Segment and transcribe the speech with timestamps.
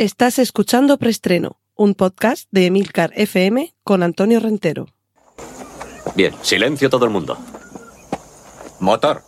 [0.00, 4.86] Estás escuchando Preestreno, un podcast de Emilcar FM con Antonio Rentero.
[6.14, 7.36] Bien, silencio todo el mundo.
[8.78, 9.20] Motor.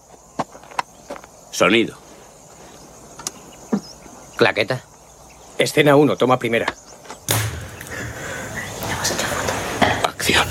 [1.51, 1.99] Sonido.
[4.39, 4.83] Claqueta.
[5.59, 6.65] Escena 1, toma primera.
[10.05, 10.47] Acción.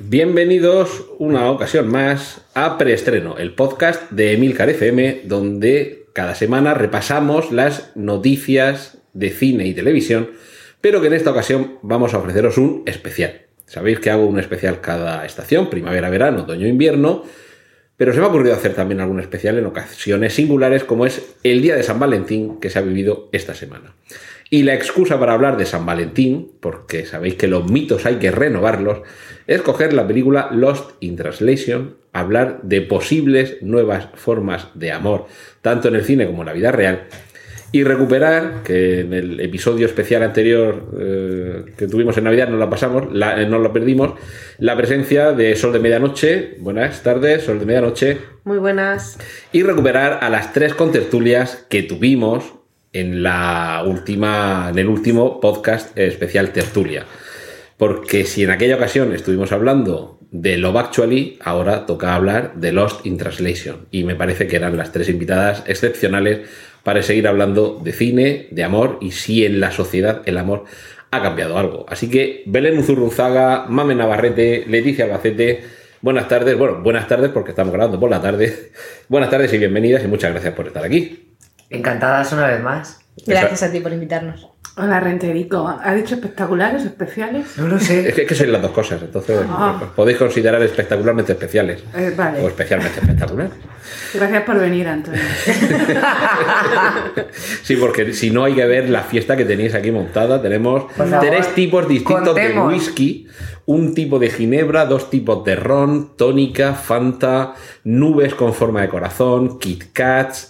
[0.00, 7.52] Bienvenidos una ocasión más a Preestreno, el podcast de Emilcar FM, donde cada semana repasamos
[7.52, 10.30] las noticias de cine y televisión,
[10.80, 13.42] pero que en esta ocasión vamos a ofreceros un especial.
[13.66, 17.24] Sabéis que hago un especial cada estación, primavera, verano, otoño, invierno,
[17.96, 21.60] pero se me ha ocurrido hacer también algún especial en ocasiones singulares como es el
[21.60, 23.94] Día de San Valentín que se ha vivido esta semana.
[24.48, 28.32] Y la excusa para hablar de San Valentín, porque sabéis que los mitos hay que
[28.32, 29.02] renovarlos,
[29.46, 35.26] es coger la película Lost in Translation, hablar de posibles nuevas formas de amor,
[35.62, 37.06] tanto en el cine como en la vida real,
[37.72, 42.68] y recuperar, que en el episodio especial anterior eh, que tuvimos en Navidad no la
[42.68, 44.14] pasamos, la, eh, no lo perdimos,
[44.58, 48.18] la presencia de Sol de Medianoche, buenas tardes, Sol de Medianoche.
[48.42, 49.18] Muy buenas.
[49.52, 52.54] Y recuperar a las tres contertulias que tuvimos
[52.92, 57.06] en la última, en el último podcast especial Tertulia.
[57.76, 63.04] Porque si en aquella ocasión estuvimos hablando de Love Actually, ahora toca hablar de Lost
[63.04, 63.86] in Translation.
[63.90, 66.48] Y me parece que eran las tres invitadas excepcionales
[66.82, 70.64] para seguir hablando de cine, de amor y si en la sociedad el amor
[71.10, 71.84] ha cambiado algo.
[71.88, 75.64] Así que Belén Uzurruzaga, Mame Navarrete, Leticia Bacete,
[76.00, 76.56] buenas tardes.
[76.56, 78.72] Bueno, buenas tardes porque estamos grabando por la tarde.
[79.08, 81.34] Buenas tardes y bienvenidas y muchas gracias por estar aquí.
[81.68, 83.00] Encantadas una vez más.
[83.26, 84.48] Gracias a ti por invitarnos.
[84.76, 85.68] Hola, Renterico.
[85.82, 87.58] ¿Ha dicho espectaculares, especiales?
[87.58, 88.08] No lo sé.
[88.08, 89.82] Es que, es que son las dos cosas, entonces Ah.
[89.96, 92.40] podéis considerar espectacularmente especiales Eh, vale.
[92.40, 93.52] o especialmente espectaculares.
[94.14, 95.20] Gracias por venir, Antonio.
[97.62, 100.40] Sí, porque si no hay que ver la fiesta que tenéis aquí montada.
[100.40, 102.68] Tenemos favor, tres tipos distintos contemos.
[102.68, 103.26] de whisky,
[103.66, 107.54] un tipo de ginebra, dos tipos de ron, tónica, fanta,
[107.84, 110.49] nubes con forma de corazón, Kit Kats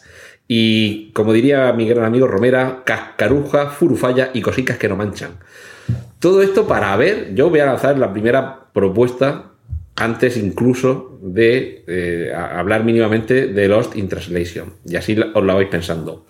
[0.52, 5.38] y, como diría mi gran amigo Romera, cascaruja, furufalla y cositas que no manchan.
[6.18, 9.52] Todo esto para ver, yo voy a lanzar la primera propuesta
[9.94, 14.72] antes incluso de eh, hablar mínimamente de Lost in Translation.
[14.84, 16.26] Y así os la vais pensando.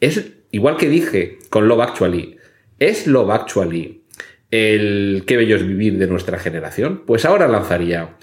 [0.00, 2.38] Es igual que dije con Love Actually.
[2.80, 4.02] ¿Es Love Actually
[4.50, 7.04] el qué bello es vivir de nuestra generación?
[7.06, 8.16] Pues ahora lanzaría.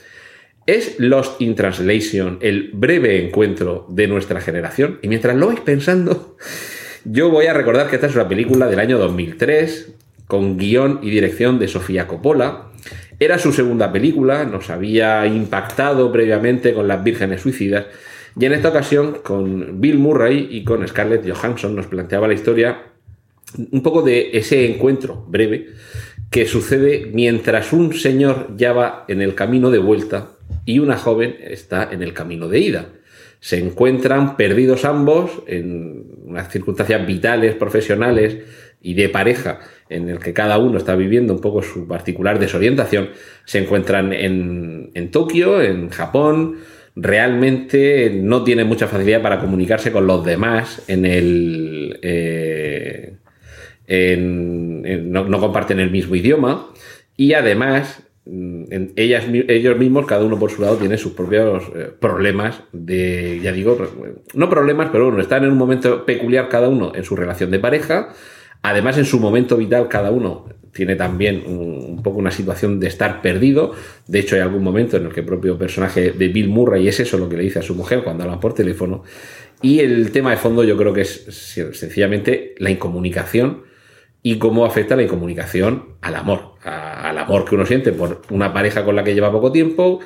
[0.70, 5.00] ¿Es Lost in Translation el breve encuentro de nuestra generación?
[5.02, 6.38] Y mientras lo vais pensando,
[7.06, 9.96] yo voy a recordar que esta es una película del año 2003,
[10.28, 12.68] con guion y dirección de Sofía Coppola.
[13.20, 17.88] Era su segunda película, nos había impactado previamente con Las Vírgenes Suicidas,
[18.40, 22.84] y en esta ocasión con Bill Murray y con Scarlett Johansson nos planteaba la historia
[23.72, 25.70] un poco de ese encuentro breve
[26.30, 30.36] que sucede mientras un señor ya va en el camino de vuelta
[30.66, 32.90] y una joven está en el camino de ida.
[33.40, 38.38] Se encuentran perdidos ambos en unas circunstancias vitales, profesionales
[38.82, 39.60] y de pareja
[39.90, 43.10] en el que cada uno está viviendo un poco su particular desorientación.
[43.46, 46.58] Se encuentran en, en Tokio, en Japón,
[46.96, 52.00] realmente no tienen mucha facilidad para comunicarse con los demás en el...
[52.02, 53.14] eh,
[53.88, 56.72] en- no, comparten el mismo idioma
[57.18, 58.04] y además
[58.70, 63.40] en- ellas, ellos mismos, cada uno por su lado, tiene sus propios eh, problemas de,
[63.42, 67.04] ya digo, re- no problemas, pero bueno, están en un momento peculiar cada uno en
[67.04, 68.10] su relación de pareja.
[68.62, 73.22] Además, en su momento vital, cada uno tiene también un, poco una situación de estar
[73.22, 73.72] perdido.
[74.08, 77.00] De hecho, hay algún momento en el que el propio personaje de Bill Murray es
[77.00, 79.04] eso lo que le dice a su mujer cuando hablan por teléfono.
[79.62, 83.64] Y el tema de fondo yo creo que es sen- sencillamente la incomunicación
[84.22, 88.84] y cómo afecta la incomunicación al amor, al amor que uno siente por una pareja
[88.84, 90.00] con la que lleva poco tiempo,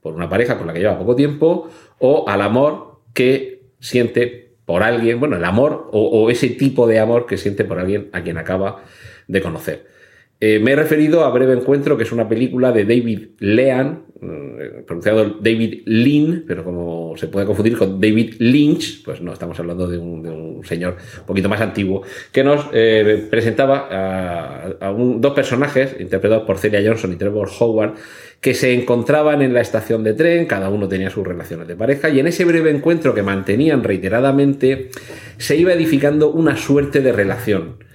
[0.00, 4.82] por una pareja con la que lleva poco tiempo, o al amor que siente por
[4.82, 8.38] alguien, bueno, el amor o ese tipo de amor que siente por alguien a quien
[8.38, 8.82] acaba
[9.26, 9.99] de conocer.
[10.40, 14.82] Eh, me he referido a Breve Encuentro, que es una película de David Lean, eh,
[14.86, 19.86] pronunciado David Lean, pero como se puede confundir con David Lynch, pues no, estamos hablando
[19.86, 25.32] de un, de un señor un poquito más antiguo, que nos eh, presentaba a, dos
[25.32, 27.94] personajes, interpretados por Celia Johnson y Trevor Howard,
[28.40, 32.10] que se encontraban en la estación de tren, cada uno tenía sus relaciones de pareja,
[32.10, 34.90] y en ese breve encuentro que mantenían reiteradamente,
[35.38, 37.89] se iba edificando una suerte de relación.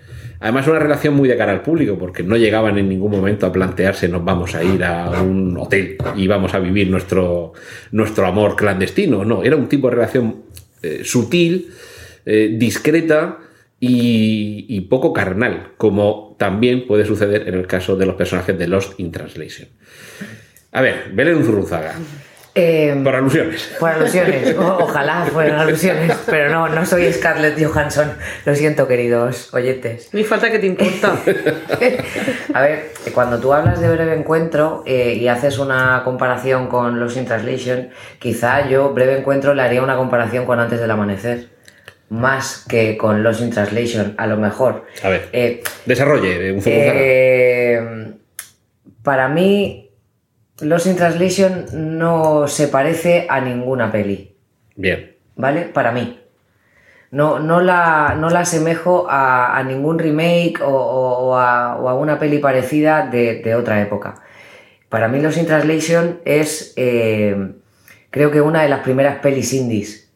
[0.45, 3.51] Además, una relación muy de cara al público, porque no llegaban en ningún momento a
[3.51, 7.53] plantearse nos vamos a ir a un hotel y vamos a vivir nuestro,
[7.89, 9.25] nuestro amor clandestino.
[9.25, 10.43] No, era un tipo de relación
[10.83, 11.71] eh, sutil,
[12.27, 13.39] eh, discreta
[13.79, 18.67] y, y poco carnal, como también puede suceder en el caso de los personajes de
[18.67, 19.67] Lost in Translation.
[20.73, 21.95] A ver, Belén Zurruzaga,
[22.57, 23.75] Eh, por alusiones.
[23.79, 24.55] por alusiones.
[24.57, 26.13] O- ojalá fueran alusiones.
[26.25, 28.13] Pero no, no soy Scarlett Johansson.
[28.45, 30.09] Lo siento, queridos oyentes.
[30.13, 31.15] Ni falta que te importa.
[32.53, 37.17] A ver, cuando tú hablas de breve encuentro eh, y haces una comparación con los
[37.17, 41.49] in Translation, quizá yo breve encuentro le haría una comparación con antes del amanecer.
[42.07, 44.85] Más que con los in Translation, a lo mejor.
[45.03, 46.91] A ver, Eh, desarrolle un Zurruzaga.
[46.95, 48.13] eh,
[49.03, 49.84] para mí,
[50.61, 51.65] Los in Translation
[51.97, 54.35] no se parece a ninguna peli.
[54.75, 55.15] Bien.
[55.35, 55.63] ¿vale?
[55.63, 56.19] Para mí.
[57.11, 61.87] No, no, la, no la asemejo a, a ningún remake o, o- o a, o
[61.89, 64.15] a una peli parecida de, de otra época.
[64.89, 67.53] Para mí Los in Translation es, eh,
[68.09, 70.09] creo que una de las primeras pelis indies.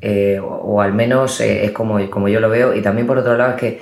[0.00, 2.74] Eh, o, o al menos eh, es como, como yo lo veo.
[2.74, 3.80] Y también por otro lado es que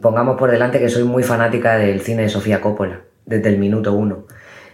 [0.00, 3.92] pongamos por delante que soy muy fanática del cine de Sofía Coppola, desde el minuto
[3.92, 4.24] uno.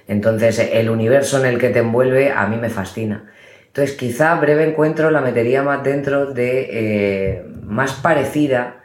[0.08, 3.30] Entonces el universo en el que te envuelve a mí me fascina.
[3.68, 6.68] Entonces quizá Breve Encuentro la metería más dentro de...
[6.70, 8.76] eh, más parecida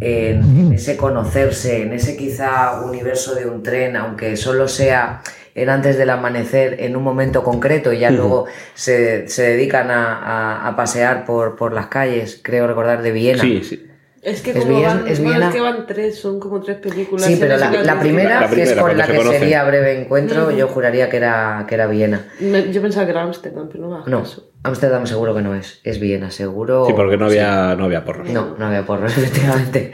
[0.00, 5.22] en, ese conocerse, en ese quizá universo de un tren, aunque solo sea
[5.54, 10.18] en antes del amanecer, en un momento concreto, y ya luego se, se dedican a,
[10.18, 13.40] a- a pasear por, por las calles, creo recordar, de Viena.
[13.42, 13.85] Sí, sí.
[14.26, 17.24] Es que Es como van, es bueno, es que van tres, son como tres películas.
[17.26, 21.18] Sí, pero la, primera, que es con la que sería Breve Encuentro, yo juraría que
[21.18, 22.26] era, que era Viena.
[22.40, 24.24] Me- Yo pensaba que era Amsterdam, pero no No.
[24.64, 26.86] Ámsterdam seguro que no es, es Viena, seguro.
[26.88, 28.24] Sí, porque no había, no había porro.
[28.24, 29.92] No, no había porro, efectivamente.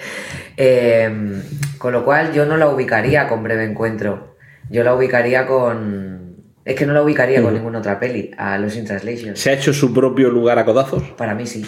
[0.57, 1.43] Eh,
[1.77, 4.37] con lo cual yo no la ubicaría con Breve Encuentro.
[4.71, 6.37] Yo la ubicaría con...
[6.65, 9.37] Es que no la ubicaría con ninguna otra peli, a Los in Translation.
[9.37, 11.03] ¿Se ha hecho su propio lugar a codazos?
[11.19, 11.67] Para mí sí.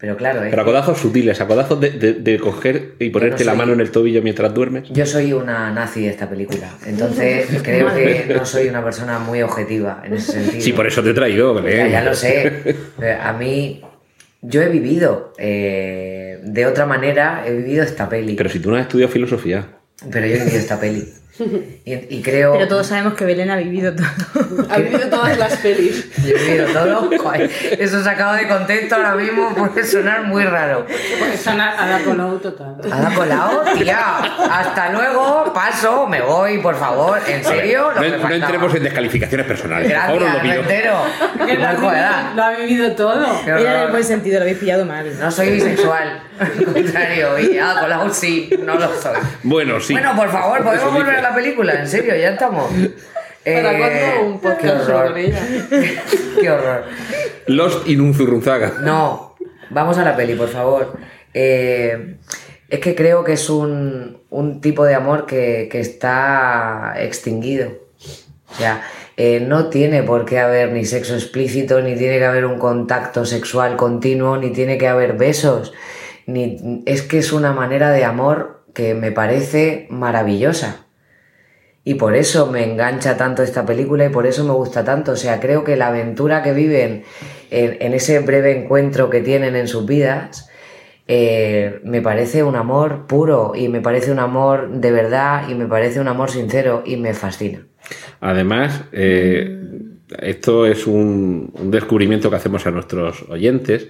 [0.00, 3.44] Pero claro, es Pero a codazos sutiles, a codazos de, de- de coger y ponerte
[3.44, 4.84] la soy- mano en el tobillo mientras duermes.
[4.90, 6.70] yo soy una nazi de esta película.
[6.86, 10.62] Entonces creo que no soy una persona muy objetiva en ese sentido.
[10.62, 11.90] Sí, por eso te he traído, Ya, Belén.
[11.90, 12.76] ya lo sé.
[13.22, 13.82] A mí,
[14.40, 18.34] yo he vivido eh, de otra manera, he vivido esta peli.
[18.36, 19.66] Pero si tú no has estudiado filosofía.
[20.12, 21.08] Pero yo he vivido esta peli.
[21.84, 22.52] Y, y creo.
[22.54, 24.06] Pero todos sabemos que Belén ha vivido todo.
[24.70, 26.08] Ha vivido todas las pelis.
[26.24, 27.10] Yo he vivido todo.
[27.18, 30.86] Joder, Eso sacado de contexto ahora mismo puede sonar muy raro.
[30.86, 32.76] Pues Ana, Ana Colau total.
[32.90, 33.64] ¿Ada colado?
[33.76, 37.18] Tía, hasta luego, paso, me voy, por favor.
[37.28, 37.90] ¿En serio?
[37.94, 38.34] No, no faltaba.
[38.34, 39.92] entremos en descalificaciones personales.
[39.92, 40.62] Por favor, os lo Gracias, pido.
[40.62, 40.94] entero.
[41.38, 42.34] Lo, ha No vivido, jodas.
[42.36, 43.26] lo ha vivido todo.
[43.46, 45.18] Era en el buen sentido, lo habéis pillado mal.
[45.18, 46.22] No soy bisexual.
[46.38, 49.16] Al contrario, y Ada Colau sí, no lo soy.
[49.42, 49.92] Bueno, sí.
[49.92, 51.72] Bueno, por favor, ¿podemos volver a la película?
[51.80, 52.14] ¿En serio?
[52.16, 52.70] ¿Ya estamos?
[53.44, 55.08] ¿Para Eh, cuándo un qué podcast horror.
[55.08, 55.40] sobre ella?
[56.40, 56.84] Qué horror.
[57.46, 58.74] Lost in un zurrunzaga.
[58.82, 59.36] No,
[59.70, 60.98] vamos a la peli, por favor.
[61.34, 62.16] Eh,
[62.68, 67.70] es que creo que es un, un tipo de amor que, que está extinguido.
[68.50, 68.82] O sea,
[69.16, 73.24] eh, no tiene por qué haber ni sexo explícito, ni tiene que haber un contacto
[73.24, 75.72] sexual continuo, ni tiene que haber besos.
[76.26, 80.84] Ni, es que es una manera de amor que me parece maravillosa.
[81.88, 85.12] Y por eso me engancha tanto esta película y por eso me gusta tanto.
[85.12, 87.04] O sea, creo que la aventura que viven
[87.50, 90.50] en, ese breve encuentro que tienen en sus vidas,
[91.06, 95.64] eh, me parece un amor puro y me parece un amor de verdad y me
[95.64, 97.66] parece un amor sincero y me fascina.
[98.20, 99.58] Además, eh,
[100.20, 103.88] esto es un, un descubrimiento que hacemos a nuestros oyentes.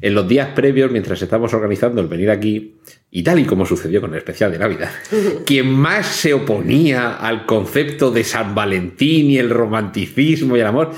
[0.00, 2.74] En los días previos, mientras estamos organizando el venir aquí,
[3.10, 4.90] y tal y como sucedió con el especial de Navidad,
[5.46, 10.90] quien más se oponía al concepto de San Valentín y el romanticismo y el amor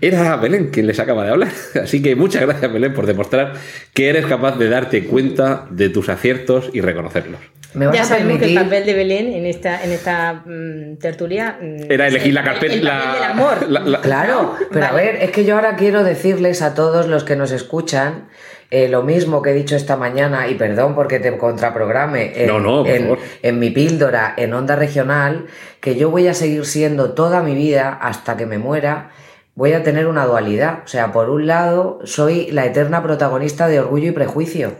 [0.00, 1.50] era Belén, quien les acaba de hablar.
[1.82, 3.54] Así que muchas gracias, Belén, por demostrar
[3.94, 7.40] que eres capaz de darte cuenta de tus aciertos y reconocerlos.
[7.74, 10.96] ¿Me vas Ya a sabemos que el papel de Belén en esta, en esta mm,
[10.98, 12.74] tertulia mm, Era elegir la el- carpeta.
[12.74, 13.68] El, papel la- del amor.
[13.68, 17.24] la- la- Claro, pero a ver, es que yo ahora quiero decirles a todos los
[17.24, 18.28] que nos escuchan
[18.70, 22.58] eh, lo mismo que he dicho esta mañana, y perdón porque te contraprograme en, No,
[22.60, 23.18] no, por en- favor.
[23.42, 25.46] en mi píldora en Onda Regional,
[25.80, 29.10] que yo voy a seguir siendo toda mi vida hasta que me muera.
[29.54, 30.80] Voy a tener una dualidad.
[30.84, 34.72] O sea, por un lado, soy la eterna protagonista de Orgullo y Prejuicio.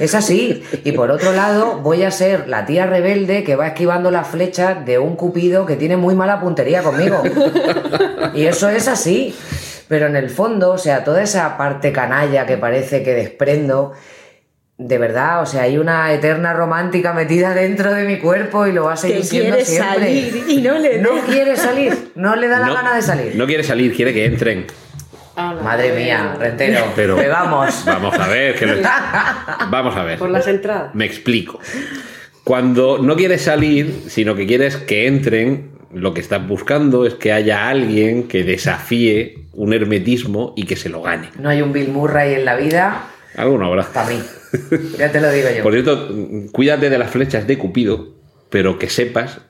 [0.00, 0.64] Es así.
[0.82, 4.84] Y por otro lado, voy a ser la tía rebelde que va esquivando las flechas
[4.84, 7.22] de un cupido que tiene muy mala puntería conmigo.
[8.34, 9.36] Y eso es así.
[9.88, 13.92] Pero en el fondo, o sea, toda esa parte canalla que parece que desprendo,
[14.78, 18.84] de verdad, o sea, hay una eterna romántica metida dentro de mi cuerpo y lo
[18.84, 19.94] va a seguir Que siendo quiere siempre.
[19.94, 23.36] salir y no le No quiere salir, no le da la gana de salir.
[23.36, 24.66] No quiere salir, quiere que entren.
[25.36, 25.54] Ah.
[25.62, 26.80] Madre mía, rentero.
[26.96, 27.84] Pero- Bebamos.
[27.84, 28.54] Vamos a ver.
[28.54, 28.82] que lo-
[29.70, 30.18] Vamos a ver.
[30.18, 30.94] Por las entradas.
[30.94, 31.60] Me explico.
[32.42, 37.32] Cuando no quieres salir, sino que quieres que entren, lo que estás buscando es que
[37.32, 41.28] haya alguien que desafíe un hermetismo y que se lo gane.
[41.40, 43.84] No hay un Bill Murray en la vida Alguno habrá.
[43.84, 44.20] para mí.
[44.98, 45.62] Ya te lo digo yo.
[45.62, 46.08] Por cierto,
[46.52, 48.14] cuídate de las flechas de Cupido,
[48.50, 49.40] pero que sepas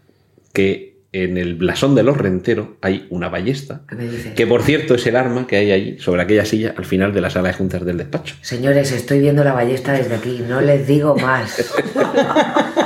[0.52, 4.34] que en el blasón de los renteros hay una ballesta, ¿Qué me dices?
[4.34, 7.20] que por cierto es el arma que hay allí, sobre aquella silla, al final de
[7.22, 8.34] la sala de juntas del despacho.
[8.42, 11.72] Señores, estoy viendo la ballesta desde aquí, no les digo más.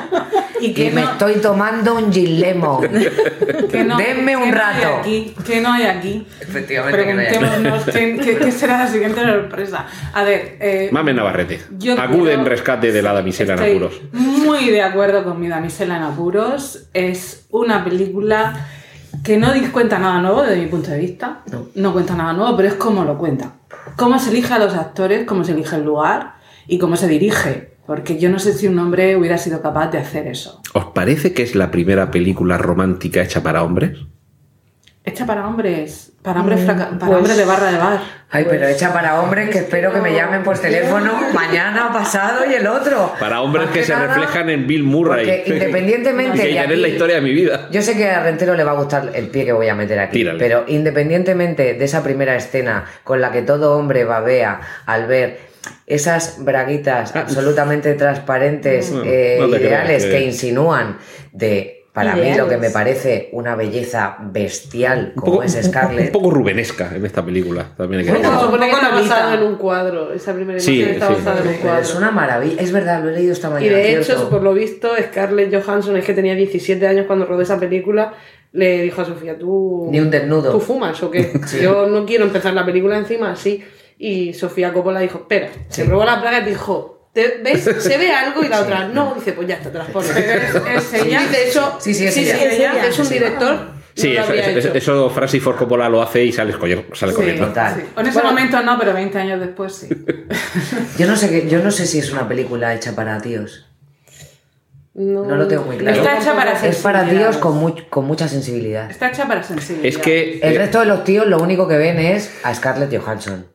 [0.61, 2.11] Y Y que me no, estoy tomando un
[3.71, 4.97] que no- Denme un que no hay rato.
[5.01, 6.27] aquí, que no hay aquí.
[6.41, 7.39] Efectivamente que no hay aquí.
[7.39, 9.87] Preguntémonos qué, será la siguiente sorpresa.
[10.13, 14.01] A ver, eh, Mame Navarrete, Yo acude en rescate de la damisela en apuros.
[14.13, 16.89] Muy de acuerdo con mi damisela en apuros.
[16.93, 18.67] Es una película
[19.25, 21.41] que no cuenta nada nuevo desde mi punto de vista.
[21.75, 21.93] No.
[21.93, 23.53] cuenta nada nuevo, pero es cómo lo cuenta.
[23.97, 26.35] Cómo se elige a los actores, cómo se elige el lugar
[26.67, 27.70] y cómo se dirige.
[27.91, 30.63] Porque yo no sé si un hombre hubiera sido capaz de hacer eso.
[30.75, 33.99] ¿Os parece que es la primera película romántica hecha para hombres?
[35.03, 38.01] Hecha para hombres, para hombres, fraca- para pues- hombres de barra de bar.
[38.31, 42.53] Ay, pero hecha para hombres que espero que me llamen por teléfono mañana, pasado y
[42.53, 43.15] el otro.
[43.19, 45.25] Para hombres Más que se nada, reflejan en Bill Murray.
[45.27, 47.69] Porque independientemente que ya es la historia de mi vida.
[47.73, 49.99] Yo sé que a Rentero le va a gustar el pie que voy a meter
[49.99, 50.39] aquí, Tírale.
[50.39, 55.41] pero independientemente de esa primera escena con la que todo hombre babea al ver
[55.87, 60.99] esas braguitas absolutamente transparentes, No, eh, no creas ideales que- que insinúan
[61.33, 66.07] de, para mí, lo que me parece una belleza bestial como poco, es Scarlett.
[66.07, 67.67] un poco rubenesca en esta película.
[67.77, 68.41] También hay que Se decirlo.
[68.41, 70.13] supone que está basado en un cuadro.
[70.13, 71.15] Esa primera Sí, imagen está sí.
[71.15, 71.81] basada en un cuadro.
[71.83, 73.77] es una maravilla, es verdad, lo he leído esta Y mañana.
[73.77, 74.31] de hecho, ¿cierto?
[74.31, 78.15] por lo visto, Scarlett Johansson es que tenía 17 años cuando rodó esa película.
[78.53, 79.89] Le dijo a Sofía, tú.
[79.93, 80.51] Ni un desnudo.
[80.51, 81.31] ¿Tú fumas o qué?
[81.63, 83.63] Yo no quiero empezar la película encima así.
[83.97, 85.51] Y Sofía Coppola dijo, espera.
[85.69, 87.63] Se probó la plaga y dijo, ¿te- ¿ves?
[87.83, 89.15] Se ve algo y la otra, no.
[89.15, 90.11] Dice, pues ya está, te las pones.
[90.17, 91.27] es ella.
[91.27, 92.37] De hecho, Sí, sí, es sí, ella.
[92.39, 93.81] sí, ella Es es un director.
[93.95, 96.53] Sí, no lo eso, eso, eso Francis Ford Coppola lo hace y sale,
[96.95, 97.49] sale Sí, corriendo.
[97.49, 97.85] Total.
[97.97, 98.29] En ese Bueno.
[98.31, 99.89] momento no, pero 20 años después sí.
[100.99, 103.67] Yo no sé qué, yo no sé si es una película hecha para tíos.
[104.95, 105.97] No, No lo tengo muy claro.
[105.99, 108.91] Está hecha para Es para tíos con, mu- con mucha sensibilidad.
[108.91, 109.87] Está hecha para sensibilidad.
[109.87, 113.47] Es que, El resto de los tíos lo único que ven es a Scarlett Johansson.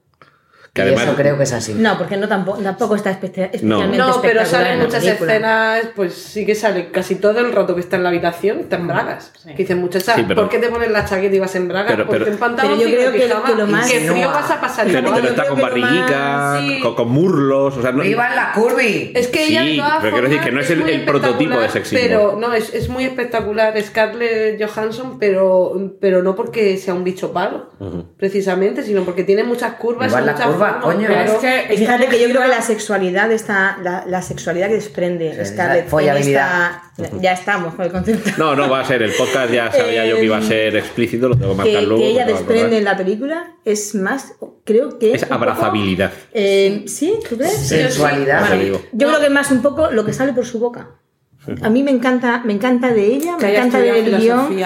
[0.76, 1.74] Que y además eso creo que es así.
[1.74, 5.32] No, porque no tampoco, tampoco está espe- especialmente No, pero salen muchas película.
[5.34, 8.76] escenas, pues sí que sale casi todo el rato que está en la habitación, está
[8.76, 9.32] en bragas.
[9.46, 11.92] Que dicen, muchacha, Sí, pero- ¿por qué te pones la chaqueta y vas en bragas?
[11.94, 14.00] Pero- pero- Ponte en pantalón Pero yo creo y que- pijama, que lo más- que
[14.02, 16.80] frío vas a pasar pero, pero está con que sí.
[16.82, 17.78] con, con muslos.
[17.78, 19.14] O sea, no, ¡Viva la curvy!
[19.16, 22.00] Es que ella, Sí, pero quiero decir que no es el- prototipo de sexismo.
[22.06, 27.32] Pero no, es, es muy espectacular Scarlett Johansson, pero, pero no porque sea un bicho
[27.32, 27.70] palo,
[28.18, 31.10] precisamente, sino porque tiene muchas curvas y muchas coño.
[31.10, 34.76] Es que Y fíjate que yo creo que la sexualidad está, la, la sexualidad que
[34.76, 36.82] desprende Sí, Scarlett esta-
[37.22, 38.30] ya estamos con el concepto.
[38.38, 39.02] no, no va a ser.
[39.02, 41.82] El podcast ya sabía yo que iba a ser explícito, lo tengo que marcar que,
[41.86, 42.02] luego.
[42.04, 46.12] que ella desprende en la película es más, creo que Es poco- abrazabilidad.
[46.34, 47.16] Eh, ¿Sí?
[47.30, 47.54] ¿Tú crees?
[47.68, 48.48] Sensualidad.
[48.94, 50.90] Yo creo que es más un poco lo que sale por su boca.
[51.62, 54.58] A mí me encanta, me encanta de ella, Que me encanta del guion.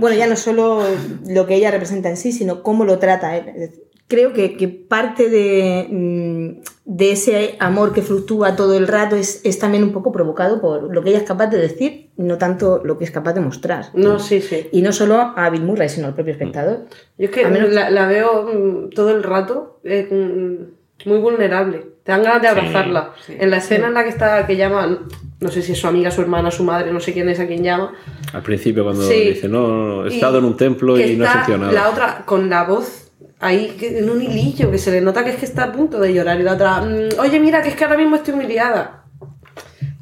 [0.00, 0.82] Bueno, ya no solo
[1.26, 3.36] lo que ella representa en sí, sino cómo lo trata.
[3.38, 3.70] ¿eh?
[4.08, 9.40] Creo que, que parte de, mm, de ese amor que fluctúa todo el rato es,
[9.44, 12.80] es también un poco provocado por lo que ella es capaz de decir, no tanto
[12.84, 13.86] lo que es capaz de mostrar.
[13.94, 14.68] No, sí, sí.
[14.70, 16.86] Y no solo a Bill Murray, sino al propio espectador.
[17.18, 21.84] Yo es que menos- la, la veo mm, todo el rato eh, mm, muy vulnerable.
[22.04, 23.10] Te dan ganas de abrazarla.
[23.28, 25.00] En la escena en la que está, que llama,
[25.40, 27.48] no sé si es su amiga, su hermana, su madre, no sé quién es a
[27.48, 27.92] quien llama.
[28.32, 29.30] Al principio, cuando Sí.
[29.30, 31.72] dice, no, no, no, he Y estado en un templo y no he nada.
[31.72, 33.05] La otra con la voz
[33.40, 36.12] ahí en un hilillo, que se le nota que es que está a punto de
[36.14, 36.38] llorar.
[36.40, 39.04] Y la otra, "Mm, oye, mira, que es que ahora mismo estoy muy liada.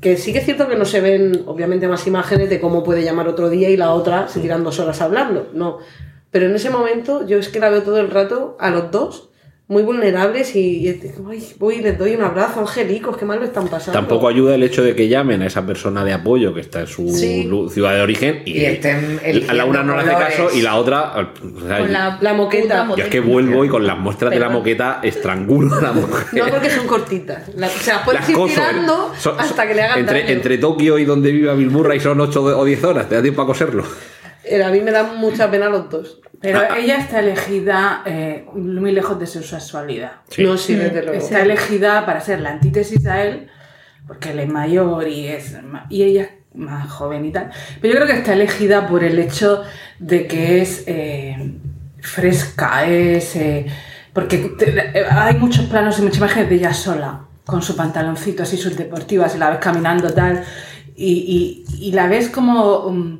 [0.01, 3.03] Que sí que es cierto que no se ven, obviamente, más imágenes de cómo puede
[3.03, 5.49] llamar otro día y la otra se tiran dos horas hablando.
[5.55, 5.79] No.
[6.31, 9.31] Pero en ese momento yo es que la veo todo el rato a los dos
[9.67, 13.25] muy vulnerables y, y es como, "Ay, voy y les doy un abrazo, angelicos, qué
[13.25, 13.99] mal lo están pasando.
[13.99, 16.87] Tampoco ayuda el hecho de que llamen a esa persona de apoyo que está en
[16.87, 17.49] su Sí.
[17.71, 19.19] ciudad de origen y, Y estén
[19.49, 21.13] a la una no le hace caso y la otra.
[21.17, 22.87] o sea, Con la, La moqueta.
[22.95, 26.27] yo es que vuelvo y con las muestras de la moqueta estrangulo a la mujer.
[26.33, 27.49] No porque son cortitas.
[27.57, 28.65] La- se las puedes Las ir coso, ¿eh?
[28.69, 30.31] tirando Son- hasta que le hagan entre, daño.
[30.33, 33.41] entre Tokio y donde vive Bill Murray son 8 o 10 horas, te da tiempo
[33.41, 33.83] a coserlo.
[34.45, 36.21] Eh, A mí me da mucha pena los dos.
[36.41, 40.13] Pero Ah, ella está elegida eh, muy lejos de su sexualidad.
[40.29, 40.43] Sí.
[40.45, 41.19] No, sí, desde luego.
[41.19, 43.49] Está elegida para ser la antítesis a él,
[44.07, 45.57] porque él es mayor y, es
[45.89, 47.51] y ella es más joven y tal.
[47.81, 49.63] Pero yo creo que está elegida por el hecho
[49.99, 51.55] de que es eh,
[52.01, 53.67] fresca, es, eh,
[54.13, 58.57] Porque te- hay muchos planos y muchas imágenes de ella sola, con su pantaloncito así,
[58.57, 60.45] sus deportivas, y la ves caminando tal,
[60.95, 62.81] y, y- y la ves como...
[62.87, 63.19] um,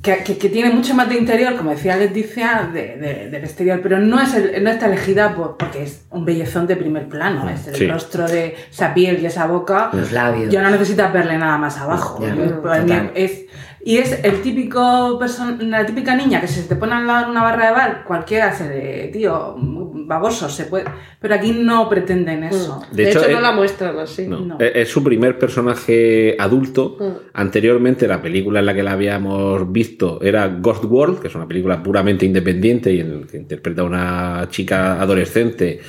[0.00, 3.80] que, que- que tiene mucho más de interior, como decía Leticia, de, de- del exterior,
[3.82, 7.48] pero no, es el- no está elegida por- porque es un bellezón de primer plano,
[7.50, 7.86] es el Sí.
[7.88, 9.90] rostro de esa piel y esa boca.
[9.92, 10.52] Los labios.
[10.52, 12.22] Ya no necesitas verle nada más abajo.
[12.22, 13.42] Ya, Yo, es,
[13.84, 17.30] y es el típico person- la típica niña que si se te pone al lado
[17.30, 20.84] una barra de bar, cualquiera se le, tío, baboso, se puede.
[21.20, 22.82] Pero aquí no pretenden eso.
[22.92, 24.26] De De, hecho, hecho, eh, no la muestran así.
[24.26, 24.40] No.
[24.40, 24.58] No.
[24.60, 26.96] Es, es su primer personaje adulto.
[26.98, 27.04] Mm.
[27.34, 31.48] Anteriormente, la película en la que la habíamos visto era Ghost World, que es una
[31.48, 35.80] película puramente independiente y en el que interpreta a una chica adolescente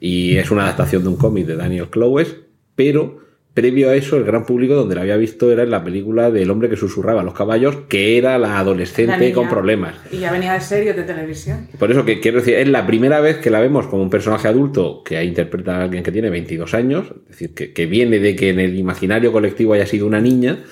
[0.00, 2.36] y es una adaptación de un cómic de Daniel Clowes,
[2.74, 3.19] pero
[3.54, 6.50] previo a eso, el gran público donde la había visto era en la película del
[6.50, 9.34] hombre que susurraba a los caballos, que era la La adolescente niña.
[9.34, 9.96] con problemas.
[10.12, 11.68] Y ya venía de serio de televisión.
[11.78, 14.48] Por eso que quiero decir, es la primera vez que la vemos como un personaje
[14.48, 18.36] adulto que interpreta a alguien que tiene 22 años, es decir, que, que viene de
[18.36, 20.64] que en el imaginario colectivo haya sido una niña,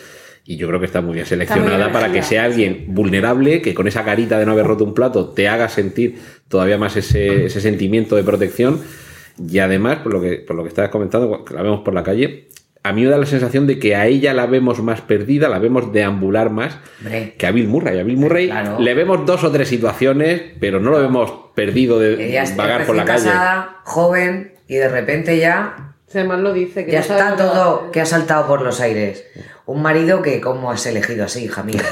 [0.44, 3.74] y yo creo que está muy bien seleccionada bien para que sea alguien vulnerable, que
[3.74, 6.14] con esa carita de no haber roto un plato te haga sentir
[6.48, 8.80] todavía más ese, ese sentimiento de protección.
[9.46, 12.02] Y además, por lo que, por lo que estabas comentando, que la vemos por la
[12.02, 12.48] calle,
[12.88, 15.58] a mí me da la sensación de que a ella la vemos más perdida, la
[15.58, 17.98] vemos deambular más Hombre, que a Bill Murray.
[17.98, 18.78] A Bill Murray Claro.
[18.80, 22.96] le vemos dos o tres situaciones, pero no lo vemos perdido de ella vagar por
[22.96, 23.38] la recién calle.
[23.38, 26.86] casada, joven, y de repente ya Además lo dice.
[26.86, 27.90] Que Ya no está todo, hacer.
[27.90, 29.26] que ha saltado por los aires.
[29.66, 31.82] Un marido que, ¿cómo has elegido así, hija mía?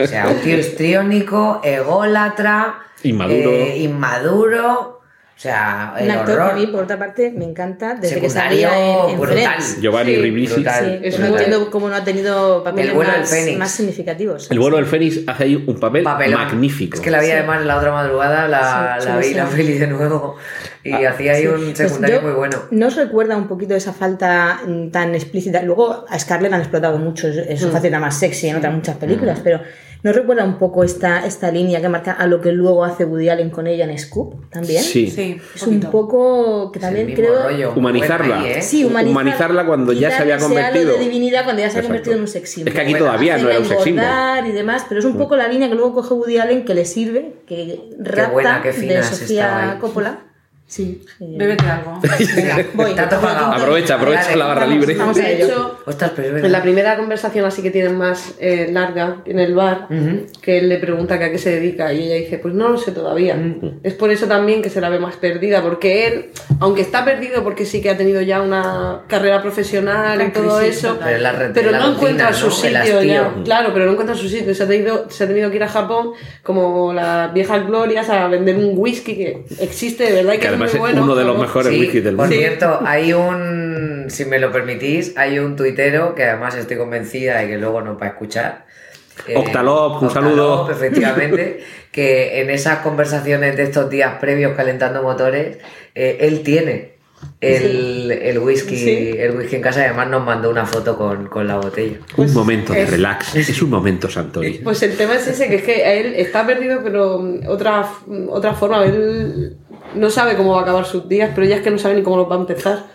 [0.00, 3.50] O sea, un tío histriónico, ególatra, Inmaduro.
[3.50, 5.00] eh, inmaduro,
[5.36, 6.58] o sea, el Un actor que a horror.
[6.60, 9.36] mí, por otra parte, me encanta desde que Secundario salía en, en brutal.
[9.38, 9.80] Friends.
[9.80, 10.54] Giovanni Sí, Ribisi.
[10.54, 10.98] brutal.
[11.02, 13.58] Sí, Es no entiendo cómo no ha tenido papeles El vuelo del más, Fénix.
[13.58, 14.50] más significativos.
[14.50, 16.40] El vuelo del Fénix hace ahí un papel Papelón.
[16.40, 16.94] magnífico.
[16.96, 19.34] Es que la vi además en la otra madrugada, la, Sí, la sí, vi sí.
[19.34, 20.36] la peli de nuevo
[20.84, 22.58] y Ah, hacía ahí Sí, un pues secundario yo- muy bueno.
[22.70, 25.62] ¿No os recuerda un poquito esa falta mm, tan explícita?
[25.62, 27.52] Luego a Scarlett han explotado mucho es- Mm.
[27.52, 29.60] es su faceta más sexy en otras muchas películas, pero
[30.04, 33.30] ¿no recuerda un poco esta, esta línea que marca a lo que luego hace Woody
[33.30, 34.82] Allen con ella en Scoop también?
[34.82, 35.08] Sí.
[35.10, 37.42] Sí, Es un poco que también creo...
[37.42, 37.72] rollo.
[37.74, 38.40] Humanizarla.
[38.42, 38.62] Ahí, ¿eh?
[38.62, 40.92] Sí, humanizar- Humanizarla cuando ya se había convertido.
[40.92, 41.88] de divinidad cuando ya se ha Exacto.
[41.88, 42.68] convertido en un sex symbol.
[42.68, 44.04] Es que aquí Bueno, todavía no era un sex symbol.
[44.46, 46.84] y demás, pero es un poco la línea que luego coge Woody Allen que le
[46.84, 49.78] sirve, que rapta buena, qué de Sofía ahí.
[49.78, 50.18] Coppola.
[50.66, 51.04] Sí.
[51.20, 52.00] eh, Bébete algo.
[52.36, 52.94] Venga, voy.
[52.98, 54.94] Aprovecha, aprovecha Dale, la barra vamos, libre.
[54.96, 55.44] Vamos a ello.
[55.46, 56.46] hecho, Ostras, pero es verdad.
[56.46, 60.26] en la primera conversación así que tienen más eh, larga en el bar, Ujú.
[60.40, 62.78] que él le pregunta que a qué se dedica y ella dice, pues no lo
[62.78, 63.36] sé todavía.
[63.82, 67.44] Es por eso también que se la ve más perdida, porque él, aunque está perdido
[67.44, 70.98] porque sí que ha tenido ya una carrera profesional y todo crisis eso.
[71.04, 72.68] Pero la pero la no encuentra rutina, su ¿no?
[72.68, 73.34] El sitio ya.
[73.44, 74.54] Claro, pero no encuentra su sitio.
[74.54, 78.26] Se ha, tenido, se ha tenido que ir a Japón como las viejas glorias a
[78.28, 81.02] vender un whisky que existe de verdad y que, Que además es bueno.
[81.04, 82.40] uno de los mejores Sí, whisky del por mundo.
[82.40, 87.48] cierto, hay un, si me lo permitís, hay un tuitero que además estoy convencida de
[87.48, 88.64] que luego no va a escuchar.
[89.28, 90.68] Eh, Octalop, un saludo.
[90.72, 91.60] efectivamente,
[91.92, 95.58] que en esas conversaciones de estos días previos calentando motores,
[95.94, 96.93] eh, él tiene
[97.40, 98.90] el, el whisky Sí.
[99.18, 101.98] el whisky en casa además nos mandó una foto con, con la botella.
[102.16, 103.34] Un momento de es- relax.
[103.34, 104.58] Es un momento, Santori.
[104.64, 108.28] Pues el tema es ese, que es que él está perdido, pero mm, otra, mm,
[108.30, 109.56] otra forma, él
[109.94, 112.02] no sabe cómo va a acabar sus días, pero ella es que no sabe ni
[112.02, 112.86] cómo los va a empezar.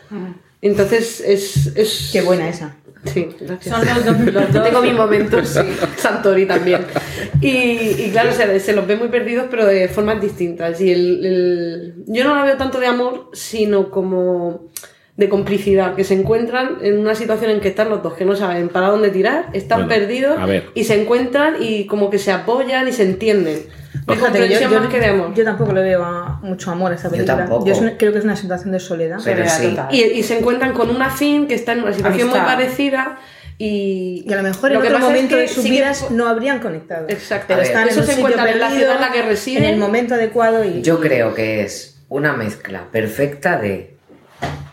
[0.62, 1.68] Entonces es...
[1.78, 2.10] es...
[2.12, 2.76] Qué buena esa.
[3.06, 3.76] Sí, gracias.
[3.76, 4.64] Son los dos- los Yo dos.
[4.64, 5.62] tengo mis momentos, sí.
[5.98, 6.82] Santori también.
[7.42, 10.82] Y, y claro, se, se los ve muy perdidos, pero de formas distintas.
[10.82, 14.66] Y el, el- yo no la veo tanto de amor, sino como
[15.16, 18.36] de complicidad, que se encuentran en una situación en que están los dos, que no
[18.38, 20.38] saben para dónde tirar, están Bueno, perdidos
[20.76, 23.60] y se encuentran y como que se apoyan y se entienden.
[24.10, 25.34] De Fíjate, yo, yo- más que de amor.
[25.34, 27.48] yo tampoco le veo a- mucho amor a esa Yo película.
[27.66, 29.20] es una- creo que es una situación de soledad.
[29.24, 29.76] Pero sí.
[29.92, 33.18] Y, y se encuentran con una fin que está en una situación muy parecida
[33.58, 35.76] y, Y a lo mejor lo en otro es momento que de sus sí que
[35.78, 37.08] vidas no habrían conectado.
[37.10, 37.46] Exacto.
[37.50, 39.22] Pero están eso en un se sitio encuentran en la perdido, ciudad en la que
[39.24, 39.64] residen.
[39.66, 43.96] en el momento adecuado y Yo creo que es una mezcla perfecta de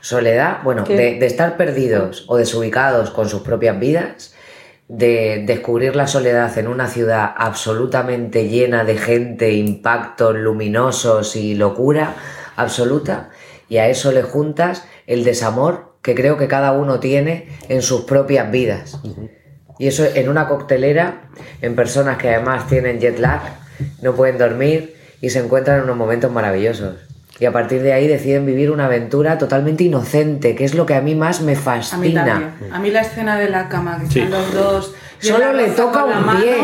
[0.00, 4.34] soledad, bueno, de estar perdidos o desubicados con sus propias vidas,
[4.88, 12.14] de descubrir la soledad en una ciudad absolutamente llena de gente, impactos luminosos y locura
[12.56, 13.30] absoluta,
[13.68, 18.02] y a eso le juntas el desamor que creo que cada uno tiene en sus
[18.02, 19.00] propias vidas.
[19.78, 23.40] Y eso en una coctelera, en personas que además tienen jet lag,
[24.00, 26.96] no pueden dormir y se encuentran en unos momentos maravillosos.
[27.38, 30.94] Y a partir de ahí deciden vivir una aventura totalmente inocente, que es lo que
[30.94, 32.24] a mí más me A mí fascina.
[32.24, 32.72] también.
[32.72, 34.20] A mí la escena de la cama, que Sí.
[34.20, 34.94] están los dos.
[35.26, 36.56] Solo le toca un mano, pie,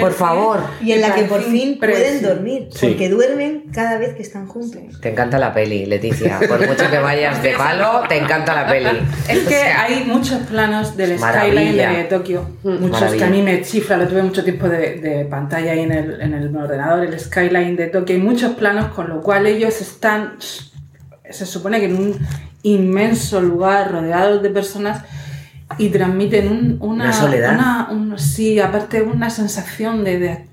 [0.00, 0.60] por favor.
[0.82, 2.88] Y en la que por fin pueden dormir, Sí.
[2.88, 4.80] porque duermen cada vez que están juntos.
[5.00, 6.38] Te encanta la peli, Leticia.
[6.48, 8.88] Por mucho que vayas de palo, te encanta la peli.
[9.28, 11.60] Es que hay muchos planos del Maravilla.
[11.62, 13.18] skyline de Tokio, muchos Maravilla.
[13.18, 16.20] que a mí me chifla, lo tuve mucho tiempo de, de pantalla ahí en el,
[16.20, 20.34] en el ordenador, el skyline de Tokio, hay muchos planos con lo cual ellos están,
[21.28, 22.18] se supone que en un
[22.62, 25.02] inmenso lugar rodeados de personas
[25.78, 27.54] y transmiten un- una, Una soledad.
[27.54, 30.44] una- un- sí, aparte una sensación de, de,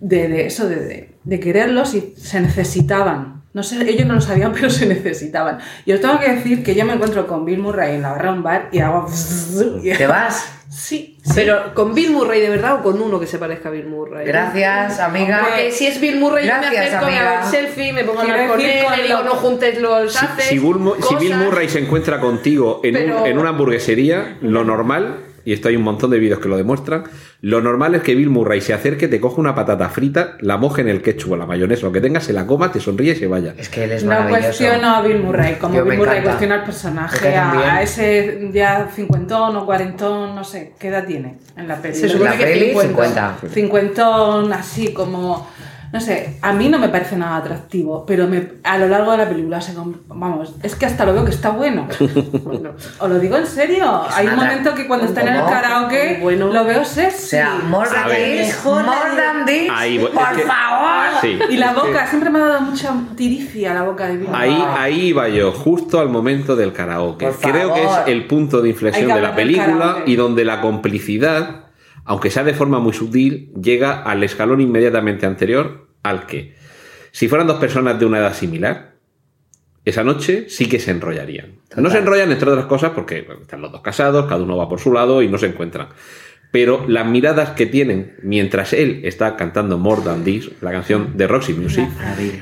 [0.00, 3.37] de- de eso, de, de- de quererlos y se necesitaban.
[3.54, 5.58] No sé, ellos no lo sabían, pero se necesitaban.
[5.86, 8.30] Y os tengo que decir que yo me encuentro con Bill Murray en la barra
[8.32, 9.06] de un bar y hago...
[9.98, 10.54] ¿Te vas?
[10.70, 11.16] Sí.
[11.34, 14.26] Pero con Bill Murray de verdad o con uno que se parezca a Bill Murray.
[14.26, 15.40] Gracias, amiga.
[15.42, 17.44] Porque si es Bill Murray, yo me Gracias, acerco, me hago amiga.
[17.44, 20.44] el selfie, me pongo a hablar con él, con digo no juntes los Si, haces.
[20.44, 21.36] si Bull Mu- si Bill.
[21.36, 25.82] Murray se encuentra contigo en, un- en una hamburguesería, lo normal, y esto hay un
[25.82, 27.04] montón de vídeos que lo demuestran,
[27.40, 30.82] lo normal es que Bill Murray se acerque, te coja una patata frita, la moje
[30.82, 33.16] en el ketchup o la mayonesa, lo que tenga, se la coma, te sonríe y
[33.16, 33.54] se vaya.
[33.56, 36.60] Es que él es No cuestiono a Bill Murray, como Yo Bill Murray cuestiona al
[36.60, 41.80] Es personaje, a, ese ya cincuentón o cuarentón, no sé, ¿qué edad tiene en la
[41.80, 41.94] peli?
[41.94, 43.36] Se supone la que peli, 50.
[43.40, 43.54] 50.
[43.54, 45.48] cincuentón, así como.
[45.92, 49.18] No sé, a mí no me parece nada atractivo, pero me, a lo largo de
[49.18, 49.74] la película se.
[50.08, 51.88] Vamos, es que hasta lo veo que está bueno.
[52.48, 54.02] Bueno, Os lo digo en serio.
[54.14, 56.48] Hay un momento que cuando está en el karaoke Bueno.
[56.48, 57.26] lo veo O sexy.
[57.28, 58.82] sea, more than this, more
[59.16, 60.88] than this, Ahí, es por que- favor.
[61.20, 61.38] Sí.
[61.50, 65.00] y la boca, siempre me ha dado mucha tiricia la boca de Bill Ahí, ahí
[65.08, 67.26] iba yo, justo al momento del karaoke.
[67.26, 71.67] Por Creo que es el punto de inflexión de la película y donde la complicidad,
[72.08, 76.54] aunque sea de forma muy sutil, llega al escalón inmediatamente anterior al que,
[77.12, 78.94] si fueran dos personas de una edad similar,
[79.84, 81.60] esa noche sí que se enrollarían.
[81.76, 84.80] No se enrollan entre otras cosas porque están los dos casados, cada uno va por
[84.80, 85.88] su lado y no se encuentran.
[86.50, 91.26] Pero las miradas que tienen mientras él está cantando More Than This, la canción de
[91.26, 91.90] Roxy Music,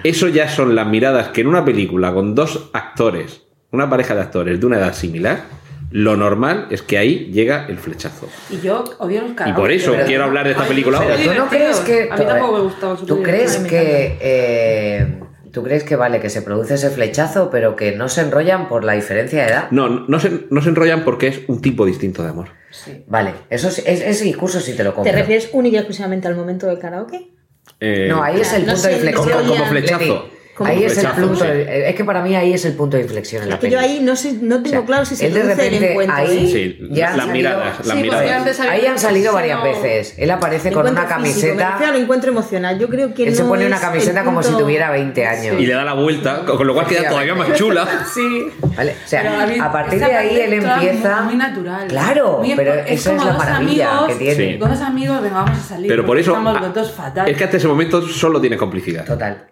[0.04, 4.20] eso ya son las miradas que en una película con dos actores, una pareja de
[4.20, 5.65] actores de una edad similar,
[5.98, 8.28] lo normal es que ahí llega el flechazo.
[8.50, 9.58] Y yo odio los Y karaoke.
[9.60, 11.16] por eso quiero hablar de esta Ay, película ahora.
[11.16, 12.08] Tú no crees que.
[12.10, 14.18] A mí tampoco me gustaba, ¿Tú crees que.
[14.20, 15.20] eh,
[15.52, 18.84] ¿Tú crees que vale que se produce ese flechazo, pero que no se enrollan por
[18.84, 19.68] la diferencia de edad?
[19.70, 22.48] No, no se, no se enrollan porque es un tipo distinto de amor.
[23.06, 25.12] Vale, eso sí- es- ese discurso sí te lo ¿Te compro.
[25.14, 27.30] refieres única y exclusivamente al momento del karaoke?
[27.80, 29.46] Eh, No, ahí es el No punto de inflexión.
[29.48, 30.28] como, flechazo.
[30.64, 31.36] Ahí es el punto.
[31.44, 31.46] sí.
[31.46, 33.62] de- es que para mí ahí es el punto de inflexión en Es la que
[33.62, 33.72] peli.
[33.74, 35.72] yo ahí no sé, no tengo O sea, claro si se él de produce el
[35.72, 36.16] repente encuentro.
[36.16, 36.52] ahí-.
[36.52, 40.14] Sí, Ya han las salido- miradas, las Sí, Ahí han salido varias veces.
[40.18, 41.28] Él aparece con una físico, me
[41.62, 41.88] camiseta.
[41.88, 42.78] al encuentro emocional.
[42.78, 45.56] Yo creo que Él se pone una es camiseta como si tuviera 20 años.
[45.60, 47.86] Y le da la vuelta, con lo cual queda todavía más chula.
[48.14, 48.46] Sí.
[48.76, 48.92] ¿Vale?
[49.04, 51.16] O sea, mí a partir de ahí él es empieza.
[51.22, 51.86] Muy, muy natural.
[51.88, 54.52] Claro, Muy pero esa es la maravilla que tiene.
[54.54, 54.58] Sí.
[54.58, 55.88] Con dos amigos, venga, vamos a salir.
[55.88, 56.30] Pero por eso.
[56.30, 57.28] Estamos ah, los dos fatal.
[57.28, 59.04] Es que hasta ese momento solo tiene complicidad.
[59.04, 59.46] Total.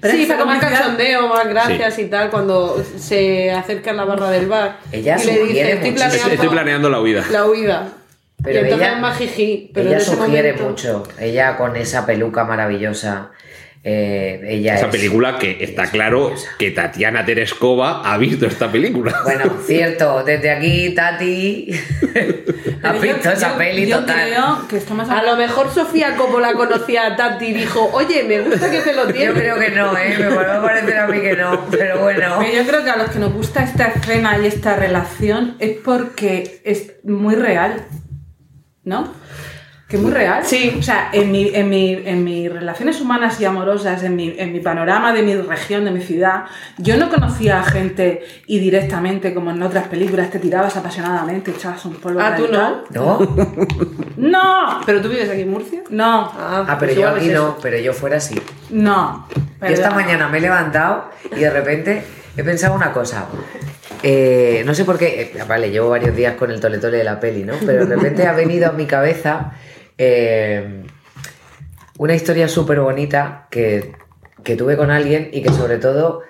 [0.00, 4.30] Pero sí, más complicidad- cachondeo, más gracias y tal, cuando se acerca a la barra
[4.30, 4.78] del bar.
[4.92, 7.24] Ella y le sugiere dice, estoy planeando, Estoy planeando la huida.
[7.30, 7.88] la huida.
[8.42, 10.70] Pero y entonces ella- es más jiji, pero ella en ese sugiere momento...
[10.70, 11.02] mucho.
[11.18, 13.30] Ella con esa peluca maravillosa.
[13.82, 19.20] Eh, ella Esa es- película que está claro que Tatiana Tereskova ha visto esta película.
[19.24, 21.70] Bueno, cierto, desde aquí, Tati.
[22.12, 24.28] Pero ha yo- visto esa yo- peli yo total.
[24.28, 28.40] creo que estamos A lo mejor Sofía Coppola conocía a Tati y dijo, oye, me
[28.42, 29.34] gusta que te lo Yo tienes.
[29.34, 30.14] creo que no, ¿eh?
[30.18, 32.36] Me vuelve a parecer a mí que no, pero bueno.
[32.38, 35.78] Pero yo creo que a los que nos gusta esta escena y esta relación es
[35.82, 37.86] porque es muy real,
[38.84, 39.12] ¿no?
[39.90, 40.44] Que es muy real.
[40.44, 40.76] Sí.
[40.78, 44.52] O sea, en, mi, en, mi, en mis relaciones humanas y amorosas, en mi, en
[44.52, 46.44] mi panorama de mi región, de mi ciudad,
[46.78, 51.84] yo no conocía a gente y directamente, como en otras películas, te tirabas apasionadamente, echabas
[51.86, 52.20] un polvo.
[52.20, 52.84] Ah, ¿tú radical.
[52.90, 53.18] ¿No?
[54.16, 54.80] ¡No!
[54.86, 55.80] ¿Pero tú vives aquí en Murcia?
[55.90, 57.58] No, Ah, pero pues yo aquí es no, eso.
[57.60, 58.40] pero yo fuera así.
[58.70, 59.26] no.
[59.60, 62.02] Yo esta mañana me he levantado y de repente
[62.36, 63.26] he pensado una cosa.
[64.02, 67.20] Eh, no sé por qué, eh, vale, llevo varios días con el toletole de la
[67.20, 67.54] peli, ¿no?
[67.66, 69.52] Pero de repente ha venido a mi cabeza
[70.02, 70.82] eh,
[71.98, 73.92] una historia súper bonita que,
[74.42, 76.22] que tuve con alguien y que sobre todo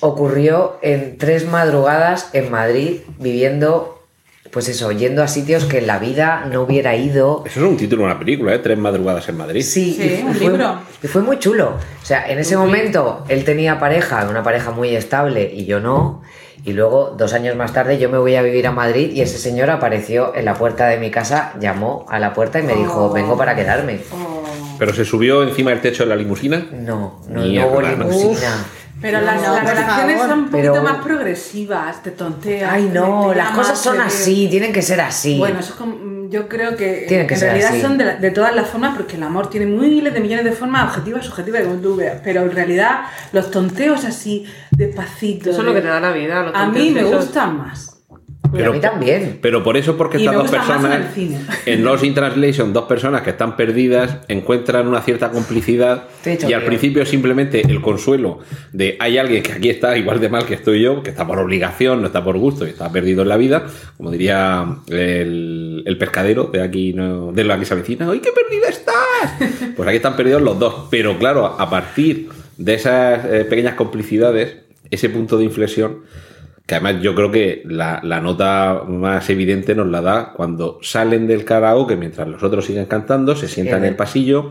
[0.00, 4.02] ocurrió en tres madrugadas en Madrid viviendo,
[4.50, 7.42] pues eso, yendo a sitios que en la vida no hubiera ido.
[7.44, 8.60] Eso es un título de una película, ¿eh?
[8.60, 9.62] Tres madrugadas en Madrid.
[9.62, 10.80] Sí, Sí, y, un fue, libro.
[11.02, 11.74] y fue muy chulo.
[12.02, 16.22] O sea, en ese momento él tenía pareja, una pareja muy estable y yo no.
[16.64, 19.38] Y luego, dos años más tarde, yo me voy a vivir a Madrid y ese
[19.38, 23.06] señor apareció en la puerta de mi casa, llamó a la puerta y me dijo,
[23.06, 23.12] Oh.
[23.12, 24.00] vengo para quedarme.
[24.12, 24.42] Oh.
[24.78, 26.66] Pero se subió encima del techo de la limusina.
[26.72, 27.88] No, no, no hubo no.
[27.88, 28.64] limusina.
[29.00, 30.28] Pero las, No, las relaciones favor.
[30.30, 32.72] son un poquito Pero- más progresivas, te tonteas.
[32.72, 35.38] Ay, no, te las cosas son así, tienen que ser así.
[35.38, 37.80] Bueno, eso es como, yo creo que Tienen que en ser realidad así.
[37.80, 40.52] son de, la- de todas las formas, porque el amor tiene miles de millones de
[40.52, 42.20] formas objetivas, subjetivas, como tú veas.
[42.24, 45.50] Pero en realidad, los tonteos así, despacito.
[45.50, 46.42] Eso es lo que te da la vida.
[46.42, 47.97] los A mí me gustan más.
[48.56, 49.38] Y a mí también.
[49.42, 51.38] Pero por eso, porque Y estas me dos gusta más en personas, el cine.
[51.66, 56.52] en Lost in Translation, dos personas que están perdidas, encuentran una cierta complicidad he y
[56.52, 58.40] al principio simplemente el consuelo
[58.72, 61.38] de hay alguien que aquí está igual de mal que estoy yo, que está por
[61.38, 65.98] obligación, no está por gusto y está perdido en la vida, como diría el, el
[65.98, 68.98] pescadero de aquí, no, de la que se avecina, ¡ay, qué perdida estás!
[69.76, 74.56] Pues aquí están perdidos los dos, pero claro, a partir de esas eh, pequeñas complicidades,
[74.90, 75.98] ese punto de inflexión,
[76.68, 81.26] que además yo creo que la, la nota más evidente nos la da cuando salen
[81.26, 84.50] del karaoke mientras los otros siguen cantando, se sientan en el pasillo.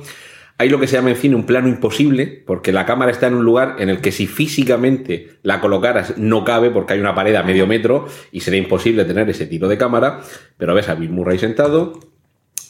[0.58, 3.36] Hay lo que se llama en cine un plano imposible, porque la cámara está en
[3.36, 7.36] un lugar en el que si físicamente la colocaras no cabe porque hay una pared
[7.36, 10.22] a medio metro y sería imposible tener ese tipo de cámara,
[10.58, 12.00] pero ves a Bill Murray sentado,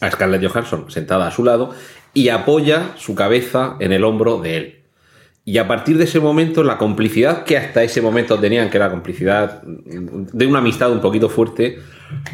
[0.01, 1.73] a Scarlett Johansson sentada a su lado
[2.13, 4.76] y apoya su cabeza en el hombro de él.
[5.47, 8.89] Y a partir de ese momento, la complicidad que hasta ese momento tenían, que era
[8.89, 11.79] complicidad de una amistad un poquito fuerte,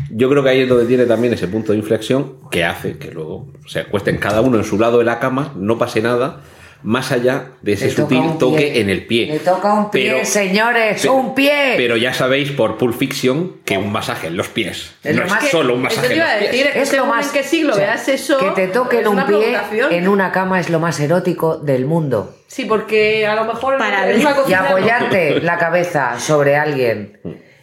[0.10, 3.12] yo creo que ahí es donde tiene también ese punto de inflexión que hace que
[3.12, 6.42] luego se acuesten cada uno en su lado de la cama, no pase nada,
[6.84, 9.28] más allá de ese sutil toque en el pie.
[9.28, 11.74] Le toca un pie, Pero- señores, pe- un pie.
[11.78, 15.28] Pero ya sabéis por Pulp Fiction que un masaje en los pies Es no lo
[15.28, 16.52] es más- solo un masaje en los a pies.
[16.52, 18.38] decir, es lo más en qué siglo o sea, veas eso.
[18.38, 19.58] que te toquen un pie
[19.92, 24.04] en una cama es lo más erótico del mundo Sí, porque a lo mejor Para
[24.16, 27.20] una y apoyarte la cabeza sobre alguien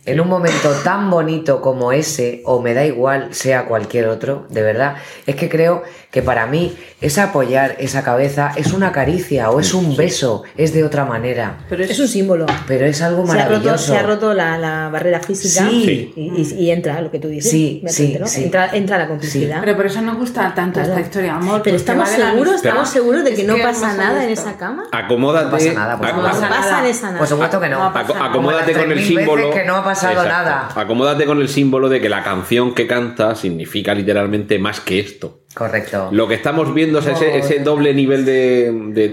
[0.07, 4.63] en un momento tan bonito como ese o me da igual sea cualquier otro de
[4.63, 9.61] verdad es que creo que para mí es apoyar esa cabeza es una caricia o
[9.61, 12.47] es un beso es de otra manera Pero es, Es un símbolo.
[12.67, 16.13] pero es algo Se ha roto, maravilloso se ha roto la, la barrera física Sí.
[16.17, 17.51] y, y- y entra lo que tú dices.
[17.51, 18.27] Sí, sí, ¿no?
[18.27, 18.45] sí.
[18.45, 19.61] Entra, entra la complicidad.
[19.61, 20.91] Pero por eso nos gusta tanto Claro.
[20.95, 21.61] esta historia, amor.
[21.63, 24.85] Pero estamos seguros, estamos seguros de que Es no pasa nada en esa cama.
[24.93, 25.45] Acomódate.
[25.47, 26.81] No pasa nada, pues no pasa pasa nada.
[26.81, 27.19] en esa nada.
[27.19, 29.49] por supuesto que no, acomódate con el las 3.000 símbolo.
[29.49, 30.69] veces que no ha pasado nada.
[30.75, 35.40] Acomódate con el símbolo de que la canción que canta significa literalmente más que esto.
[35.55, 39.09] Correcto Lo que estamos viendo es ese, ese doble nivel de, de,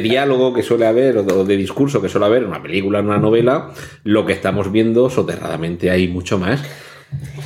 [0.00, 3.18] diálogo que suele haber o de, discurso que suele haber en una película, en una
[3.18, 3.70] novela.
[4.04, 6.62] Lo que estamos viendo soterradamente hay mucho más.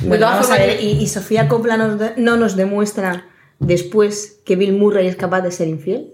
[0.01, 1.47] Bueno, todas vamos a formas, ver, y, y Sofía
[1.77, 3.27] nos de- no nos demuestra
[3.59, 6.13] después que Bill Murray es capaz de ser infiel.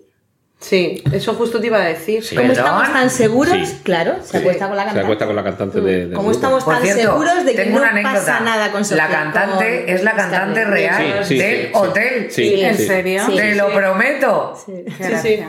[0.62, 2.22] Sí, eso justo te iba a decir.
[2.24, 2.36] Sí.
[2.36, 3.56] ¿Cómo estamos tan seguros?
[3.66, 3.80] Sí.
[3.84, 5.06] Claro, se acuesta con la Se cantante.
[5.06, 6.08] acuesta con la cantante de.
[6.08, 8.16] de ¿Cómo estamos Por tan cierto, seguros de que tengo no una anécdota.
[8.20, 9.08] pasa nada con Sofía?
[9.08, 11.72] La cantante con es la cantante real Sí, sí, del sí, sí.
[11.74, 12.28] hotel.
[12.32, 12.86] Sí, ¿En sí.
[12.88, 13.24] serio?
[13.26, 13.36] Sí.
[13.38, 14.54] Te lo prometo.
[14.66, 14.84] Sí.
[15.22, 15.40] Sí.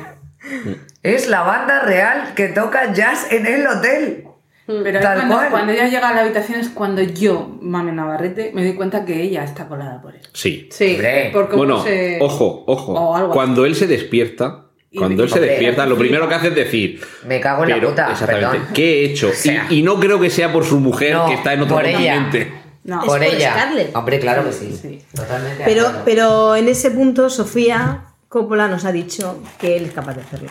[1.03, 4.25] Es la banda real que toca jazz en el hotel.
[4.67, 5.51] Pero Tal cuando, cual.
[5.51, 9.21] cuando ella llega a la habitación es cuando yo, Mame Navarrete, me doy cuenta que
[9.21, 10.21] ella está colada por él.
[10.33, 10.69] Sí.
[10.71, 11.31] Sí, Hombre.
[11.33, 12.19] por cómo Bueno, se...
[12.21, 12.93] ojo, ojo.
[12.93, 14.67] O algo Cuando él se despierta,
[14.97, 17.01] cuando él se despierta, lo primero que hace es decir.
[17.27, 18.11] Me cago en la puta.
[18.11, 18.69] exactamente, Perdón.
[18.75, 19.29] ¿qué he hecho?
[19.29, 19.67] Y- sea.
[19.71, 22.15] y, no creo que sea por su mujer No, que está en otro por ella.
[22.17, 22.53] continente.
[22.83, 23.53] No, Es Por por ella.
[23.53, 23.95] Scarlett.
[23.95, 24.79] Hombre, claro que sí.
[24.81, 25.03] Sí.
[25.15, 25.63] Totalmente.
[25.65, 30.21] Pero, pero en ese punto Sofía Coppola nos ha dicho que él es capaz de
[30.21, 30.51] hacerlo.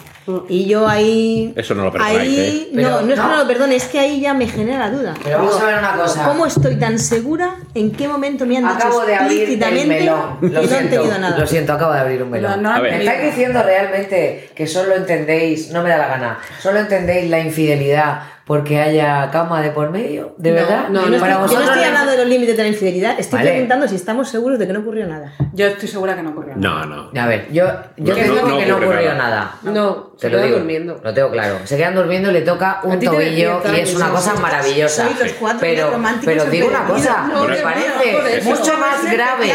[0.50, 1.54] Y yo ahí...
[1.56, 2.68] Eso no lo perdonáis, Ahí, ¿eh?
[2.74, 3.38] no, Pero- no es que no.
[3.38, 5.14] lo perdone, es que ahí ya me genera duda.
[5.24, 6.26] Pero vamos a ver una cosa.
[6.26, 7.56] ¿Cómo estoy tan segura?
[7.74, 10.40] ¿En qué momento me han Acabo dicho de abrir el explícitamente melón.
[10.42, 11.38] que Lo no han siento, tenido nada?
[11.40, 12.62] lo siento, acabo de abrir un melón.
[12.62, 12.82] No, no.
[12.84, 17.40] Me estáis diciendo realmente que solo entendéis, no me da la gana, solo entendéis la
[17.40, 20.90] infidelidad porque haya cama de por medio, ¿de No, verdad?
[20.90, 22.70] no, yo no Para estoy, yo no estoy la- hablando de los límites de la
[22.70, 23.52] infidelidad, estoy Vale.
[23.52, 25.34] preguntando si estamos seguros de que no ocurrió nada.
[25.54, 26.86] Yo estoy segura que no ocurrió nada.
[26.88, 27.22] No, no.
[27.22, 27.66] A ver, yo,
[27.98, 29.54] yo No, te no, digo no que no ocurrió nada.
[29.62, 29.72] nada.
[29.72, 31.00] No, Te se lo digo, durmiendo.
[31.04, 31.60] lo tengo claro.
[31.64, 35.04] Se quedan durmiendo y le toca un tobillo y es una cosa maravillosa.
[35.06, 39.54] Sois los cuatro pero, románticos pero digo una cosa, No, me parece mucho más grave.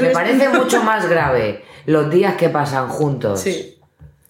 [0.00, 3.40] Me parece mucho más grave los días que pasan juntos.
[3.40, 3.73] Sí.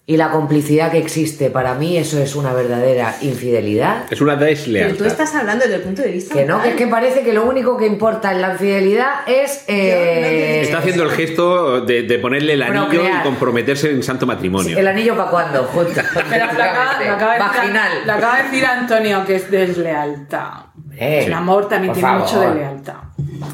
[0.07, 4.03] Y la complicidad que existe, para mí eso es una verdadera infidelidad.
[4.11, 4.97] Es una Pero deslealtad.
[4.99, 7.33] tú estás hablando desde el punto de vista Que no, que es que parece que
[7.33, 9.63] lo único que importa en la infidelidad es...
[9.67, 13.21] eh, Está haciendo el gesto de, de ponerle el anillo Procrear.
[13.21, 14.77] y comprometerse en santo matrimonio.
[14.77, 15.63] ¿El anillo para cuándo?
[15.63, 15.99] Justo.
[16.29, 17.91] Pero lo acaba, lo acaba de decir, Vaginal.
[18.05, 20.64] lo acaba de decir Antonio que es deslealtad.
[20.97, 22.21] Eh, el amor también tiene favor.
[22.21, 22.93] mucho de lealtad.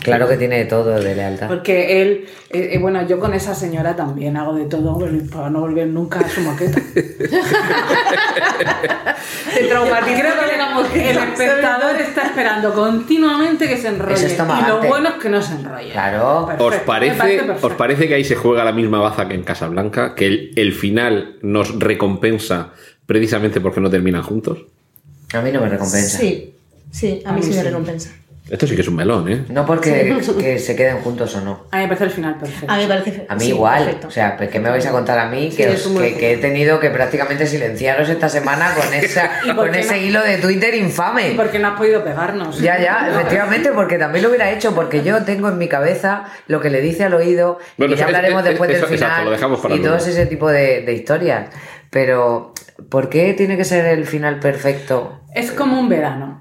[0.03, 1.47] Claro que tiene de todo de lealtad.
[1.47, 4.99] Porque él, eh, eh, bueno, yo con esa señora también hago de todo
[5.33, 6.79] para no volver nunca a su moqueta.
[9.53, 14.27] Te traumatiza Creo con que la el espectador está esperando continuamente que se enrolle.
[14.27, 15.91] Y lo bueno es que no se enrolle.
[15.91, 16.45] Claro.
[16.45, 17.67] Perfecto, ¿Os me parece, perfecto.
[17.67, 20.15] ¿Os parece que ahí se juega la misma baza que en Casablanca?
[20.15, 22.69] Que el, el final nos recompensa
[23.05, 24.59] precisamente porque no terminan juntos.
[25.33, 26.17] A mí no me recompensa.
[26.19, 26.53] Sí,
[26.91, 28.11] sí, a mí sí me recompensa.
[28.49, 29.45] Esto sí que es un melón, ¿eh?
[29.49, 31.67] No porque que se queden juntos o no.
[31.71, 32.73] A mí me parece el final perfecto.
[32.73, 33.25] A mí me parece.
[33.29, 33.83] A mí sí, igual.
[33.85, 34.07] perfecto.
[34.07, 35.49] O sea, pues, ¿qué me vais a contar a mí?
[35.55, 39.67] Que, os- que, que he tenido que prácticamente silenciaros esta semana con, esa, ¿Y por
[39.67, 40.01] con ese no?
[40.05, 41.33] hilo de Twitter infame.
[41.37, 42.59] Porque no has podido pegarnos.
[42.59, 46.59] Ya, ya, efectivamente, porque también lo hubiera hecho, porque yo tengo en mi cabeza lo
[46.59, 49.25] que le dice al oído, Bueno, y ya hablaremos es- después eso- del exacto, final
[49.25, 51.47] lo dejamos para y todo ese tipo de, de historias.
[51.89, 52.53] Pero,
[52.89, 55.21] ¿por qué tiene que ser el final perfecto?
[55.33, 56.40] Es como un verano.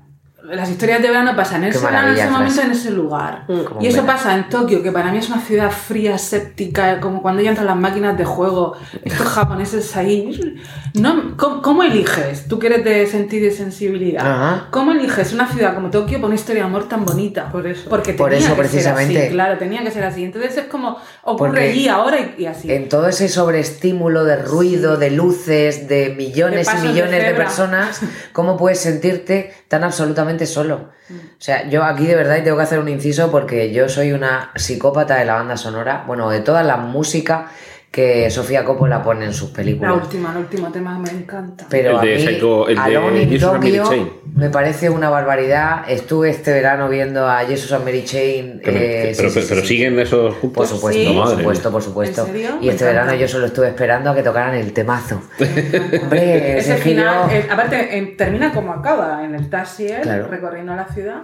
[0.50, 3.44] Las historias de verano pasan en ese verano, en ese momento, en ese lugar.
[3.46, 4.06] Como Y eso verano.
[4.18, 7.66] pasa en Tokio, que para mí es una ciudad fría, séptica, como cuando ya entran
[7.66, 10.60] las máquinas de juego, estos japoneses ahí.
[10.94, 12.48] No, ¿cómo, cómo eliges?
[12.48, 14.26] Tú que eres de sentir y sensibilidad.
[14.26, 14.66] Ajá.
[14.70, 17.50] ¿Cómo eliges una ciudad como Tokio con una historia de amor tan bonita?
[17.50, 17.88] Por eso.
[17.88, 19.18] Porque Por tenía eso, que ser precisamente.
[19.24, 20.24] así, claro, tenía que ser así.
[20.24, 22.70] Entonces es como ocurre Porque allí, ahora y, y así.
[22.72, 27.20] En todo ese sobreestímulo de ruido, de luces, de millones De y de millones de,
[27.20, 27.36] cebra.
[27.44, 28.00] personas,
[28.32, 30.90] ¿cómo puedes sentirte tan absolutamente solo?
[31.09, 31.14] Mm.
[31.14, 34.12] O sea, yo aquí de verdad y tengo que hacer un inciso porque yo soy
[34.12, 37.50] una psicópata de la banda sonora, bueno, de toda la música
[37.90, 39.94] que Sofía Coppola pone en sus La películas.
[39.94, 41.66] última, el último tema me encanta.
[41.68, 44.48] Pero El de a mí, Psycho- el de Alone in Jesus and Mary Tokyo me
[44.48, 45.90] parece una barbaridad.
[45.90, 48.61] Estuve este verano viendo a Jesus and Mary Chain.
[48.61, 49.66] Eh, que- sí, pero sí, pero- sí, pero sí.
[49.66, 50.68] siguen esos juntos.
[50.68, 51.07] Por supuesto, Sí.
[51.09, 51.72] por Madre supuesto, mía.
[51.72, 52.20] por supuesto.
[52.20, 52.48] ¿En serio?
[52.61, 52.85] Y Me este encanta.
[53.07, 55.20] verano yo solo estuve esperando a que tocaran el temazo.
[56.03, 60.29] Hombre, giro- final, eh, aparte, eh, termina como acaba, en el taxi, él, Claro.
[60.29, 61.22] recorriendo la ciudad.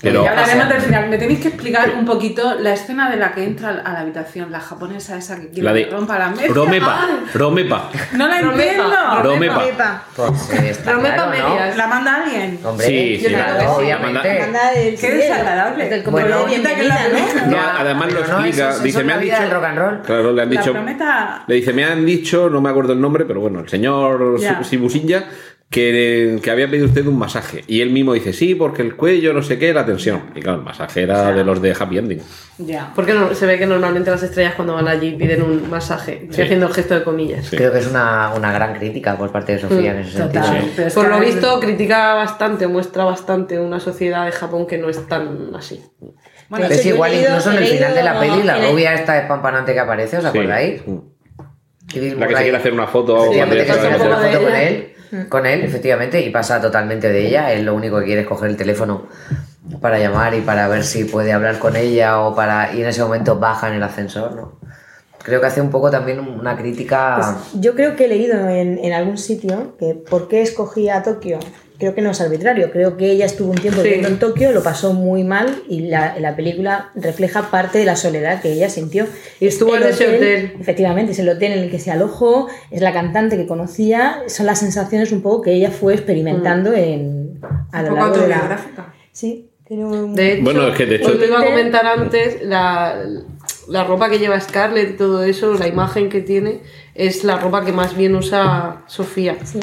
[0.00, 1.08] Pero- y ya hablaremos o sea, del final.
[1.08, 4.52] Me tenéis que explicar un poquito la escena de la que entra a la habitación,
[4.52, 6.52] la japonesa esa que quiere La de que rompa la mesa.
[6.54, 7.06] Romepa.
[7.34, 7.90] Romepa.
[8.12, 8.62] No la Romepa.
[8.62, 9.22] entiendo.
[9.22, 10.02] Romepa.
[10.14, 11.48] Pues, eh, Romepa claro, ¿no?
[11.54, 11.76] medias.
[11.76, 12.60] ¿La manda alguien?
[12.64, 13.98] Hombre, Sí, sí, claro, la-.
[13.98, 15.86] Manda el- Qué desagradable.
[15.86, 16.98] el- el- como Bueno, la bienvenida,
[17.44, 17.50] ¿no?
[17.50, 18.68] No, además lo explica.
[18.68, 19.40] eso- eso dice, me la han dicho.
[19.40, 20.00] del rock and roll.
[20.02, 20.72] Claro, le han La dicho.
[20.72, 21.44] prometa...
[21.46, 24.38] Le dice, me han dicho, no me acuerdo el nombre, pero bueno, el señor.
[24.64, 25.24] Sibusinja,
[25.70, 27.62] que, que había pedido usted un masaje.
[27.66, 30.30] Y él mismo dice, sí, porque el cuello, no sé qué, la tensión.
[30.34, 32.22] Y claro, el masaje era de los de Happy Ending.
[32.58, 32.90] Ya.
[32.94, 36.20] Porque no- se ve que normalmente las estrellas cuando van allí piden un masaje.
[36.22, 36.42] Estoy Sí.
[36.42, 37.46] haciendo el gesto de comillas.
[37.46, 37.56] Sí.
[37.56, 40.42] Creo que es una, una gran crítica por parte de Sofía en ese sentido.
[40.42, 40.62] Total.
[40.62, 40.72] Sí.
[40.74, 44.88] pero es Por lo visto, critica bastante, muestra bastante una sociedad de Japón que no
[44.88, 45.82] es tan así.
[46.48, 49.18] Bueno, Es igual leído- incluso en el final de la leído peli, la rubia esta
[49.20, 50.80] espampanante que aparece, ¿os acordáis?
[50.86, 50.96] Mm.
[52.18, 53.96] La que se quiere hacer una foto Sí, cuando que ya se se va a
[53.96, 54.92] quiere hacer una foto con él,
[55.28, 57.52] con él, efectivamente, y pasa totalmente de ella.
[57.52, 59.06] Él lo único que quiere es coger el teléfono
[59.80, 62.74] para llamar y para ver si puede hablar con ella o para.
[62.74, 64.58] y en ese momento baja en el ascensor, ¿no?
[65.22, 67.16] Creo que hace un poco también una crítica.
[67.16, 71.02] Pues yo creo que he leído en, en algún sitio que por qué escogía a
[71.02, 71.38] Tokio.
[71.78, 72.70] Creo que no es arbitrario.
[72.72, 73.84] Creo que ella estuvo un tiempo Sí.
[73.86, 77.94] viviendo en Tokio, lo pasó muy mal y la, la película refleja parte de la
[77.94, 79.06] soledad que ella sintió.
[79.38, 80.56] Y estuvo El en ese hotel.
[80.60, 84.46] Efectivamente, es el hotel en el que se alojó, es la cantante que conocía, son
[84.46, 87.40] las sensaciones un poco que ella fue experimentando en,
[87.72, 88.58] a lo largo de la...
[89.12, 90.14] Sí, tiene un...
[90.14, 93.04] De hecho, Bueno, es que de hecho- te iba a comentar antes, la,
[93.68, 96.60] la ropa que lleva Scarlett y todo eso, la imagen que tiene,
[96.96, 99.36] es la ropa que más bien usa Sofía.
[99.44, 99.60] Sí.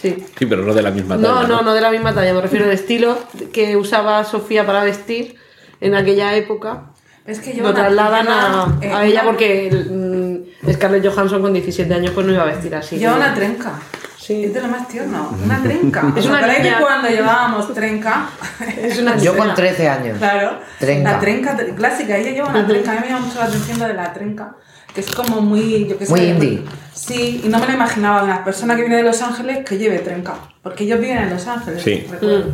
[0.00, 0.24] Sí.
[0.38, 1.48] Sí, pero no de la misma No, talla.
[1.48, 3.18] no, no de la misma talla, me refiero al estilo
[3.52, 5.36] que usaba Sofía para vestir
[5.80, 6.84] en aquella época.
[7.26, 11.52] Es que Lo lleva una- trasladan a, eh, a ella porque mm, Scarlett Johansson con
[11.52, 12.96] 17 años pues no iba a vestir así.
[12.96, 13.18] Lleva ¿no?
[13.18, 13.72] una trenca.
[14.18, 14.44] Sí.
[14.44, 15.36] Es de lo más tierno.
[15.44, 16.00] Una trenca.
[16.16, 16.78] Es ¿Os una de niña.
[16.80, 18.28] cuando llevábamos trenca?
[18.82, 19.54] Es una Yo con escena.
[19.54, 20.18] 13 años.
[20.18, 20.58] Claro.
[20.78, 21.12] Trenca.
[21.12, 22.16] La trenca tr- clásica.
[22.16, 22.92] Ella lleva una trenca.
[22.92, 24.54] A mí me llama mucho la atención lo de la trenca.
[24.94, 25.86] Que es como muy.
[25.88, 26.62] Yo qué sé, Muy indie.
[26.94, 29.78] Sí, y no me lo imaginaba de una persona que viene de Los Ángeles que
[29.78, 30.34] lleve trenca.
[30.62, 31.82] Porque ellos viven en Los Ángeles.
[31.82, 32.06] Sí.
[32.10, 32.44] recuerdo.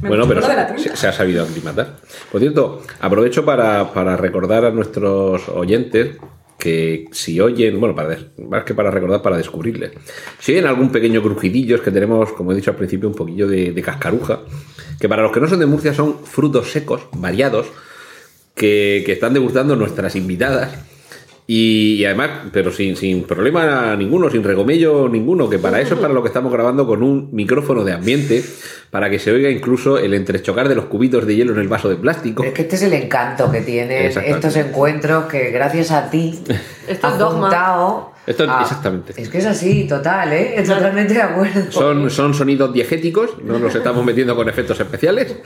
[0.00, 0.42] Me Bueno, pero
[0.78, 1.96] se, ha sabido aclimatar.
[2.30, 6.16] Por cierto, aprovecho para, para recordar a nuestros oyentes
[6.62, 8.16] que si oyen, bueno, para,
[8.48, 9.92] más que para recordar, para descubrirles.
[10.38, 13.48] Si oyen algún pequeño crujidillo, es que tenemos, como he dicho al principio, un poquillo
[13.48, 14.42] de, de cascaruja,
[15.00, 17.66] que para los que no son de Murcia son frutos secos, variados,
[18.54, 20.78] que, que están degustando nuestras invitadas.
[21.46, 26.00] Y, y además, pero sin, sin problema ninguno, sin regomello ninguno, que para eso es
[26.00, 28.44] para lo que estamos grabando con un micrófono de ambiente,
[28.90, 31.88] para que se oiga incluso el entrechocar de los cubitos de hielo en el vaso
[31.88, 32.44] de plástico.
[32.44, 36.38] Es que este es el encanto que tienen estos encuentros que gracias a ti
[37.02, 39.20] has juntado Esto exactamente.
[39.20, 40.62] Es que es así, total, ¿eh?
[40.64, 41.72] Totalmente de acuerdo.
[41.72, 45.36] Son, son sonidos diegéticos, no nos estamos metiendo con efectos especiales.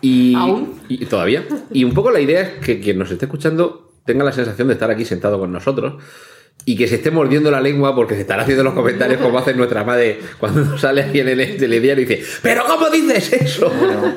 [0.00, 0.80] Y, ¿Aún?
[0.88, 1.44] y todavía.
[1.72, 4.74] Y un poco la idea es que quien nos esté escuchando tenga la sensación de
[4.74, 5.94] estar aquí sentado con nosotros.
[6.66, 9.56] y que se esté mordiendo la lengua porque se están haciendo los comentarios como hacen
[9.56, 13.70] nuestra madre cuando sale alguien en el telediario y dice, pero ¿cómo dices eso?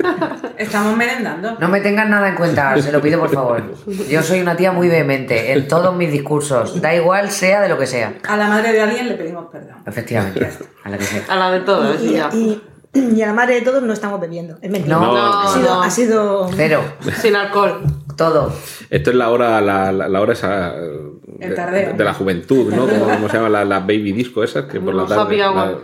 [0.58, 1.58] Estamos merendando.
[1.60, 3.64] No me tengan nada en cuenta, se lo pido por favor.
[4.10, 7.78] Yo soy una tía muy vehemente en todos mis discursos, da igual sea de lo
[7.78, 8.14] que sea.
[8.28, 9.78] A la madre de alguien le pedimos perdón.
[9.86, 10.48] Efectivamente,
[10.84, 11.24] a la que sea.
[11.28, 12.30] A la de todos, Y, ya.
[12.34, 12.62] y-
[12.94, 14.58] y a la madre de todos no estamos bebiendo.
[14.62, 14.96] Es mentira.
[14.96, 15.84] No, ha, sido, no.
[15.84, 16.82] ha sido- Cero,
[17.22, 17.82] Sin alcohol.
[18.18, 18.51] Todo.
[18.89, 22.88] Esto es la hora, la, la- la hora esa de, la juventud, ¿no?
[22.88, 25.38] Como, como se llama la, la baby disco esas que por No, la tarde.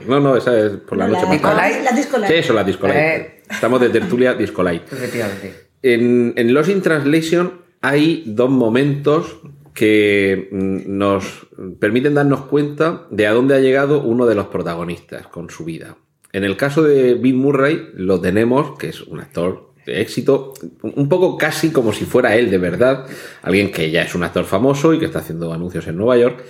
[0.08, 1.26] no, no, esa es por la No, noche.
[1.26, 1.56] la- más tarde.
[1.56, 1.84] Disco light.
[1.86, 2.32] La disco light.
[2.34, 3.00] Sí, eso, la disco light.
[3.00, 3.42] Eh.
[3.50, 4.84] Estamos de tertulia disco light.
[4.92, 5.54] Efectivamente.
[5.82, 9.38] En, en Lost in Translation hay dos momentos
[9.74, 11.48] que mm, nos
[11.80, 15.98] permiten darnos cuenta de a dónde ha llegado uno de los protagonistas con su vida.
[16.32, 21.38] En el caso de Bill Murray lo tenemos, que es un actor éxito, un poco
[21.38, 23.06] casi como si fuera él de verdad,
[23.42, 26.44] alguien que ya es un actor famoso y que está haciendo anuncios en Nueva York.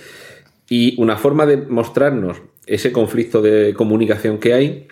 [0.68, 4.88] Y una forma de mostrarnos ese conflicto de comunicación que hay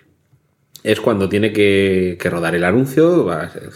[0.82, 3.30] es cuando tiene que, rodar el anuncio.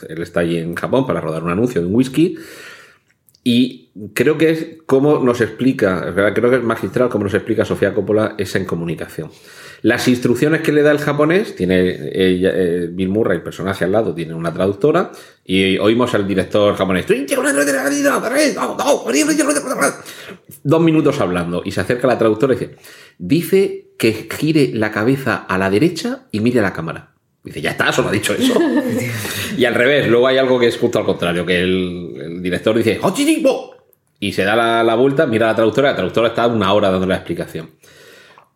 [0.09, 2.37] él está allí en Japón para rodar un anuncio de un whisky.
[3.45, 7.95] Y creo que es como nos explica, creo que es magistral como nos explica Sofía
[7.95, 9.31] Coppola esa incomunicación.
[9.83, 13.93] Las instrucciones que le da el japonés, tiene ella, eh, Bill Murray, el personaje al
[13.93, 15.13] lado, tiene una traductora,
[15.45, 17.07] y oímos al director japonés.
[20.63, 22.77] Dos minutos hablando, y se acerca la traductora y dice:
[23.19, 27.13] Dice que gire la cabeza a la derecha y mire a la cámara.
[27.45, 28.55] Dice, ya está, solo ha dicho eso.
[29.57, 32.77] y al revés, luego hay algo que es justo al contrario, que el, el director
[32.77, 33.77] dice, "Hochiribo",
[34.19, 36.91] y se da la, la vuelta, mira a la traductora, la traductora está una hora
[36.91, 37.71] dando la explicación.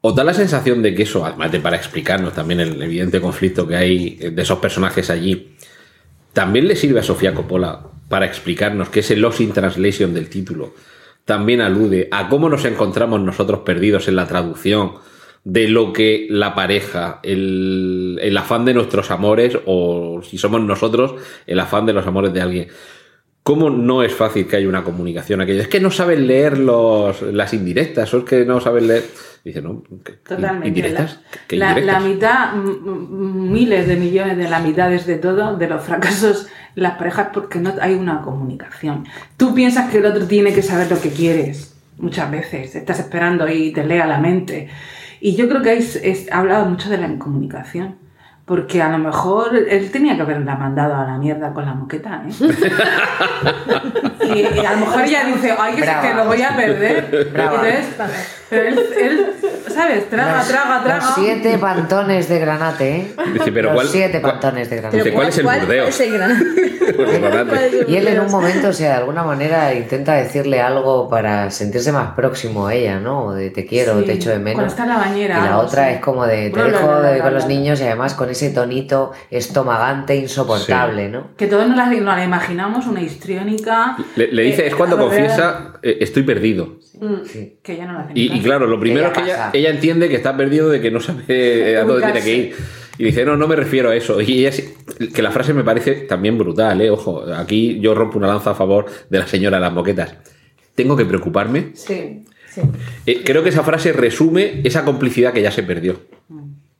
[0.02, 3.66] ¿Os da la sensación de que eso, además de para explicarnos también el evidente conflicto
[3.66, 5.54] que hay de esos personajes allí,
[6.32, 10.74] también le sirve a Sofía Coppola para explicarnos que ese Lost in Translation del título
[11.24, 14.94] también alude a cómo nos encontramos nosotros perdidos en la traducción
[15.44, 21.14] de lo que la pareja, el, el afán de nuestros amores, o si somos nosotros,
[21.46, 22.68] el afán de los amores de alguien.
[23.42, 25.62] ¿Cómo no es fácil que haya una comunicación aquello?
[25.62, 29.04] Es que no saben leer los, las indirectas, o es que no saben leer.
[29.44, 30.68] Dice, no, ¿qué- Totalmente.
[30.68, 31.20] ¿Indirectas?
[31.48, 32.02] ¿Qué La, indirectas?
[32.02, 37.28] la mitad, miles de millones de la mitades de todo, de los fracasos, las parejas,
[37.32, 39.06] porque no hay una comunicación.
[39.36, 42.76] Tú piensas que el otro tiene que saber lo que quieres, muchas veces.
[42.76, 44.68] Estás esperando y te lea la mente.
[45.20, 47.96] Y yo creo que es- es- ha hablado mucho de la incomunicación.
[48.46, 52.24] Porque a lo mejor él tenía que haberla mandado a la mierda con la moqueta,
[52.26, 52.30] ¿eh?
[54.34, 56.02] y, y a lo mejor ella dice, ay, que, Brava.
[56.02, 57.30] que lo voy a perder.
[57.32, 57.68] Brava.
[57.68, 59.26] Entonces, pero él, él,
[59.72, 60.10] ¿sabes?
[60.10, 60.96] Traga, Los- traga, traga.
[61.04, 63.12] Los siete pantones de granate, ¿eh?
[63.32, 64.96] Dice, pero los ¿cuál- siete cuál- pantones de granate.
[64.98, 65.88] Dice, ¿cuál es el Burdeos?
[65.88, 66.44] es el gran-
[66.90, 70.14] Pues, ¿Cuál es el Y él en un momento, o sea, de alguna manera intenta
[70.14, 73.26] decirle algo para sentirse más próximo a ella, ¿no?
[73.26, 74.54] O de te quiero, Sí, te echo de menos.
[74.54, 77.14] cuando está en la bañera, Y la algo otra es como de te dejo de-
[77.14, 81.36] bla, con los niños y además con ese tonito estomagante insoportable, ¿no?
[81.36, 83.96] Que todos nos la, nos la imaginamos, una histriónica.
[84.16, 86.80] Le, le dice, eh, es cuando confiesa, eh, estoy perdido.
[87.24, 87.58] Sí.
[87.62, 90.08] Que ya no la hace Y, ni y claro, lo primero es que ella, entiende
[90.08, 92.54] que está perdido de que no sabe eh, a dónde tiene que ir.
[92.98, 94.20] Y dice, no, no me refiero a eso.
[94.20, 94.62] Y ella
[95.14, 96.90] que la frase me parece también brutal, ¿eh?
[96.90, 100.16] Ojo, aquí yo rompo una lanza a favor de la señora de las moquetas.
[100.74, 101.70] ¿Tengo que preocuparme?
[101.72, 102.24] Sí.
[102.50, 102.60] Sí.
[103.06, 106.00] Eh, creo que esa frase resume esa complicidad que ya se perdió.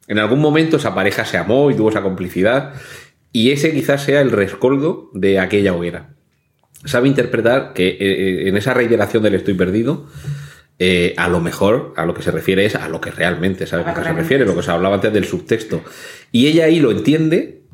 [0.09, 2.75] En algún momento esa pareja se amó y tuvo esa complicidad.
[3.33, 6.11] Y ese quizás sea el rescoldo de aquella hoguera.
[6.85, 10.07] Sabe interpretar que eh, en esa reiteración del estoy perdido,
[10.83, 13.85] eh, a lo mejor a lo que se refiere es a lo que realmente sabe
[13.85, 15.85] A lo que se refiere, lo que se hablaba antes del subtexto.
[16.33, 17.65] Y ella ahí lo entiende.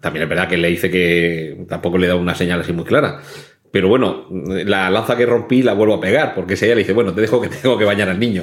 [0.00, 3.22] También es verdad que le dice que tampoco le da una señal así muy clara.
[3.70, 6.92] Pero bueno, la lanza que rompí la vuelvo a pegar, porque si ella le dice,
[6.92, 8.42] bueno, te dejo que tengo que bañar al niño.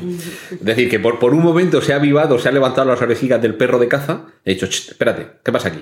[0.50, 3.42] Es decir, que por, por un momento se ha avivado, se ha levantado las orejitas
[3.42, 5.80] del perro de caza, he dicho, "Ch, espérate, ¿qué pasa aquí?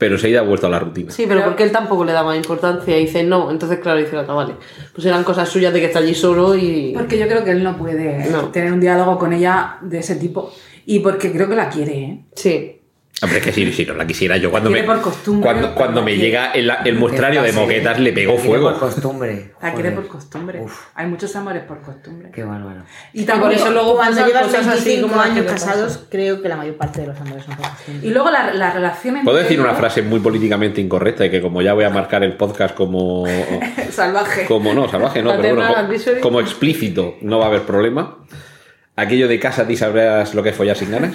[0.00, 1.10] Pero enseguida ha vuelto a la rutina.
[1.12, 3.50] Sí, pero porque él tampoco le daba importancia y dice no.
[3.50, 4.54] Entonces, claro, dice la otra, vale.
[4.94, 6.92] Pues eran cosas suyas de que está allí solo y.
[6.96, 8.48] Porque yo creo que él no puede No.
[8.48, 10.50] tener un diálogo con ella de ese tipo.
[10.86, 12.24] Y porque creo que la quiere, ¿eh?
[12.34, 12.79] Sí.
[13.22, 16.02] Hombre, es que si, si no la quisiera yo, cuando me, por costumbre, cuando, cuando
[16.02, 18.70] me llega el, el muestrario de moquetas, le pegó fuego.
[18.70, 19.52] Por costumbre.
[19.60, 19.94] La quiere Joder.
[19.94, 20.60] por costumbre.
[20.62, 20.86] Uf.
[20.94, 22.30] Hay muchos amores por costumbre.
[22.32, 22.82] Qué bárbaro.
[23.12, 26.48] Y, por eso luego Cuando llevas cosas así 25 como las años casados, creo que
[26.48, 28.08] la mayor parte de los amores son por costumbre.
[28.08, 31.42] y luego la, la relación entre Puedo decir una frase muy políticamente incorrecta y que
[31.42, 33.24] como ya voy a marcar el podcast como...
[33.90, 34.46] salvaje.
[34.46, 36.20] como no, salvaje no, pero bueno, Paternal co- advisory.
[36.20, 38.16] como explícito no va a haber problema.
[39.00, 41.14] Aquello de casa y sabrás lo que es follar sin ganas.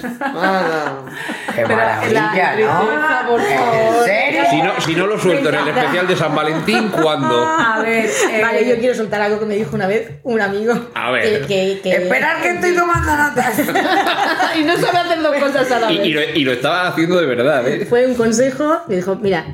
[1.55, 3.29] Qué maravilla, ¿no?
[3.29, 4.43] por ¿En serio?
[4.49, 7.43] Si no, si no lo suelto en el especial de San Valentín, ¿cuándo?
[7.45, 10.73] A ver, eh, Vale, yo quiero soltar algo que me dijo una vez un amigo.
[10.93, 11.41] A ver.
[11.41, 13.59] Que, que, que- Esperar que estoy tomando notas.
[14.59, 16.07] y no sabe hacer dos cosas a la Y, vez.
[16.07, 17.85] y lo, y lo estaba haciendo de verdad, ¿eh?
[17.85, 19.45] Fue un consejo, me dijo, mira,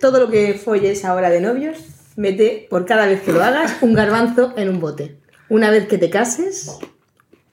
[0.00, 1.78] todo lo que folles ahora de novios,
[2.16, 5.16] mete por cada vez que lo hagas un garbanzo en un bote.
[5.48, 6.78] Una vez que te cases,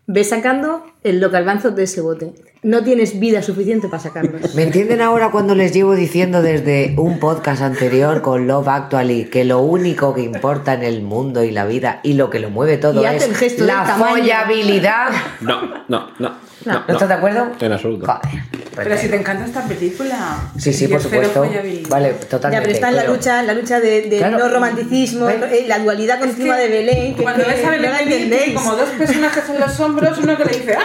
[0.06, 2.34] ve sacando el, los garbanzos de ese bote.
[2.62, 4.54] No tienes vida suficiente para sacarlos.
[4.56, 9.44] ¿Me entienden ahora cuando les llevo diciendo desde un podcast anterior con Love Actually que
[9.44, 12.78] lo único que importa en el mundo y la vida y lo que lo mueve
[12.78, 15.10] todo Y es el gesto del la follabilidad?
[15.42, 16.53] No, no, no.
[16.66, 16.74] No.
[16.74, 17.52] no, ¿No estás de acuerdo?
[17.60, 18.06] En absoluto.
[18.06, 18.44] Joder.
[18.76, 20.38] pero si te encanta esta película.
[20.58, 21.42] Sí, sí, por es supuesto.
[21.90, 22.66] Vale, Ya, totalmente.
[22.66, 24.38] pero está en la pero- lucha, la lucha de, de Claro.
[24.40, 25.36] no romanticismo, ¿Ves?
[25.52, 28.54] eh, la dualidad continua de Belén, que, Cuando que ves a no Belén entendéis.
[28.56, 30.82] como dos personajes en los hombros, uno que le dice ¡Ah!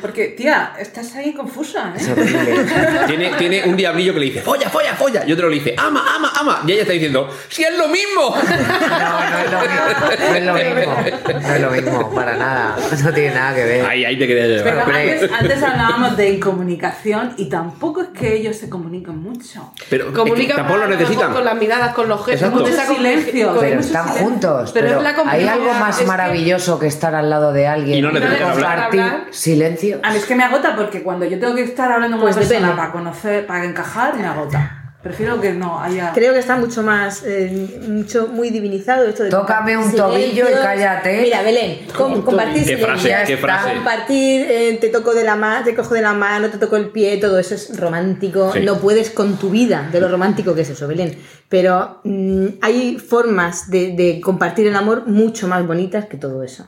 [0.00, 2.12] Porque, tía, estás ahí confusa, Es ¿eh?
[2.12, 2.66] horrible.
[3.06, 5.24] Tiene, tiene un diablillo que le dice, folla, folla, folla.
[5.26, 6.62] Y otro le dice, ama, ama, ama.
[6.66, 8.34] Y ella está diciendo, si es lo mismo.
[8.34, 9.84] No, no es lo mismo.
[10.18, 10.96] No es lo mismo.
[11.42, 12.76] No es lo mismo, para nada.
[13.02, 13.86] No tiene nada que ver.
[13.86, 14.90] Ahí, ahí te quería Pero llevar.
[14.96, 19.72] antes, antes hablábamos de incomunicación y tampoco es que ellos se comunican mucho.
[19.90, 21.32] Pero es que Comunica tampoco lo necesitan.
[21.32, 22.62] Con las miradas, con los gestos, Exacto.
[22.62, 23.48] con esa Mucho silencio.
[23.54, 24.24] con- Pero están silencio.
[24.26, 24.70] juntos.
[24.72, 27.66] Pero Pero, es la hay algo más es que- maravilloso que estar al lado de
[27.66, 28.73] alguien Y no necesitan hablar.
[28.76, 29.26] Compartir hablar.
[29.30, 30.00] silencio.
[30.02, 32.36] A mí es que me agota porque cuando yo tengo que estar hablando con Pues
[32.36, 34.80] una persona para conocer, para encajar, me agota.
[35.04, 36.12] Prefiero que no haya.
[36.14, 40.54] Creo que está mucho más, eh, mucho, muy divinizado esto de Tócame un tobillo y
[40.54, 41.20] cállate.
[41.20, 43.74] Mira, Belén, com- compartir Qué frase, qué frase.
[43.74, 46.88] Compartir, eh, te toco de la mano, te cojo de la mano, te toco el
[46.88, 48.50] pie, todo eso es romántico.
[48.54, 48.60] Sí.
[48.60, 51.18] No puedes con tu vida de lo romántico que es eso, Belén.
[51.50, 56.66] Pero mm, hay formas de, de compartir el amor mucho más bonitas que todo eso.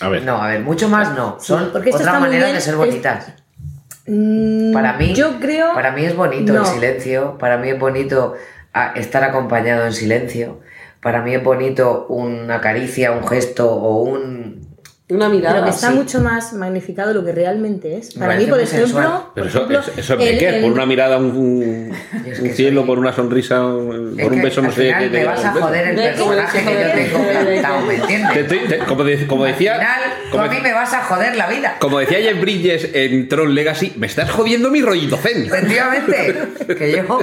[0.00, 0.22] A ver.
[0.24, 1.36] No, a ver, mucho más no.
[1.40, 3.32] Sí, Son porque está muy maneras bien, de ser bonitas.
[4.06, 5.74] Mm, Para mí, yo creo.
[5.74, 6.60] para mí es bonito No.
[6.60, 8.34] el silencio, para mí es bonito
[8.74, 10.60] ah, estar acompañado en silencio,
[11.00, 14.65] para mí es bonito una caricia, un gesto o un...
[15.08, 15.54] Una mirada.
[15.54, 15.94] Pero que está sí.
[15.94, 18.12] mucho más magnificado de lo que realmente es.
[18.14, 18.92] Para parece mí, por ejemplo.
[19.24, 20.48] por Pero eso, ejemplo, eso, eso ¿de el- qué?
[20.56, 21.92] el- Por una mirada, un, un,
[22.26, 25.08] Es un que cielo, soy- por una sonrisa, un- por un beso, no sé qué.
[25.08, 28.36] me vas a joder el ¿Ves cómo personaje que yo tengo plantado, ¿me Te entiendes?
[28.36, 29.74] estoy- te- como, de- como Al decía.
[29.74, 30.00] final,
[30.32, 31.76] como, a mí me vas a joder la vida.
[31.78, 35.44] como decía Jeff Bridges en Tron Legacy, me estás jodiendo mi rollito zen.
[35.44, 36.34] Efectivamente,
[36.78, 37.18] que yo,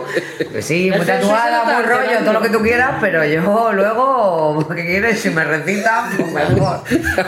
[0.54, 4.86] pues sí, muy tatuada, muy rollo, todo lo que tú quieras, pero yo luego, ¿qué
[4.86, 5.20] quieres?
[5.20, 6.80] Si me recitan, pues mejor.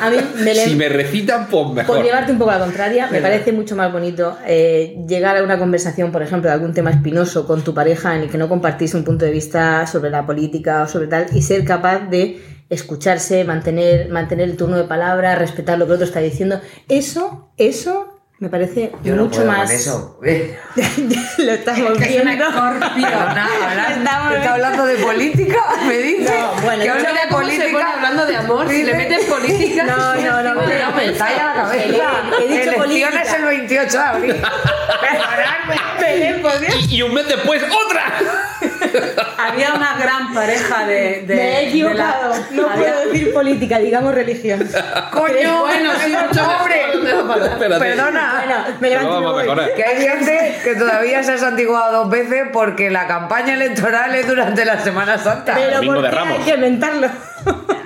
[0.01, 2.03] A mí, Belén, Si me recitan, pues Por mejor.
[2.03, 5.57] llevarte un poco a la contraria, me parece mucho más bonito eh, llegar a una
[5.57, 8.93] conversación, por ejemplo, de algún tema espinoso con tu pareja en el que no compartís
[8.93, 12.39] un punto de vista sobre la política o sobre tal y ser capaz de
[12.69, 16.59] escucharse, mantener, mantener el turno de palabra, respetar lo que el otro está diciendo.
[16.89, 18.14] Eso, eso
[18.45, 19.67] me parece Yo no mucho puedo más.
[19.67, 20.19] con eso.
[21.39, 22.45] Lo estamos es una viendo.
[22.47, 22.89] escorpio.
[23.07, 25.59] Perdona, hablar- Estamos ¿Está hablando de política?
[25.87, 26.39] ¿Me dice?
[26.39, 27.91] No, bueno, que habla de política.
[27.95, 29.83] hablando de amor, si le meten política.
[29.85, 30.61] No, no, no, no,
[30.95, 31.85] me talla la cabeza.
[32.39, 33.35] He dicho Elecciones política.
[33.37, 34.35] el 28 de abril.
[35.01, 35.75] Perdonadme.
[35.99, 36.75] Belén, ¿podrías?
[36.91, 38.03] Y, y un mes después, ¡otra!
[39.37, 41.23] Había una gran pareja de.
[41.27, 42.33] de Me he equivocado.
[42.33, 44.59] de la- No había- puedo decir política, digamos religión.
[45.11, 47.45] Coño, Bueno, hombre.
[47.51, 47.85] Espérate.
[47.85, 48.33] Perdona.
[48.45, 49.35] Bueno, me levanto.
[49.75, 54.27] Que hay gente que todavía se ha santiguado dos veces porque la campaña electoral es
[54.27, 55.53] durante la Semana Santa.
[55.55, 56.37] Pero Domingo ¿por de qué Ramos.
[56.39, 57.07] hay que inventarlo?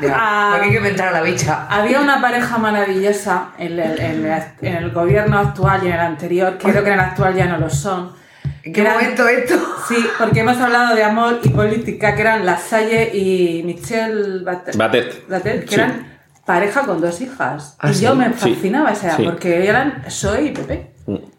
[0.01, 0.49] Ya, Ah.
[0.51, 1.67] porque hay que inventar a la bicha.
[1.69, 5.99] Había una pareja maravillosa en el, en el- en el gobierno actual y en el
[5.99, 8.17] anterior, creo que en el actual ya no lo son.
[8.63, 9.55] ¿En que qué eran- momento esto?
[9.87, 14.75] Sí, porque hemos hablado de amor y política, que eran La Salle y Michelle Batet,
[14.75, 15.27] Batet.
[15.27, 15.75] Batet, que Sí.
[15.75, 16.07] eran
[16.45, 17.75] pareja con dos hijas.
[17.79, 18.03] ¿Ah, y sí?
[18.03, 18.53] yo me Sí.
[18.55, 19.23] fascinaba esa, Sí.
[19.23, 20.91] porque eran Soy y Pepe.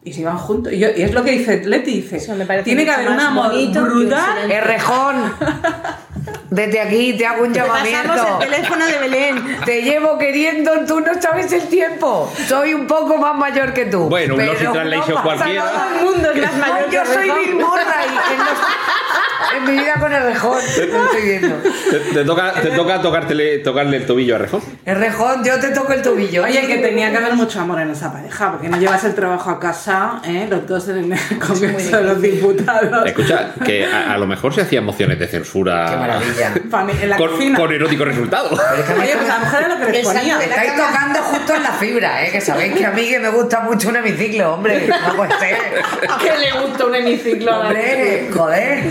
[0.03, 0.73] Y se iban juntos.
[0.73, 3.09] Y, yo- y es lo que dice Leti, dice, Eso me parece tiene que haber
[3.11, 4.51] un amor brutal.
[4.51, 5.17] Errejón.
[6.51, 8.39] Desde aquí te hago un Te pasamos llamamiento.
[8.43, 9.57] el teléfono de Belén.
[9.65, 12.33] Te llevo queriendo, tú no sabes el tiempo.
[12.49, 14.09] Soy un poco más mayor que tú.
[14.09, 15.65] Bueno, un in Translation no cualquiera.
[15.65, 17.41] Todo el mundo es más mayor Yo que soy Errejón.
[17.45, 20.59] Bill Murray en, los- en mi vida con Errejón.
[20.93, 21.57] Lo estoy viendo.
[21.91, 24.61] Te, te toca, te toca tocártele- tocarle el tobillo a Rejón.
[24.85, 26.45] Errejón, yo te toco el tobillo.
[26.45, 29.51] Oye, que tenía que haber mucho amor en esa pareja, porque no llevas el trabajo
[29.51, 30.47] a casa, ¿eh?
[30.51, 33.07] los dos en el Congreso de los Diputados.
[33.07, 35.87] Escucha, que a, a lo mejor se hacían mociones de censura.
[35.91, 36.40] Qué maravilla.
[36.71, 37.59] Pani- En la Con, cocina.
[37.59, 38.51] con erótico resultado.
[38.51, 40.41] Pero es que a mí Oye, pues a la mujer era lo que les ponía.
[40.41, 42.31] Estáis tocando justo en la fibra, ¿eh?
[42.33, 44.89] Que sabéis que a mí que me gusta mucho un hemiciclo, hombre.
[44.89, 45.57] No puede ser.
[46.09, 47.53] ¿A qué le gusta un hemiciclo?
[47.53, 48.85] a la Hombre, joder.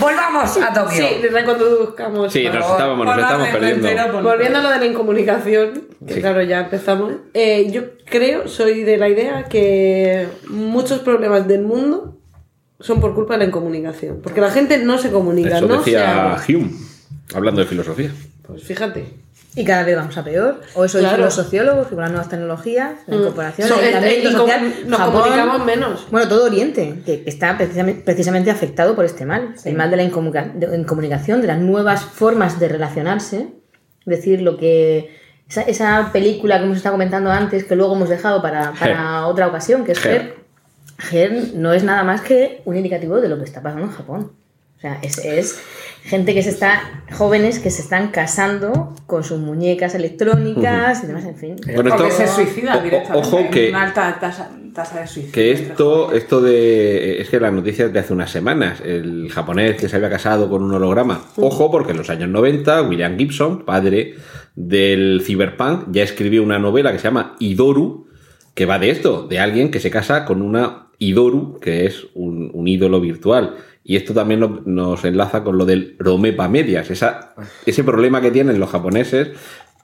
[0.00, 1.08] Volvamos a Tokio.
[1.08, 2.32] Sí, reconduzcamos.
[2.32, 3.88] Sí, nos estábamos, nos orden perdiendo.
[3.88, 6.20] entero, Volviendo a lo de la incomunicación, que Sí.
[6.20, 7.14] claro, ya empezamos.
[7.34, 12.16] eh, yo creo, soy de la idea que muchos problemas del mundo
[12.80, 14.20] son por culpa de la incomunicación.
[14.22, 16.36] Porque la gente no se comunica, Eso no decía.
[16.48, 16.70] Hume,
[17.34, 18.10] hablando de filosofía.
[18.46, 19.04] Pues fíjate.
[19.56, 20.60] Y cada vez vamos a peor.
[20.74, 21.14] O eso Claro.
[21.16, 24.74] dicen los sociólogos, que con las nuevas tecnologías, la incorporación, So- el eh, eh, social,
[24.86, 26.06] nos Japón- comunicamos menos.
[26.12, 29.54] Bueno, todo Oriente, que está precisamente, precisamente afectado por este mal.
[29.64, 30.02] El mal de la
[30.76, 33.48] incomunicación, de las nuevas formas de relacionarse.
[34.00, 35.16] Es decir, lo que.
[35.48, 39.48] Esa, esa película que hemos estado comentando antes, que luego hemos dejado para, para otra
[39.48, 40.36] ocasión, que es Her.
[41.12, 44.32] Her no es nada más que un indicativo de lo que está pasando en Japón.
[44.76, 45.60] O sea, es, es
[46.04, 47.02] gente que se está.
[47.12, 51.56] jóvenes que se están casando con sus muñecas electrónicas y demás, en fin.
[51.74, 53.26] Bueno, esto- se suicida directamente.
[53.28, 55.32] ojo que- Una alta tasa, tasa de suicidio.
[55.32, 57.20] Que esto, esto de.
[57.20, 60.62] Es que las noticias de hace unas semanas, el japonés que se había casado con
[60.62, 61.24] un holograma.
[61.36, 64.14] Ojo, porque en los años 90, William Gibson, padre
[64.54, 68.07] del cyberpunk, ya escribió una novela que se llama Idoru,
[68.58, 72.66] que va de esto, de alguien que se casa con una Idoru, que es un,
[72.66, 73.54] ídolo virtual.
[73.84, 78.68] Y esto también nos, enlaza con lo del Romepa Medias, ese problema que tienen los
[78.68, 79.30] japoneses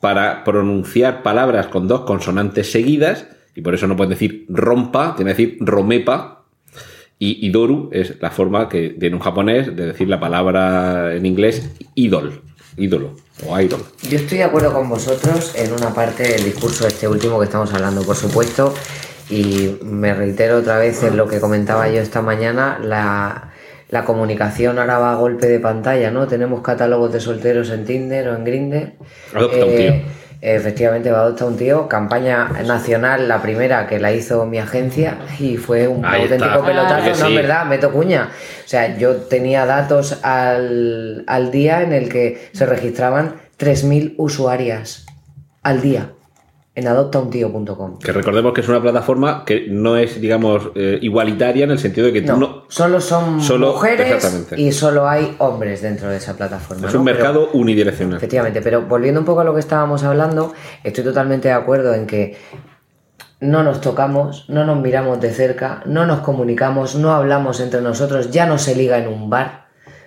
[0.00, 5.36] para pronunciar palabras con dos consonantes seguidas, y por eso no pueden decir rompa, tienen
[5.36, 6.42] que decir romepa,
[7.20, 11.76] y idoru es la forma que tiene un japonés de decir la palabra en inglés
[11.94, 12.42] idol,
[12.76, 13.16] ídolo
[13.46, 13.84] o idol.
[14.02, 17.72] Yo estoy de acuerdo con vosotros en una parte del discurso este último que estamos
[17.72, 18.74] hablando, por supuesto,
[19.30, 23.52] y me reitero otra vez en lo que comentaba yo esta mañana, la,
[23.88, 26.26] la comunicación ahora va a golpe de pantalla, ¿no?
[26.26, 28.92] Tenemos catálogos de solteros en Tinder o en Grindr.
[29.34, 29.94] Adopta un tío.
[30.46, 31.88] Efectivamente, va a adoptar un tío.
[31.88, 36.66] Campaña nacional, la primera que la hizo mi agencia y fue un Ahí auténtico está.
[36.66, 37.34] pelotazo, Ah, que no sí.
[37.36, 38.28] es verdad, meto cuña.
[38.64, 45.06] O sea, yo tenía datos al, al día en el que se registraban 3.000 usuarias
[45.62, 46.10] al día
[46.76, 47.98] en adoptauntío.com.
[48.00, 52.08] Que recordemos que es una plataforma que no es, digamos, eh, igualitaria en el sentido
[52.08, 52.62] de que tú No, no...
[52.68, 56.88] solo son Solo- mujeres y solo hay hombres dentro de esa plataforma.
[56.88, 56.98] es ¿no?
[57.00, 58.16] un Pero- mercado unidireccional.
[58.16, 60.52] Efectivamente, pero volviendo un poco a lo que estábamos hablando,
[60.82, 62.36] estoy totalmente de acuerdo en que
[63.40, 68.30] no nos tocamos, no nos miramos de cerca, no nos comunicamos, no hablamos entre nosotros,
[68.30, 69.63] ya no se liga en un bar,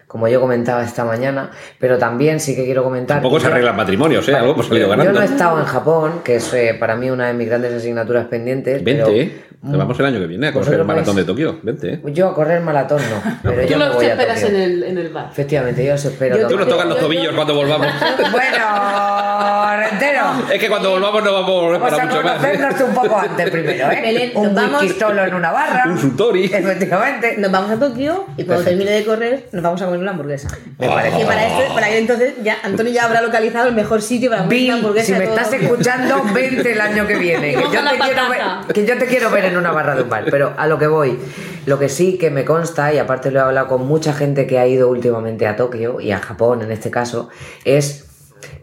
[0.07, 3.17] como yo comentaba esta mañana, pero también sí que quiero comentar...
[3.17, 4.31] Tampoco se yo- arreglan matrimonios, ¿eh?
[4.31, 5.11] Vale, Algo hemos salido yo ganando.
[5.13, 8.25] no he estado en Japón, que es eh, para mí una de mis grandes asignaturas
[8.27, 8.83] pendientes.
[8.83, 9.41] Vente, pero- ¿eh?
[9.59, 11.59] Que vamos el año que viene a correr el maratón de vais- Tokio.
[11.63, 12.01] Vente, ¿eh?
[12.13, 14.55] Yo a correr maratón no, pero Tú yo me los voy te a esperas Tokio.
[14.55, 15.27] en el, en el bar.
[15.31, 16.37] Efectivamente, yo os espero.
[16.37, 17.87] Yo Tú nos tocan los tobillos cuando volvamos.
[18.31, 20.21] Bueno, Rentero.
[20.53, 22.35] es que cuando volvamos no vamos a volver Vamos para a mucho más.
[22.43, 22.57] ¿eh?
[22.57, 24.01] conocernos un poco antes primero, ¿eh?
[24.01, 25.83] Belén, un nos vamos- en una barra.
[25.87, 26.45] Un sutori.
[26.45, 27.35] Efectivamente.
[27.37, 30.49] Nos vamos a Tokio y cuando termine de correr nos vamos a comer una hamburguesa.
[30.77, 31.21] Me parece.
[31.21, 34.43] Y para, esto, para que entonces ya Antonio ya habrá localizado el mejor sitio para
[34.43, 35.05] comer una hamburguesa.
[35.05, 37.55] si me todo estás escuchando, vente el año que viene.
[37.55, 38.73] Que yo, te quiero ver, patata.
[38.73, 40.25] que yo te quiero ver en una barra de un bar.
[40.29, 41.17] Pero a lo que voy,
[41.65, 44.59] lo que sí que me consta, y aparte lo he hablado con mucha gente que
[44.59, 47.29] ha ido últimamente a Tokio y a Japón en este caso,
[47.65, 48.05] es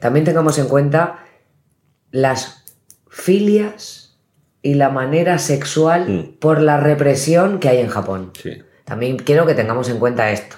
[0.00, 1.20] también tengamos en cuenta
[2.10, 2.64] las
[3.08, 4.16] filias
[4.62, 6.38] y la manera sexual Mm.
[6.38, 8.30] por la represión que hay en Japón.
[8.40, 8.62] Sí.
[8.84, 10.56] También quiero que tengamos en cuenta esto.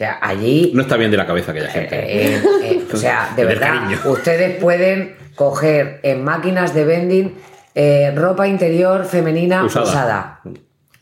[0.00, 1.94] O sea, allí No está bien de la cabeza aquella gente.
[1.94, 3.98] eh, eh, o sea, de verdad, cariño.
[4.06, 7.34] ustedes pueden coger en máquinas de vending
[7.74, 9.84] eh, ropa interior femenina Usada.
[9.84, 10.40] usada.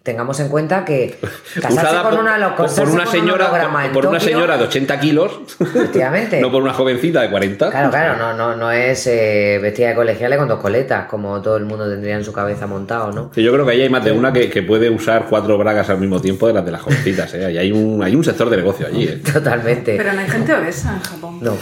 [0.03, 1.19] Tengamos en cuenta que
[1.55, 4.07] casarse Usada con por, una, casarse por una con un señora, holograma por, en por
[4.07, 6.41] una Tokio, señora de 80 kilos, Efectivamente.
[6.41, 7.71] no por una jovencita de 40.
[7.71, 11.57] Claro, claro, no, no, no es eh, vestida de colegiales con dos coletas, como todo
[11.57, 13.31] el mundo tendría en su cabeza montado, ¿no?
[13.35, 15.91] Sí, yo creo que ahí hay más de una que, que puede usar cuatro bragas
[15.91, 17.35] al mismo tiempo de las de las jovencitas.
[17.35, 17.45] ¿eh?
[17.45, 19.05] Ahí hay un, hay un sector de negocio allí.
[19.05, 19.21] ¿eh?
[19.33, 19.97] Totalmente.
[19.97, 21.39] Pero no hay gente obesa en Japón.
[21.41, 21.57] No.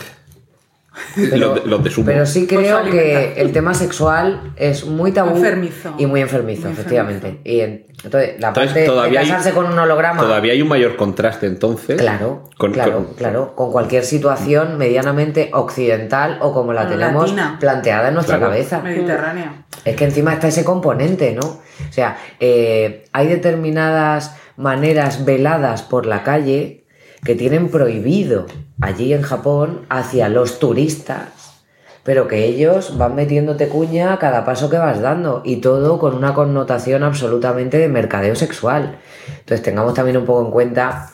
[1.16, 2.06] Los, de, los de sumo.
[2.06, 5.94] Pero sí su creo que el tema sexual es muy tabú Enfermizo.
[5.98, 7.40] y muy enfermizo, Muy efectivamente.
[7.44, 10.62] Y en- entonces, la Entonces, parte de todavía hay- casarse con un holograma, Todavía hay
[10.62, 11.98] un mayor contraste entonces.
[12.00, 17.56] claro, con- claro, con- claro, con cualquier situación medianamente occidental o como la tenemos latina.
[17.58, 18.52] planteada en nuestra Claro.
[18.52, 18.80] cabeza.
[18.80, 19.64] Mediterránea.
[19.84, 21.46] Es que encima está ese componente, ¿no?
[21.48, 26.84] O sea, eh, hay determinadas maneras veladas por la calle
[27.24, 28.46] que tienen prohibido
[28.80, 31.28] allí en Japón hacia los turistas,
[32.04, 36.14] pero que ellos van metiéndote cuña a cada paso que vas dando y todo con
[36.14, 38.98] una connotación absolutamente de mercadeo sexual.
[39.28, 41.10] Entonces tengamos también un poco en cuenta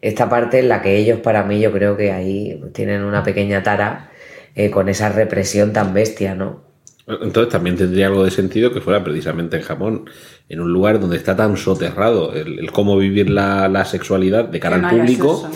[0.00, 3.62] esta parte en la que ellos para mí yo creo que ahí tienen una pequeña
[3.62, 4.10] tara
[4.54, 6.64] eh, con esa represión tan bestia, ¿no?
[7.08, 10.10] Entonces también tendría algo de sentido que fuera precisamente en Japón.
[10.48, 14.60] en un lugar donde está tan soterrado el, el cómo vivir la, la sexualidad de
[14.60, 15.48] cara Que al público.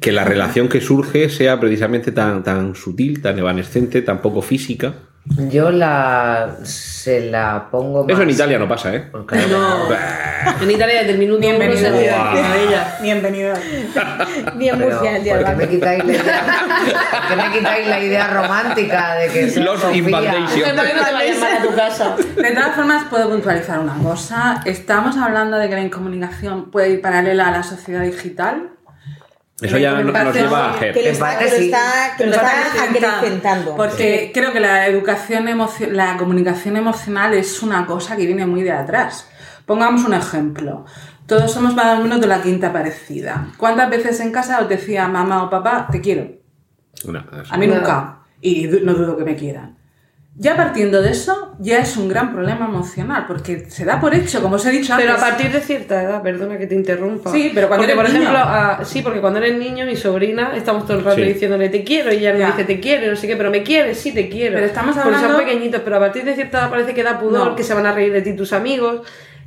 [0.00, 4.94] Que la relación que surge sea precisamente tan, tan sutil, tan evanescente, tan poco física.
[5.48, 8.12] Yo la se la pongo más.
[8.12, 9.10] Eso en Italia no pasa, ¿eh?
[9.26, 9.48] Claro.
[9.48, 10.62] No.
[10.62, 11.78] En Italia desde el minuto uno Bienvenido.
[11.78, 12.36] se ríe Guau.
[12.36, 12.98] encima de ella.
[13.00, 13.54] Bienvenido.
[14.56, 16.44] Ni en Pero, Murcia, el día ¿por qué me quitáis la idea?
[17.10, 19.96] ¿Por qué me quitáis la idea romántica de que Los?
[19.96, 20.76] Invasion.
[20.76, 22.16] No te vayan mal a tu casa.
[22.36, 24.60] De todas formas, puedo puntualizar una cosa.
[24.66, 28.72] Estamos hablando de que la incomunicación puede ir paralela a la sociedad digital.
[29.60, 32.26] Eso ya no- nos comunicación, lleva a Que lo está, parte que lo está, que
[32.26, 32.42] lo está
[32.98, 33.76] está acrecentando.
[33.76, 35.48] Porque creo que la educación
[35.92, 39.28] la comunicación emocional es una cosa que viene muy de atrás.
[39.64, 40.84] Pongamos un ejemplo.
[41.26, 43.46] Todos somos más o menos de la quinta parecida.
[43.56, 46.28] ¿Cuántas veces en casa os decía mamá o papá, te quiero?
[47.42, 48.18] Eso- A mí nunca.
[48.40, 49.73] Y no dudo que me quieran.
[50.36, 54.42] Ya partiendo de eso, ya es un gran problema emocional, porque se da por hecho,
[54.42, 55.06] como os he dicho antes.
[55.06, 57.30] Pero a partir de cierta edad, perdona que te interrumpa.
[57.30, 58.30] Sí, pero cuando porque, eres por niño.
[58.32, 61.22] ejemplo, a- sí, porque cuando eres niño, mi sobrina, estamos todo el rato Sí.
[61.22, 62.46] diciéndole te quiero, y ella nos Ya.
[62.48, 64.54] dice te quiero, no sé qué, pero me quieres, sí te quiero.
[64.56, 67.20] Pero estamos Porque hablando- son pequeñitos, pero a partir de cierta edad parece que da
[67.20, 67.54] pudor, No.
[67.56, 69.02] que se van a reír de ti tus amigos,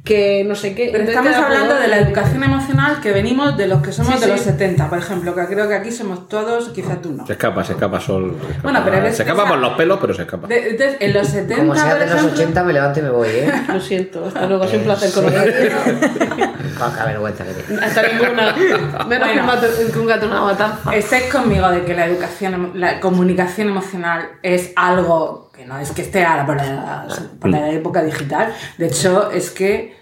[0.08, 0.90] que no sé qué.
[0.92, 4.14] Pero Entonces estamos hablando pudor de la educación emocional que venimos de los que somos
[4.16, 4.46] Sí, de los sí.
[4.46, 7.26] 70, por ejemplo, que creo que aquí somos todos, quizá tú no.
[7.28, 8.36] Se escapa, se escapa Sol.
[8.40, 8.62] se escapa.
[8.64, 10.48] Bueno, pero eres se escapa esa- por los pelos, pero se escapa.
[10.48, 13.10] De- Entonces, en los 70, Como sea de los ejemplo, 80, me levanto y me
[13.10, 13.52] voy, ¿eh?
[13.74, 15.20] Lo siento, hasta luego, es un placer Sí.
[16.78, 17.86] Poca vergüenza que tiene.
[17.86, 18.54] Hasta ninguna.
[18.54, 19.42] Menos que, Bueno.
[19.42, 20.96] un gato, que un gato en una matanza.
[20.96, 26.04] estáis conmigo de que la educación, la comunicación emocional es algo que no es que
[26.04, 27.08] esté por la,
[27.40, 28.54] por la época digital.
[28.78, 29.96] De hecho, es que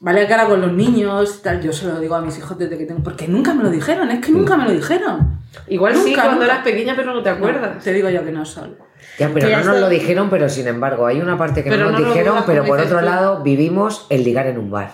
[0.00, 1.60] vale cara con los niños, y tal.
[1.62, 4.10] Yo se lo digo a mis hijos desde que tengo, porque nunca me lo dijeron,
[4.10, 5.40] es que nunca me lo dijeron.
[5.68, 6.54] Igual sí, Nunca, cuando nunca.
[6.54, 7.76] eras pequeña, pero no te acuerdas.
[7.76, 8.74] No, te digo yo que no solo.
[9.18, 11.90] Ya, pero no nos lo dijeron, pero sin embargo, hay una parte que Pero no
[11.92, 13.04] nos no dijeron, pero por otro tú.
[13.04, 14.92] lado, vivimos el ligar en un bar.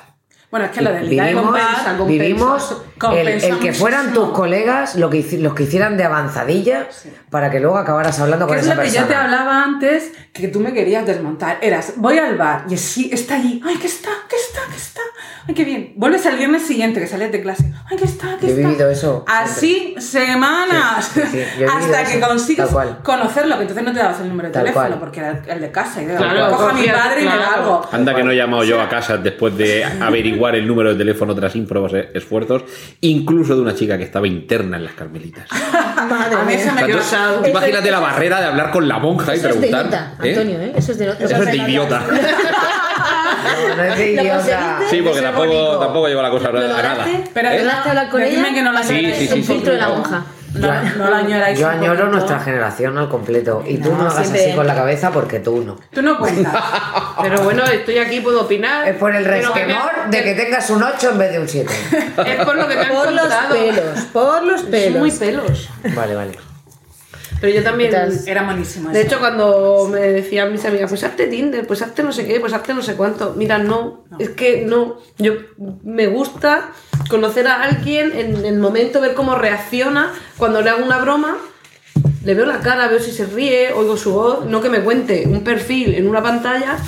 [0.51, 4.27] Bueno, es que lo del Vivimos, compensa, compensa, vivimos el, compensa el que fueran muchísimo.
[4.29, 6.89] tus colegas lo que, los que hicieran de avanzadilla
[7.31, 9.09] para que luego acabaras hablando con es esa lo que yo persona.
[9.09, 11.59] te hablaba antes, que tú me querías desmontar.
[11.61, 13.61] Eras, voy al bar y sí, está allí.
[13.67, 15.01] Ay, que está, que está, que está.
[15.47, 15.93] Ay, qué bien.
[15.97, 17.71] Vuelves al viernes siguiente que sales de clase.
[17.91, 18.69] Ay, que está, que Yo he está.
[18.69, 21.11] vivido eso Así semanas.
[21.13, 22.69] Sí, sí, sí, Hasta que consigues
[23.03, 24.99] conocerlo, que entonces no te dabas el número de Tal teléfono cual.
[25.01, 26.01] porque era el de casa.
[26.03, 27.63] Y digo, Claro, cojo a mi padre y me da claro.
[27.63, 27.89] algo.
[27.93, 31.35] Anda que no he llamado yo a casa después de averiguar el número de teléfono
[31.35, 32.63] tras ímprobos esfuerzos,
[33.01, 35.49] incluso de una chica que estaba interna en las Carmelitas.
[36.09, 36.71] Madre A mí eso
[37.43, 39.85] me imagínate la barrera de hablar con la monja y Eso es de preguntar.
[39.87, 40.31] nota, ¿eh?
[40.31, 40.73] Antonio, ¿eh?
[40.77, 41.25] Eso es de nota.
[41.25, 42.03] Eso es de idiota.
[42.09, 44.81] No, no es idiota.
[44.89, 47.07] Sí, porque Eso tampoco, tampoco lleva la cosa a ¿Lo nada.
[47.35, 47.59] Pero ¿Eh?
[47.59, 48.55] ¿Lograste hablar con ella?
[48.55, 50.25] que no la Sí, sí, sí, sí, filtro de la monja.
[50.55, 52.07] No, no la añoráis Yo añoro poquito.
[52.11, 53.63] nuestra generación al completo.
[53.67, 55.77] Y tú No, no, hagas así con la cabeza porque tú no.
[55.93, 56.55] Tú no cuentas.
[57.23, 58.89] Pero bueno, estoy aquí, puedo opinar.
[58.89, 61.73] Es por el resquemor de que tengas un 8 en vez de un 7.
[62.27, 63.55] Es por lo que me han Por los contado.
[63.55, 64.99] pelos, por los Son pelos.
[64.99, 65.69] muy pelos.
[65.95, 66.39] Vale, vale.
[67.41, 67.95] Pero yo también.
[68.27, 68.91] Era buenísimo.
[68.91, 69.09] De eso.
[69.09, 72.53] hecho, cuando me decían mis amigas, pues hazte Tinder, pues hazte no sé qué, pues
[72.53, 73.35] hazte no sé cuánto.
[73.37, 74.99] Mira, no, es que no.
[75.19, 75.35] Yo
[75.85, 76.73] me gusta
[77.09, 81.39] conocer a alguien en el momento, ver cómo reacciona cuando le hago una broma.
[82.25, 85.25] Le veo la cara, veo si se ríe, oigo su voz, no que me cuente
[85.27, 86.79] un perfil en una pantalla.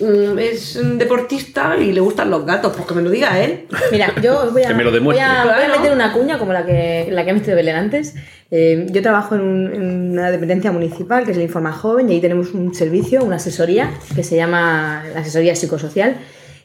[0.00, 3.66] Mm, Es un deportista y le gustan los gatos, pues que me lo diga él.
[3.92, 5.24] Mira, yo os voy a, Que me lo demuestre.
[5.26, 5.80] voy a- voy a Claro.
[5.80, 8.14] meter una cuña como la que, la que ha metido Belén antes.
[8.50, 12.14] Eh, yo trabajo en, un- en una dependencia municipal que es el Informa Joven y
[12.14, 16.16] ahí tenemos un servicio, una asesoría que se llama la asesoría psicosocial.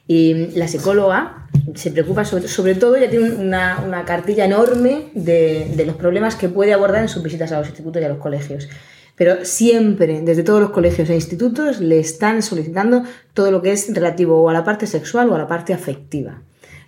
[0.07, 5.71] Y la psicóloga se preocupa sobre, sobre todo, ya tiene una, una cartilla enorme de,
[5.75, 8.19] de los problemas que puede abordar en sus visitas a los institutos y a los
[8.19, 8.69] colegios.
[9.15, 13.03] Pero siempre, desde todos los colegios e institutos, le están solicitando
[13.33, 16.41] todo lo que es relativo o a la parte sexual o a la parte afectiva.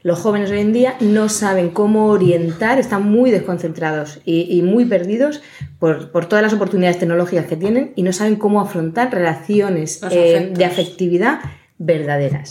[0.03, 4.85] Los jóvenes hoy en día no saben cómo orientar, están muy desconcentrados y, y muy
[4.85, 5.41] perdidos
[5.79, 10.53] por, por todas las oportunidades tecnológicas que tienen y no saben cómo afrontar relaciones eh,
[10.55, 11.39] de afectividad
[11.77, 12.49] verdaderas.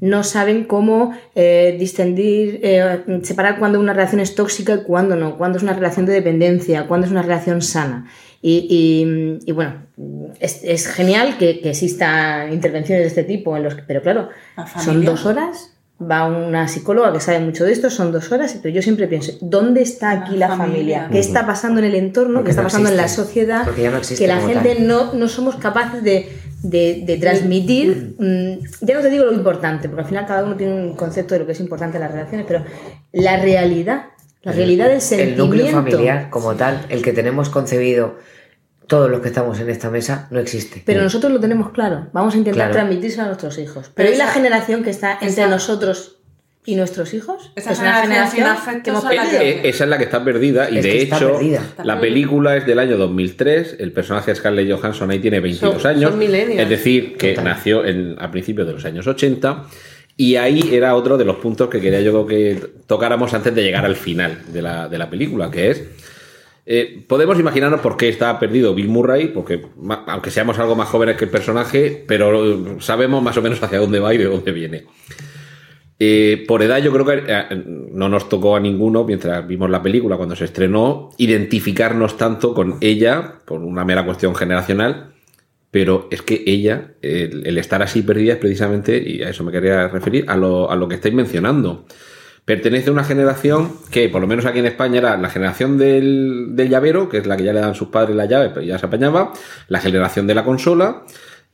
[0.00, 5.38] No saben cómo eh, distinguir, eh, separar cuándo una relación es tóxica y cuándo no,
[5.38, 8.06] cuándo es una relación de dependencia, cuándo es una relación sana.
[8.46, 9.72] Y, y- y bueno,
[10.38, 14.28] es, es genial que, que existan intervenciones de este tipo, en los que- pero claro,
[14.54, 18.58] La son dos horas, va una psicóloga que sabe mucho de esto, son dos horas,
[18.62, 20.74] pero yo siempre pienso, ¿dónde está aquí La la, familia.
[21.04, 21.08] familia?
[21.10, 22.34] ¿Qué está pasando en el entorno?
[22.40, 23.64] Porque ¿Qué está no pasando en la sociedad?
[23.64, 24.86] Porque ya no existe que la gente tal.
[24.88, 26.28] no, no somos capaces de,
[26.62, 30.54] de- de transmitir, mm, ya no te digo lo importante, porque al final cada uno
[30.56, 32.62] tiene un concepto de lo que es importante en las relaciones, pero
[33.12, 34.06] la realidad,
[34.44, 35.44] la realidad del El sentimiento.
[35.46, 38.18] núcleo familiar como tal, el que tenemos concebido
[38.86, 40.82] todos los que estamos en esta mesa, no existe.
[40.84, 42.08] Pero nosotros lo tenemos claro.
[42.12, 42.72] Vamos a intentar Claro.
[42.74, 43.90] transmitírselo a nuestros hijos.
[43.94, 46.18] Pero ¿y la generación que está entre esa- nosotros
[46.66, 47.50] y nuestros hijos?
[47.56, 49.40] Esa Es una generación generación que hemos perdido.
[49.40, 51.62] Esa es la que está perdida y Es de hecho perdida.
[51.82, 55.90] la película es del año 2003, el personaje de Scarlett Johansson ahí tiene 22 Son-
[55.90, 57.44] años, son es decir, que Total.
[57.44, 59.64] nació en, a principios de los años 80
[60.16, 63.84] y ahí era otro de los puntos que quería yo que tocáramos antes de llegar
[63.84, 65.82] al final de la, de la película, que es
[66.66, 69.60] eh, podemos imaginarnos por qué está perdido Bill Murray, porque
[70.06, 74.00] aunque seamos algo más jóvenes que el personaje, pero sabemos más o menos hacia dónde
[74.00, 74.84] va y de dónde viene.
[75.98, 79.82] Eh, por edad yo creo que eh, no nos tocó a ninguno, mientras vimos la
[79.82, 85.13] película cuando se estrenó, identificarnos tanto con ella, por una mera cuestión generacional,
[85.74, 89.88] pero es que ella, el, estar así perdida es precisamente, y a eso me quería
[89.88, 91.84] referir, a lo, a lo que estáis mencionando.
[92.44, 96.50] Pertenece a una generación que, por lo menos aquí en España, era la generación del,
[96.50, 98.78] del llavero, que es la que ya le dan sus padres la llave, pero ya
[98.78, 99.32] se apañaba,
[99.66, 101.02] la generación de la consola.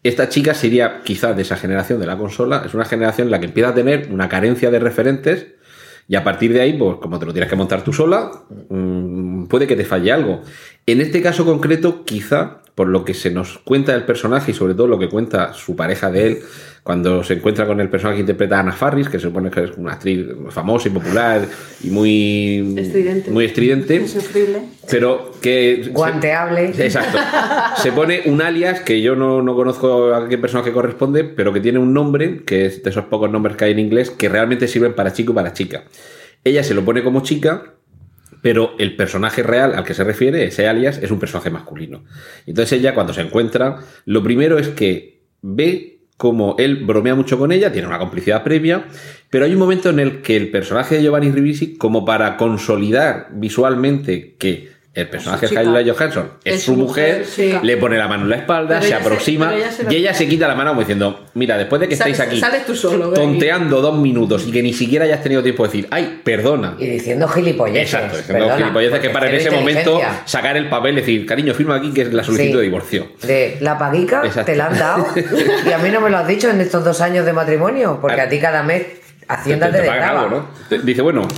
[0.02, 3.40] Esta chica sería quizás de esa generación de la consola, es una generación en la
[3.40, 5.46] que empieza a tener una carencia de referentes
[6.10, 8.32] y a partir de ahí, pues como te lo tienes que montar tú sola,
[8.68, 9.09] mm,
[9.50, 10.40] puede que te falle algo.
[10.86, 14.72] En este caso concreto, quizá, por lo que se nos cuenta del personaje y sobre
[14.74, 16.38] todo lo que cuenta su pareja de él,
[16.82, 19.64] cuando se encuentra con el personaje que interpreta a Ana Farris, que se supone que
[19.64, 21.46] es una actriz famosa y popular
[21.84, 23.30] y muy Estridente.
[23.30, 24.62] muy estridente Insufrible.
[24.90, 25.90] pero que...
[25.92, 26.72] Guanteable.
[26.78, 27.18] Exacto.
[27.82, 31.60] Se pone un alias que yo no, no conozco a qué personaje corresponde, pero que
[31.60, 34.66] tiene un nombre, que es de esos pocos nombres que hay en inglés, que realmente
[34.66, 35.84] sirven para chico y para chica.
[36.44, 37.74] Ella se lo pone como chica,
[38.42, 42.04] pero el personaje real al que se refiere, ese alias, es un personaje masculino.
[42.46, 47.50] Entonces ella cuando se encuentra, lo primero es que ve como él bromea mucho con
[47.50, 48.84] ella, tiene una complicidad previa,
[49.30, 53.28] pero hay un momento en el que el personaje de Giovanni Ribisi, como para consolidar
[53.32, 55.52] visualmente que el personaje de.
[55.52, 57.54] Scarlett Johansson es, Es su mujer, mujer, sí.
[57.62, 60.26] le pone la mano en la espalda, Pero se aproxima ella se y ella se
[60.26, 63.10] quita la mano como diciendo, mira, después de que Sales- estáis aquí sales tú solo,
[63.10, 63.24] ve aquí".
[63.24, 66.74] tonteando dos minutos y que ni siquiera hayas tenido tiempo de decir, ay, perdona.
[66.78, 67.94] Y diciendo gilipolleces.
[67.94, 68.56] Exacto, diciendo perdona.
[68.64, 72.02] gilipolleces que para en ese momento sacar el papel y decir, cariño, firma aquí que
[72.02, 72.56] es la solicitud Sí.
[72.56, 73.06] de divorcio.
[73.22, 74.50] De la paguica Exacto.
[74.50, 75.06] te la han dado.
[75.66, 78.20] Y a mí no me lo has dicho en estos dos años de matrimonio, porque
[78.20, 78.82] a ti cada mes
[79.28, 80.22] Hacienda te, te te desgrava.
[80.22, 80.78] algo, ¿no?
[80.82, 81.28] Dice, bueno,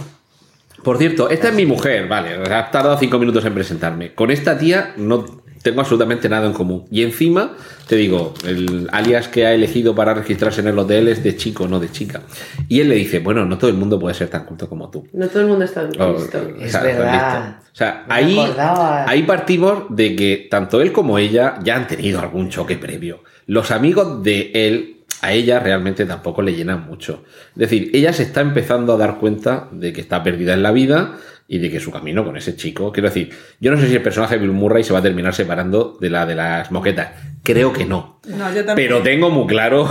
[0.83, 4.15] por cierto, esta es mi mujer, vale, ha tardado cinco minutos en presentarme.
[4.15, 5.25] Con esta tía no
[5.63, 6.87] tengo absolutamente nada en común.
[6.91, 7.53] Y encima,
[7.87, 11.69] te digo, el alias que ha elegido para registrarse en el hotel es de chico,
[11.69, 12.23] no de chica.
[12.69, 15.07] Y él le dice, bueno, no todo el mundo puede ser tan culto como tú.
[15.13, 16.39] No todo el mundo está Oh, listo.
[16.61, 17.45] Es o sea, verdad.
[17.47, 17.63] listo.
[17.73, 19.09] O sea, me ahí, acordaba.
[19.09, 23.23] ahí partimos de que tanto él como ella ya han tenido algún choque previo.
[23.47, 27.25] Los amigos de él a ella realmente tampoco le llenan mucho.
[27.55, 30.73] Es decir, ella se está empezando a dar cuenta de que está perdida en la
[30.73, 31.17] vida
[31.47, 32.93] y de que su camino con ese chico.
[32.93, 35.33] Quiero decir, yo no sé si el personaje de Bill Murray se va a terminar
[35.33, 37.11] separando de la de las moquetas.
[37.45, 38.21] Creo que no.
[38.27, 38.89] No, yo también.
[38.89, 39.89] Pero tengo muy claro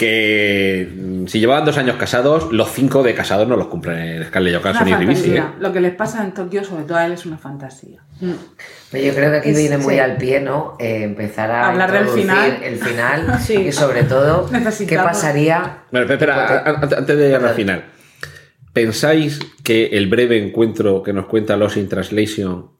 [0.00, 4.62] que mm, si llevaban dos años casados, los cinco de casados no los cumplen Scarlett
[4.62, 5.36] Johansson y Ribisi.
[5.36, 5.44] ¿eh?
[5.60, 8.00] Lo que les pasa en Tokio, sobre todo a él, es una fantasía.
[8.90, 10.00] Pero Yo creo que aquí Es- viene muy sí.
[10.00, 10.76] al pie, ¿no?
[10.80, 12.62] Eh, empezar a Hablar del final.
[12.62, 13.54] el final Sí.
[13.56, 14.48] y sobre todo
[14.88, 15.80] qué pasaría.
[15.92, 17.84] Bueno, espera, antes de llegar al final.
[18.72, 22.70] ¿Pensáis que el breve encuentro que nos cuenta Lost in Translation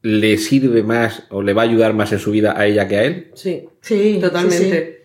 [0.00, 2.96] le sirve más o le va a ayudar más en su vida a ella que
[2.96, 3.30] a él?
[3.34, 5.00] Sí, Sí, totalmente.
[5.02, 5.03] Sí,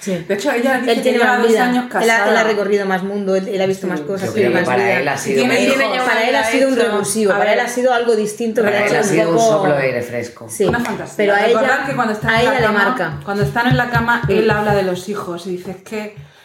[0.00, 0.24] sí.
[0.28, 1.64] De hecho, ella dice Él que tiene lleva más dos vida.
[1.64, 2.30] años Él ha, casada.
[2.30, 4.66] él ha recorrido más mundo, él, él ha visto más cosas, Yo tiene creo que
[4.66, 5.00] más para vida.
[5.00, 5.76] él ha sido, Tiene hijos.
[6.06, 8.62] para él ha sido un revulsivo, para él ha sido algo distinto.
[8.62, 10.46] que para le ha él ha sido un poco- soplo de aire fresco.
[10.48, 11.14] Sí, Una fantasía.
[11.16, 13.20] pero a Recordad ella, que cuando están a en la ella le cama, marca.
[13.24, 16.35] Cuando están en la cama, él habla de los hijos y dice es que La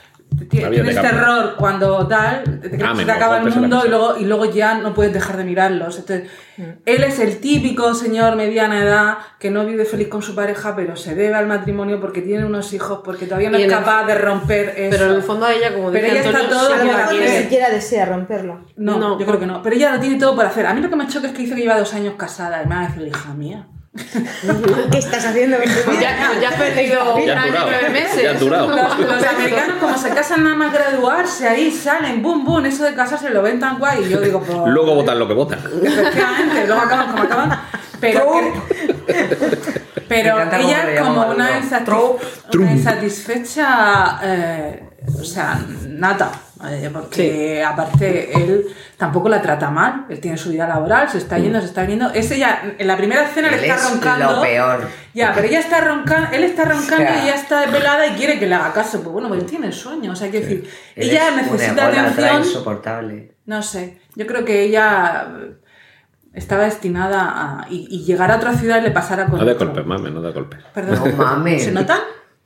[0.50, 4.46] tienes terror cuando tal, te, te- Ah, te acaba el mundo y luego, y luego
[4.46, 6.00] ya no puedes dejar de mirarlos.
[6.00, 6.64] Entonces, Mm.
[6.86, 10.96] él es el típico señor mediana edad que no vive feliz con su pareja, pero
[10.96, 14.06] se debe al matrimonio porque tiene unos hijos, porque todavía no Y es el- capaz
[14.06, 14.90] de romper eso.
[14.92, 16.78] Pero en el fondo a ella, como Pero dice ella está Antonio, todo sí A
[16.78, 18.66] que lo que la la mejor ni siquiera desea romperlo.
[18.76, 19.20] No, No.
[19.20, 19.62] yo creo que no.
[19.62, 20.66] Pero ella lo tiene todo por hacer.
[20.66, 22.62] A mí lo que me choca es que dice que lleva dos años casada.
[22.64, 23.68] Y me va a decir, hija mía.
[23.94, 25.58] ¿Qué estás haciendo
[26.02, 27.70] ya, ya has perdido un año y durado.
[27.70, 28.24] nueve meses.
[28.24, 28.70] Ya has durado.
[28.70, 32.94] Los, los americanos, como se casan nada más graduarse, ahí salen, boom, boom, eso de
[32.94, 34.06] casarse lo ven tan guay.
[34.06, 34.58] Y yo digo, pues.
[34.68, 35.60] Luego votan lo que votan.
[35.60, 37.62] Efectivamente, luego acaban como acaban.
[38.00, 38.42] Pero,
[40.08, 41.60] pero ella como una
[42.72, 44.84] insatisfecha, eh,
[45.22, 46.32] o sea, nata.
[46.70, 48.68] eh, porque aparte él
[48.98, 52.10] tampoco la trata mal, él tiene su vida laboral, se está yendo, se está yendo.
[52.12, 54.32] Es ella, en la primera escena Él le está es roncando.
[54.36, 54.88] lo peor.
[55.14, 58.12] Ya, pero ella está roncando, él está roncando O sea, y ella está desvelada y
[58.12, 59.02] quiere que le haga caso.
[59.02, 61.72] Pues bueno, pues él tiene sueño, o sea, hay que decir, Él ella es necesita
[61.90, 62.38] ególatra atención.
[62.44, 63.36] insoportable.
[63.46, 65.28] No sé, yo creo que ella
[66.34, 67.22] estaba destinada
[67.62, 67.66] a.
[67.70, 69.40] Y, y llegar a otra ciudad y le pasara con.
[69.40, 70.60] No de golpes, mames, no de golpes.
[70.74, 71.00] Perdón.
[71.18, 71.64] No mames.
[71.64, 72.00] ¿Se nota?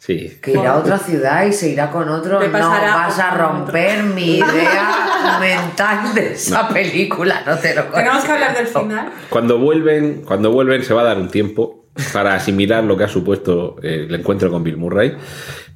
[0.05, 0.37] Sí.
[0.39, 2.37] Que irá a otra ciudad y se irá con otro.
[2.37, 7.41] Te No vas a romper mi idea mental de esa película.
[7.45, 9.09] No te lo Tenemos que hablar del final.
[9.29, 13.07] Cuando vuelven, cuando vuelven se va a dar un tiempo para asimilar lo que ha
[13.07, 15.17] supuesto eh, el encuentro con Bill Murray.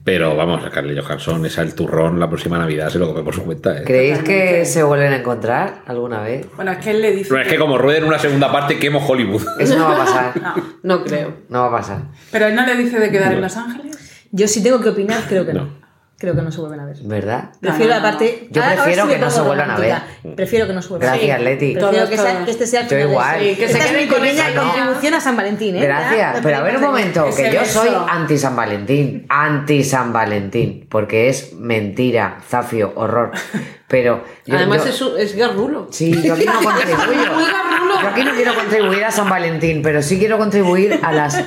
[0.04, 3.36] Pero vamos, a Carly Johansson es el turrón la próxima Navidad, se lo come por
[3.36, 3.78] su cuenta.
[3.78, 3.84] ¿eh?
[3.86, 6.48] ¿Creéis que se vuelven a encontrar alguna vez?
[6.56, 7.30] Bueno, es que él le dice.
[7.30, 9.44] Pero es que como rueden una segunda parte, quemo Hollywood.
[9.60, 10.34] Eso no va a pasar.
[10.84, 11.00] No.
[11.00, 11.34] No creo.
[11.50, 12.02] No va a pasar.
[12.32, 13.89] Pero él no le dice de quedar en Los Ángeles.
[14.32, 15.66] Yo si tengo que opinar, creo que no.
[15.66, 15.79] No.
[16.20, 16.97] Creo que no se vuelven a ver.
[17.03, 17.51] ¿Verdad?
[17.61, 18.47] Prefiero no, la parte.
[18.51, 20.03] Yo ahora- ahora prefiero que no se vuelvan a romántica.
[20.36, 21.20] Prefiero que no se vuelvan a ver.
[21.22, 21.74] Gracias, Leti.
[21.74, 22.45] Prefiero Todos, que, sea- todos.
[22.45, 23.39] que este sea el Yo final de- igual.
[23.39, 24.61] Sí, que se Esta queden mi con ¿no?
[24.63, 25.82] contribución a San Valentín, ¿eh?
[25.82, 30.88] Gracias, pero a ver un momento, que yo soy anti San Valentín, anti San Valentín,
[30.89, 33.32] porque es mentira, zafio, horror.
[33.88, 35.88] Pero yo- Además yo- es, es garrulo.
[35.89, 37.24] Sí, yo aquí no contribuyo.
[38.01, 41.41] Yo aquí no quiero contribuir a San Valentín, pero sí quiero contribuir a las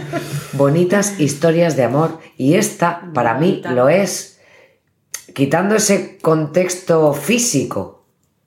[0.53, 2.19] bonitas historias de amor.
[2.37, 4.32] Y esta, para mí, lo es
[5.35, 8.05] quitando ese contexto físico.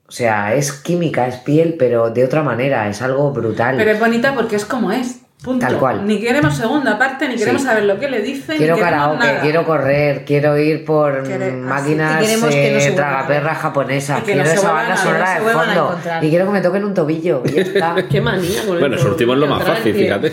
[0.08, 3.76] O sea, es química, es piel, pero de otra manera, es algo brutal.
[3.76, 5.20] Pero es bonita porque es como es.
[5.42, 5.66] Punto.
[5.66, 6.06] Tal cual.
[6.06, 7.68] Ni queremos segunda parte, ni queremos Sí.
[7.68, 8.56] saber lo que le dicen.
[8.56, 9.40] Quiero karaoke, nada.
[9.42, 14.48] quiero correr, quiero ir por así, máquinas no eh, a tragaperras japonesas, Y que quiero
[14.48, 17.52] no esa banda sonora no de fondo y quiero que me toquen un tobillo y
[17.52, 17.96] ya está.
[18.10, 20.32] Qué manía con Bueno, el sortimos lo más fácil, fíjate.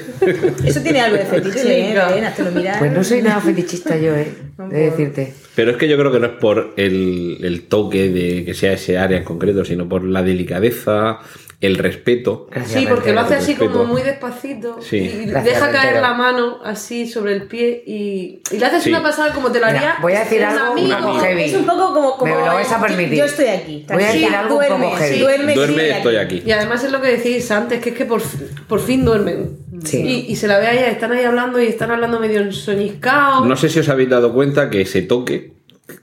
[0.66, 2.74] Eso tiene algo de fetiche, ¿eh?
[2.80, 5.34] Pues no soy nada fetichista yo, eh, No de decirte.
[5.56, 8.74] Pero es que yo creo que no es por el, el toque de que sea
[8.74, 11.20] ese área en concreto, sino por la delicadeza,
[11.62, 12.50] el respeto.
[12.66, 14.98] Sí, porque lo hace así como muy despacito Sí.
[14.98, 18.90] y deja caer la mano así sobre el pie y, y le haces Sí.
[18.90, 20.88] una pasada como te lo Mira, haría voy a decir un algo amigo.
[20.88, 21.20] un amigo.
[21.20, 21.44] heavy.
[21.44, 22.18] Es un poco como.
[22.18, 23.18] como Me lo vais a permitir.
[23.20, 23.86] Yo estoy aquí.
[23.88, 25.14] Voy a decir tranquila, algo un duerme, poco heavy.
[25.16, 26.44] sí, Duerme, Duerme, estoy aquí.
[26.46, 28.22] Y además es lo que decís antes, que es que por,
[28.68, 29.58] por fin duermen.
[29.84, 30.26] Sí.
[30.28, 33.46] Y, y se la ve a ella, están ahí hablando y están hablando medio ensoñiscados.
[33.48, 35.54] No sé si os habéis dado cuenta que ese toque,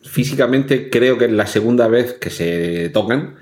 [0.03, 3.37] físicamente creo que es la segunda vez que se tocan,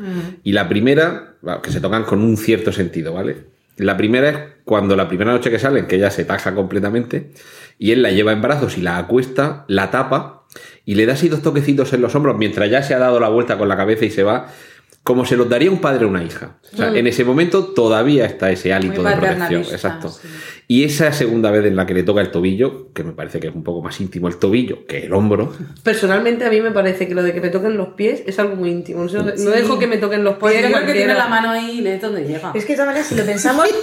[0.45, 3.37] y la primera, que se tocan con un cierto sentido, ¿vale?
[3.77, 7.31] La primera es cuando la primera noche que salen, que ella se taja completamente,
[7.79, 10.45] y él la lleva en brazos y la acuesta, la tapa,
[10.85, 13.29] y le da así dos toquecitos en los hombros mientras ya se ha dado la
[13.29, 14.49] vuelta con la cabeza y se va,
[15.09, 16.59] como se los daría un padre a una hija.
[16.71, 19.63] O sea, en ese momento todavía está ese hálito Muy de protección.
[19.63, 20.11] Exacto.
[20.11, 20.29] sí.
[20.71, 23.49] Y esa segunda vez en la que le toca el tobillo, que me parece que
[23.49, 25.51] es un poco más íntimo el tobillo que el hombro,
[25.83, 28.55] Personalmente a mí me parece que lo de que me toquen los pies es algo
[28.55, 29.03] muy íntimo.
[29.03, 30.41] No, sé- no dejo que me toquen los pies.
[30.41, 32.53] Pues yo creo que tiene la mano ahí y le dónde llega.
[32.55, 33.67] Es que maneras, si lo pensamos.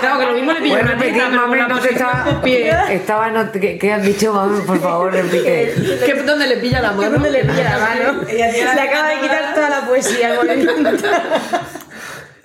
[0.00, 1.58] Claro, que lo mismo le pillo ¿Puedes una teta, mami?
[1.58, 2.40] con No te estaba...
[2.44, 2.70] pie.
[2.90, 4.60] Estaba en ot- ¿Qué, qué has dicho, mami?
[4.62, 5.74] Por favor, repite.
[6.06, 7.10] ¿Qué, ¿Dónde le pilla la mano?
[7.10, 8.22] ¿Dónde le pilla la mano?
[8.28, 10.34] Ella Le acaba de quitar toda la poesía.
[10.34, 10.72] momento.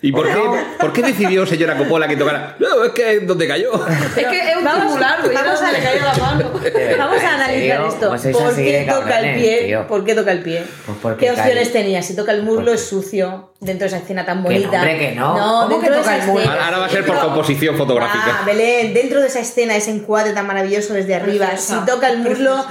[0.06, 0.40] ¿Y por qué,
[0.80, 2.56] por qué decidió señora Coppola que tocara?
[2.60, 3.72] No, es que es donde cayó.
[4.16, 5.34] Es que es un Vamos- triangular, güey.
[5.36, 6.52] vamos Vamos a- a le cayó la mano.
[7.00, 8.06] Vamos a analizar Tío, esto.
[8.08, 9.64] ¿cómo sois ¿Por qué toca el pie?
[9.66, 9.88] tío?
[9.88, 10.64] ¿Por qué toca el pie?
[11.02, 11.82] Pues ¿Qué opciones cae.
[11.82, 12.02] tenía?
[12.04, 14.78] Si toca el muslo es sucio dentro de esa escena tan Que no, bonita.
[14.78, 15.38] hombre, que no.
[15.38, 16.42] No, ¿Cómo que toca el muslo?
[16.42, 16.66] escena.
[16.66, 18.40] Ahora va a ser por composición fotográfica.
[18.42, 22.10] Ah, Belén, dentro de esa escena, ese encuadre tan maravilloso desde arriba, Preciosa, si toca
[22.10, 22.66] el muslo,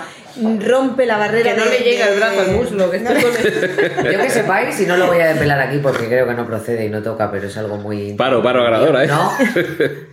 [0.61, 2.91] rompe la barrera Que no de- le llega el brazo al muslo.
[2.91, 3.23] Que No le-
[3.95, 6.47] con Yo que sepáis, y no lo voy a desvelar aquí porque creo que no
[6.47, 8.13] procede y no toca, pero es algo muy...
[8.15, 9.07] Paro, paro, ganadora, ¿eh?
[9.09, 9.33] No.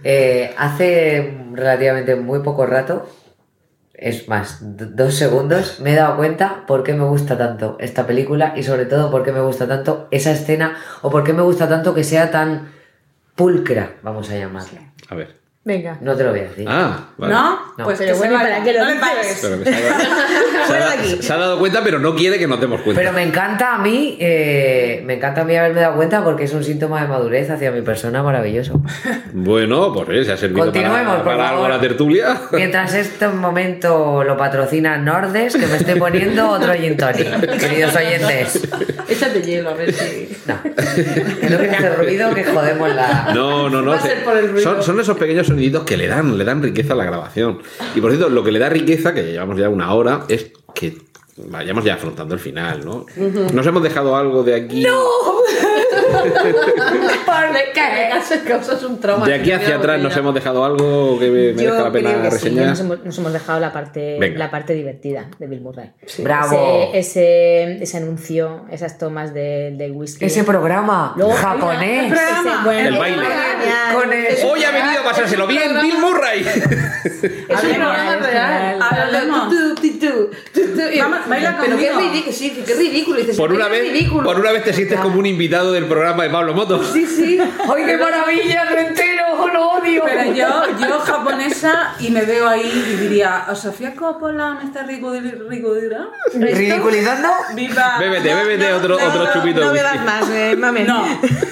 [0.04, 3.08] Eh, hace relativamente muy poco rato,
[4.02, 8.54] es más, dos segundos, me he dado cuenta por qué me gusta tanto esta película
[8.58, 11.70] y sobre todo por qué me gusta tanto esa escena o por qué me gusta
[11.70, 12.72] tanto que sea tan
[13.36, 14.92] pulcra, vamos a llamarla.
[15.08, 15.41] A ver.
[15.64, 15.96] Venga.
[16.02, 16.66] No te lo voy a decir.
[16.68, 17.34] Ah, vale.
[17.36, 17.60] ¿No?
[17.78, 17.84] No.
[17.86, 19.00] Pues Pero que bueno, ¿para qué lo no dices?
[19.00, 19.40] pagues.
[19.44, 22.82] Pero que se, ha, se ha- ha dado cuenta, pero no quiere que nos demos
[22.82, 23.00] cuenta.
[23.00, 26.54] Pero me encanta a mí, eh, me encanta a mí haberme dado cuenta porque es
[26.54, 28.82] un síntoma de madurez hacia mi persona maravilloso.
[29.34, 31.70] Bueno, pues eh, se ha servido Continuemos, para, por para algo favor.
[31.76, 32.38] la tertulia.
[32.52, 38.68] Mientras este momento lo patrocina Nordes, que me estoy poniendo otro gin tonic, queridos oyentes.
[39.08, 40.38] Échate hielo, a ver si.
[40.46, 43.32] No, que no quiero hacer ruido, que jodemos la...
[43.34, 43.92] No, no, no.
[43.92, 44.64] Va a se- ser por el ruido.
[44.74, 47.60] son, son esos pequeños soniditos que le dan, le dan riqueza a la grabación.
[47.96, 50.98] Y por cierto, lo que le da riqueza, que llevamos ya una hora, es que
[51.38, 53.06] vayamos ya afrontando el final, ¿no?
[53.54, 54.82] Nos hemos dejado algo de aquí.
[54.82, 54.90] Me
[58.48, 59.26] causas un trauma.
[59.28, 62.30] De aquí hacia atrás nos hemos dejado algo que me- Yo merezca la pena sí,
[62.30, 62.68] reseñar.
[62.68, 64.38] nos, hemos, nos hemos dejado la parte, Venga.
[64.40, 65.92] la parte divertida de Bill Murray.
[66.20, 66.90] Bravo.
[66.94, 67.22] Ese,
[67.74, 70.26] ese, ese anuncio, esas tomas de- del whisky.
[70.26, 72.12] Ese programa Luego- japonés.
[72.14, 72.22] Ese-
[72.64, 73.24] bueno, El baile.
[73.26, 73.94] genial.
[73.94, 76.42] Con el- Hoy ha venido a pasárselo bien, Bill Murray.
[77.22, 78.82] Es un programa real.
[81.28, 82.32] baila Pero conmigo.
[82.32, 83.20] sí, qué ridículo.
[83.38, 84.24] Por "Qué una, vez, ridículo".
[84.24, 86.90] por una vez te sientes como un invitado del programa de Pablo Motos.
[86.94, 87.40] Sí, sí.
[87.40, 89.48] ¡Ay, qué maravilla, Rentero!
[89.54, 90.04] ¡Lo odio!
[90.06, 92.62] Pero yo, yo japonesa y me veo ahí
[92.94, 96.12] y diría, ¿o Sofía Coppola me está ridicul- ridiculizando?
[96.34, 97.30] ¿Ridiculizando?
[97.56, 97.98] Viva.
[98.00, 99.88] Bébete, bébete otro, otro chupito de No whisky.
[99.88, 100.84] bebas más, eh, mame.
[100.84, 101.06] No,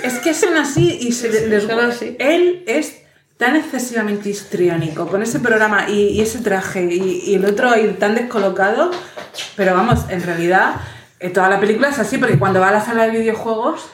[0.04, 2.16] es que son así y se les Son así.
[2.20, 3.02] Él es
[3.38, 7.96] tan excesivamente histriónico con ese programa y, y ese traje y, y el otro ahí
[8.00, 8.92] tan descolocado,
[9.56, 10.76] pero vamos, en realidad
[11.22, 13.88] eh, toda la película es así porque cuando va a la sala de videojuegos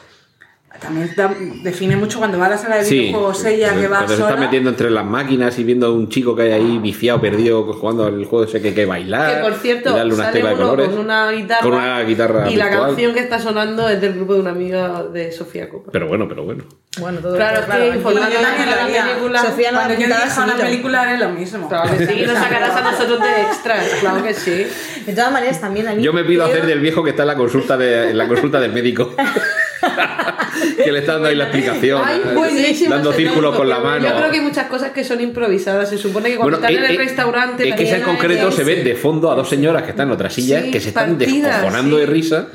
[0.80, 3.96] también da- define mucho cuando va a la sala de Sí, videojuegos ella que va
[3.98, 4.30] cuando se sola.
[4.30, 7.64] está metiendo entre las máquinas y viendo a un chico que hay ahí viciado, perdido,
[7.72, 9.36] jugando al juego ese que hay que bailar.
[9.36, 10.90] Que por cierto, y darle unas sale teclas de uno colores.
[10.90, 11.60] con una guitarra.
[11.62, 12.86] Con una guitarra Y la virtual.
[12.88, 15.92] canción que está sonando es del grupo de una amiga de Sofía Coppola.
[15.92, 16.64] Pero bueno, pero bueno.
[16.98, 19.42] Bueno, todo Claro, es claro, que informando yo también la película.
[19.42, 21.68] Sofía no Cuando yo dirija una película haré lo mismo.
[21.68, 24.66] Claro que sí, y nos sacarás a nosotros de extras, claro que sí.
[25.06, 26.02] De todas maneras, también a mí.
[26.02, 28.58] Yo me pido hacer del viejo que está en la consulta de, en la consulta
[28.60, 29.14] del médico.
[30.84, 32.02] que le está dando ahí la explicación.
[32.04, 34.08] Ay, buenísimo dando círculos con la mano.
[34.08, 35.88] Yo creo que hay muchas cosas que son improvisadas.
[35.88, 37.68] Se supone que cuando Bueno, están eh, en el eh, restaurante.
[37.68, 40.14] Es que ese en concreto se ve de fondo a dos señoras que están en
[40.14, 42.00] otra silla Sí, que se están partidas, descojonando sí.
[42.00, 42.46] de risa.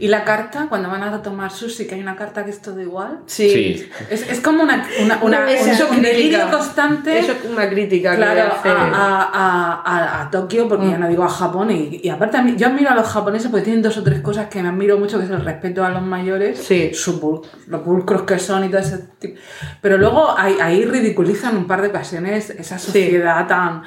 [0.00, 2.80] Y la carta, cuando van a tomar sushi, que hay una carta que es todo
[2.80, 3.20] igual.
[3.26, 3.48] Sí.
[3.50, 3.88] Sí.
[4.10, 4.86] Es, es como una,
[5.22, 6.00] una, es crítica.
[6.00, 7.18] delirio constante.
[7.18, 8.16] Eso es una crítica.
[8.16, 12.08] Claro, a, a- a- a- a Tokio, porque ya no digo a Japón, y, y
[12.08, 14.62] aparte a mí- yo admiro a los japoneses porque tienen dos o tres cosas que
[14.62, 16.90] me admiro mucho, que es el respeto a los mayores, Sí.
[16.94, 19.38] su pul- los pulcros que son y todo ese tipo.
[19.80, 23.82] Pero luego ahí, ahí ridiculizan un par de ocasiones esa sociedad tan...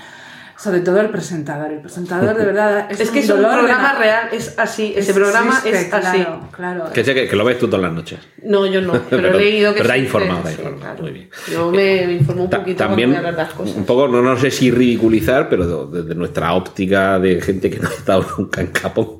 [0.59, 1.71] Sobre todo el presentador.
[1.71, 4.91] El presentador de verdad es, Es que es un dolor de programa real, es así.
[4.97, 6.17] Ese programa Existe, es así.
[6.17, 6.86] Claro, claro.
[6.91, 8.17] Que sé que, que lo ves tú todas las noches.
[8.41, 10.80] No, yo no, pero, he leído que pero existe, informado, sí, informado.
[10.82, 11.01] claro.
[11.03, 11.30] Muy bien.
[11.51, 13.75] Yo me, me informo un Ta- poquito también cuando voy a hablar de las cosas.
[13.78, 17.89] un poco no, no sé si ridiculizar pero desde nuestra óptica de gente que no
[17.89, 19.19] ha estado nunca en Japón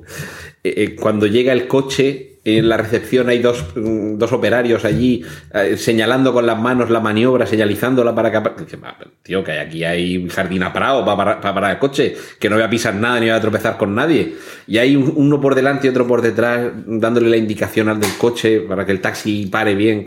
[0.64, 5.22] eh, eh, cuando llega el coche en la recepción hay dos, mm, dos operarios allí
[5.52, 9.44] eh, señalando con las manos la maniobra señalizándola para que apa- dice, "Va, pero, tío
[9.44, 12.70] que aquí hay jardín a parado para, para parar el coche que no voy a
[12.70, 14.36] pisar nada ni voy a tropezar con nadie
[14.66, 18.12] y hay un- uno por delante y otro por detrás dándole la indicación al del
[18.16, 20.06] coche para que el taxi pare bien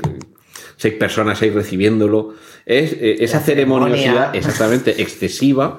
[0.77, 2.33] seis personas ahí recibiéndolo.
[2.65, 3.95] Es eh, esa ceremonia.
[3.95, 5.77] ceremoniosidad exactamente excesiva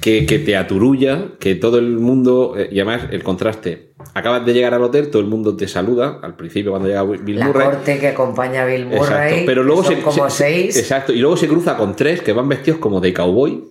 [0.00, 3.90] que, que te aturulla, que todo el mundo, eh, y además el contraste.
[4.14, 7.38] Acabas de llegar al hotel, todo el mundo te saluda, al principio cuando llega Bill
[7.38, 7.66] La Murray.
[7.66, 8.98] corte que acompaña a Bill Murray.
[9.02, 10.76] Exacto, pero luego son se, como se- seis.
[10.78, 13.64] Exacto, y luego se cruza con tres que van vestidos como de cowboy,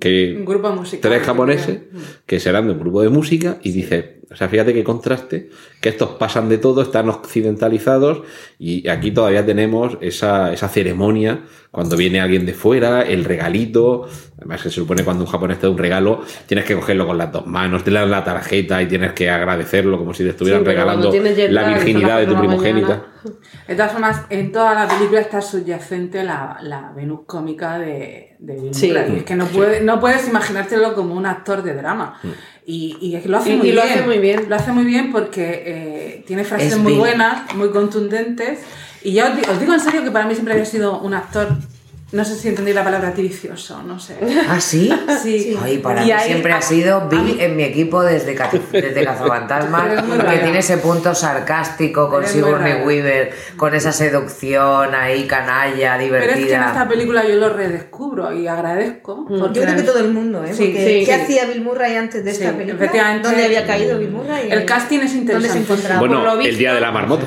[0.00, 1.10] que Un grupo musical.
[1.10, 1.80] tres japoneses
[2.26, 5.50] que serán de un grupo de música y dice, o sea, fíjate qué contraste,
[5.80, 8.22] que estos pasan de todo, están occidentalizados
[8.58, 11.42] y aquí todavía tenemos esa, esa ceremonia
[11.78, 15.66] cuando viene alguien de fuera, el regalito, además que se supone cuando un japonés te
[15.68, 18.82] da un regalo, tienes que cogerlo con las dos manos, te le dan la tarjeta
[18.82, 22.32] y tienes que agradecerlo como si te estuvieran Sí, regalando la virginidad las de tu
[22.32, 22.88] la primogénita.
[22.88, 23.04] mañana.
[23.68, 28.54] De todas formas, en toda la película está subyacente la, la Venus cómica de, de
[28.60, 28.88] Bill Sí.
[28.88, 29.18] Murray.
[29.18, 32.18] Es que no, puede, no puedes imaginártelo como un actor de drama.
[32.66, 33.94] Y, y es que lo hace Y- muy y lo bien.
[33.94, 34.46] hace muy bien.
[34.48, 38.60] Lo hace muy bien porque eh, tiene frases Es muy buenas, muy contundentes.
[39.08, 41.14] Y yo os di- os digo en serio que para mí siempre había sido un
[41.14, 41.48] actor,
[42.10, 44.16] no sé si entendí la palabra tiricioso, no sé.
[44.48, 44.90] ¿Ah, sí?
[45.22, 45.56] Sí.
[45.62, 48.34] Ay, para Y mí ahí- siempre a- ha sido Bill mí- en mi equipo desde,
[48.72, 52.82] desde Cazafantasmas, que tiene ese punto sarcástico con Sigourney.
[52.84, 56.66] Weaver, con esa seducción ahí canalla, Pero es que en divertida.
[56.68, 59.26] esta película yo lo redescubro y agradezco.
[59.26, 60.52] porque Yo creo que todo el mundo, ¿eh?
[60.54, 61.20] Sí, Porque sí, ¿Qué sí.
[61.22, 62.74] hacía Bill Murray antes de esta película?
[62.74, 63.28] efectivamente.
[63.28, 64.50] ¿Dónde había caído Bill Murray?
[64.50, 65.58] El casting es ¿Dónde se interesante.
[65.72, 66.00] encontraba?
[66.00, 67.26] Bueno, por lo el día de la marmota.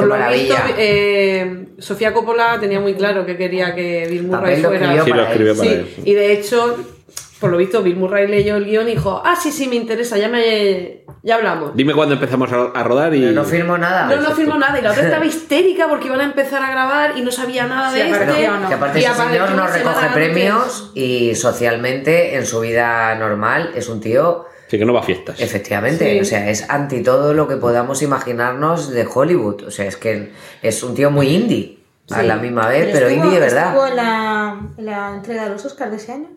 [0.00, 4.62] Por Qué lo visto, eh, Sofía Coppola tenía muy claro que quería que Bill Murray
[4.62, 5.04] fuera.
[5.04, 5.58] Sí, lo para escribió él.
[5.58, 5.94] para Sí, él.
[6.04, 6.76] y de hecho,
[7.40, 10.16] por lo visto, Bill Murray leyó el guion y dijo, ah, sí, sí, me interesa,
[10.18, 11.74] ya me ya hablamos.
[11.74, 13.20] Dime cuándo empezamos a, a rodar y...
[13.20, 14.06] Pero no firmo nada.
[14.06, 17.18] No, no firmó nada y la otra estaba histérica porque iban a empezar a grabar
[17.18, 18.48] y no sabía nada Sí, de este.
[18.48, 18.68] no.
[18.68, 20.12] Que aparte Y ese señor no recoge antes.
[20.12, 25.02] premios y socialmente en su vida normal es un tío, Sí, que no va a
[25.04, 25.40] fiestas.
[25.40, 26.20] efectivamente, Sí.
[26.20, 29.62] o sea, es anti todo lo que podamos imaginarnos de Hollywood.
[29.64, 31.78] O sea, es que es un tío muy indie
[32.10, 33.68] a la misma vez, pero, estuvo- indie de verdad.
[33.74, 36.28] ¿Estuvo la, la entrega de los Oscars de ese año?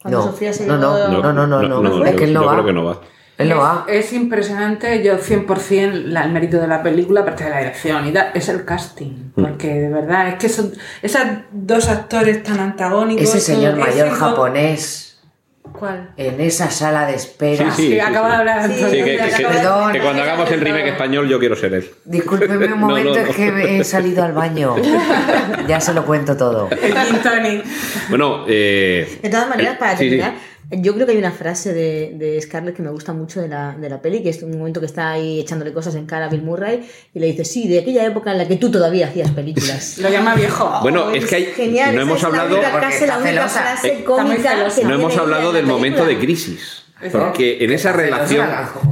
[0.00, 2.32] Cuando No, Sofía se no, no, llevó- no, no, no, no, es yo- que él
[2.32, 2.52] no yo va.
[2.54, 3.00] creo que no va.
[3.38, 3.84] Él no es, va.
[3.88, 8.12] es impresionante, yo 100% la- el mérito de la película, aparte de la dirección y
[8.12, 9.30] tal, es el casting.
[9.34, 9.42] Mm.
[9.42, 11.20] Porque de verdad, es que son esos
[11.50, 13.22] dos actores tan antagónicos.
[13.22, 15.11] Ese señor mayor japonés
[15.82, 16.10] ¿Cuál?
[16.16, 17.72] en esa sala de espera.
[17.72, 17.90] Sí, sí.
[17.94, 19.92] que acaba de hablar Sí, Sí, que, que- que- Perdón.
[19.92, 21.90] que cuando hagamos el remake español yo quiero ser él.
[22.04, 23.26] Discúlpeme un No, momento, no, no.
[23.30, 24.76] es que he salido al baño.
[25.66, 26.68] Ya se lo cuento todo.
[26.70, 27.62] El.
[28.08, 30.10] Bueno, eh, De todas maneras, para sí, sí.
[30.10, 30.34] terminar,
[30.70, 33.76] Yo creo que hay una frase de, de Scarlett que me gusta mucho de la,
[33.78, 36.28] de la peli, que es un momento que está ahí echándole cosas en cara a
[36.28, 39.30] Bill Murray y le dice, sí, de aquella época en la que tú todavía hacías
[39.32, 39.98] películas.
[39.98, 40.72] Lo llama viejo.
[40.82, 43.88] Bueno, es que hay, Genial, no hemos es la hablado, única frase, la única frase
[43.88, 46.81] Eh, cómica que no hemos hablado del momento de crisis.
[47.10, 48.46] Porque en esa relación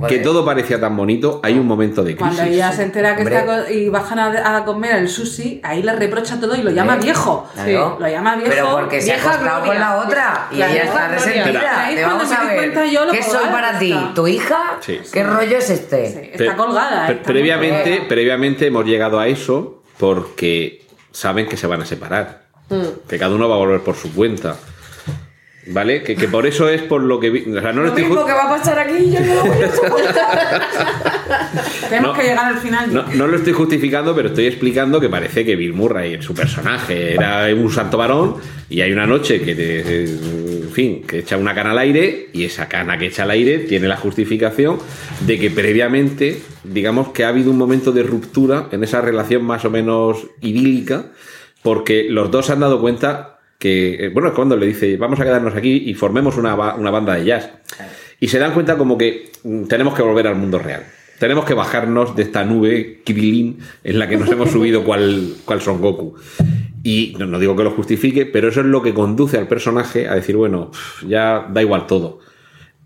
[0.08, 2.36] que todo parecía tan bonito, hay un momento de crisis.
[2.36, 3.38] Cuando ella se entera que Hombre.
[3.38, 6.96] está y bajan a, a comer el sushi, ahí le reprocha todo y lo llama
[6.96, 7.00] ¿Eh?
[7.02, 7.48] viejo.
[7.54, 7.96] Claro.
[8.00, 8.50] Lo llama viejo.
[8.50, 11.88] Pero porque se ha vieja acostado con la otra y ella está resentida.
[11.94, 12.56] Te vamos a ver.
[12.56, 13.94] cuenta yo lo ¿Qué soy para ti?
[14.14, 14.78] ¿Tu hija?
[14.80, 15.00] Sí.
[15.12, 16.08] ¿Qué rollo es este?
[16.10, 17.08] Sí, está colgada.
[17.08, 18.08] está previamente, colgada.
[18.08, 22.42] previamente hemos llegado a eso porque saben que se van a separar.
[23.08, 24.56] Que cada uno va a volver por su cuenta.
[25.66, 26.02] ¿Vale?
[26.02, 27.28] Que, que por eso es por lo que...
[27.30, 29.44] vi- O sea, no lo estoy mismo que va a pasar aquí, yo no lo
[29.44, 30.62] voy a soportar.
[31.88, 32.18] Tenemos No.
[32.18, 32.94] que llegar al final.
[32.94, 36.34] No, no lo estoy justificando, pero estoy explicando que parece que Bill Murray, en su
[36.34, 38.36] personaje, era un santo varón
[38.68, 42.44] y hay una noche que, te- en fin, que echa una cana al aire y
[42.44, 44.78] esa cana que echa al aire tiene la justificación
[45.20, 49.64] de que previamente, digamos que ha habido un momento de ruptura en esa relación más
[49.66, 51.06] o menos idílica
[51.62, 55.20] porque los dos se han dado cuenta que, eh, bueno, es cuando le dice, vamos
[55.20, 57.50] a quedarnos aquí y formemos una, una banda de jazz.
[58.18, 60.86] Y se dan cuenta como que mm, tenemos que volver al mundo real.
[61.18, 65.60] Tenemos que bajarnos de esta nube Krilin en la que nos hemos subido cual, cual
[65.60, 66.14] Son Goku.
[66.82, 70.08] Y no, no digo que lo justifique, pero eso es lo que conduce al personaje
[70.08, 70.70] a decir, bueno,
[71.06, 72.20] ya da igual todo.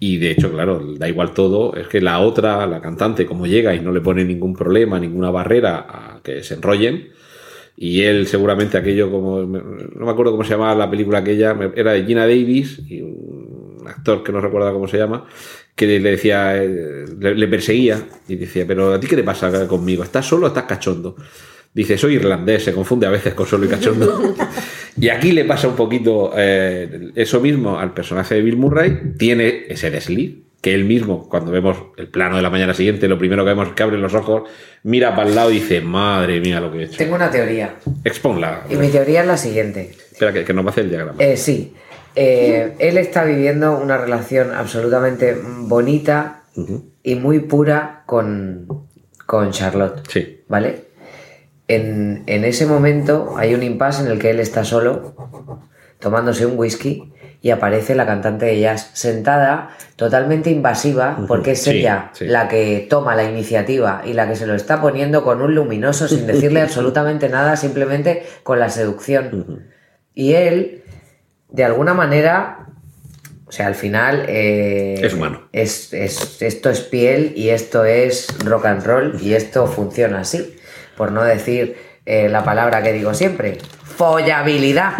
[0.00, 1.76] Y de hecho, claro, da igual todo.
[1.76, 5.30] Es que la otra, la cantante, como llega y no le pone ningún problema, ninguna
[5.30, 7.10] barrera a que se enrollen,
[7.76, 9.40] y él seguramente aquello como...
[9.42, 13.84] No me acuerdo cómo se llamaba la película aquella, era de Gina Davis y un
[13.86, 15.26] actor que no recuerda cómo se llama,
[15.74, 19.66] que le decía, eh, le, le perseguía y decía, pero ¿a ti qué te pasa
[19.66, 20.02] conmigo?
[20.04, 21.16] ¿Estás solo o estás cachondo?
[21.74, 24.36] Dice, soy irlandés, se confunde a veces con solo y cachondo.
[24.96, 29.64] y aquí le pasa un poquito eh, eso mismo al personaje de Bill Murray, tiene
[29.68, 33.44] ese desliz, que él mismo, cuando vemos el plano de la mañana siguiente, lo primero
[33.44, 34.44] que vemos es que abre los ojos,
[34.82, 36.96] mira para el lado y dice, madre mía lo que he hecho.
[36.96, 37.74] Tengo una teoría.
[38.02, 38.62] Exponla.
[38.70, 39.90] Y mi teoría es la siguiente.
[40.10, 41.22] Espera, que, que nos va a hacer el diagrama.
[41.22, 41.74] Eh, sí.
[42.16, 46.44] Eh, él está viviendo una relación absolutamente bonita
[47.02, 48.88] y muy pura con,
[49.26, 50.00] con Charlotte.
[50.08, 50.44] Sí.
[50.48, 50.84] ¿Vale?
[51.68, 55.14] En, en ese momento hay un impasse en el que él está solo,
[55.98, 57.12] tomándose un whisky,
[57.44, 62.24] y aparece la cantante de jazz sentada, totalmente invasiva, porque es Sí, ella sí.
[62.24, 66.08] la que toma la iniciativa y la que se lo está poniendo con un luminoso
[66.08, 69.66] sin decirle absolutamente nada, simplemente con la seducción.
[70.14, 70.84] Y él,
[71.50, 72.60] de alguna manera,
[73.46, 74.24] o sea, al final...
[74.26, 75.42] eh, Es humano.
[75.52, 80.56] es- es- esto es piel y esto es rock and roll y esto funciona así.
[80.96, 81.76] Por no decir
[82.06, 83.58] eh, la palabra que digo siempre,
[83.96, 84.92] follabilidad.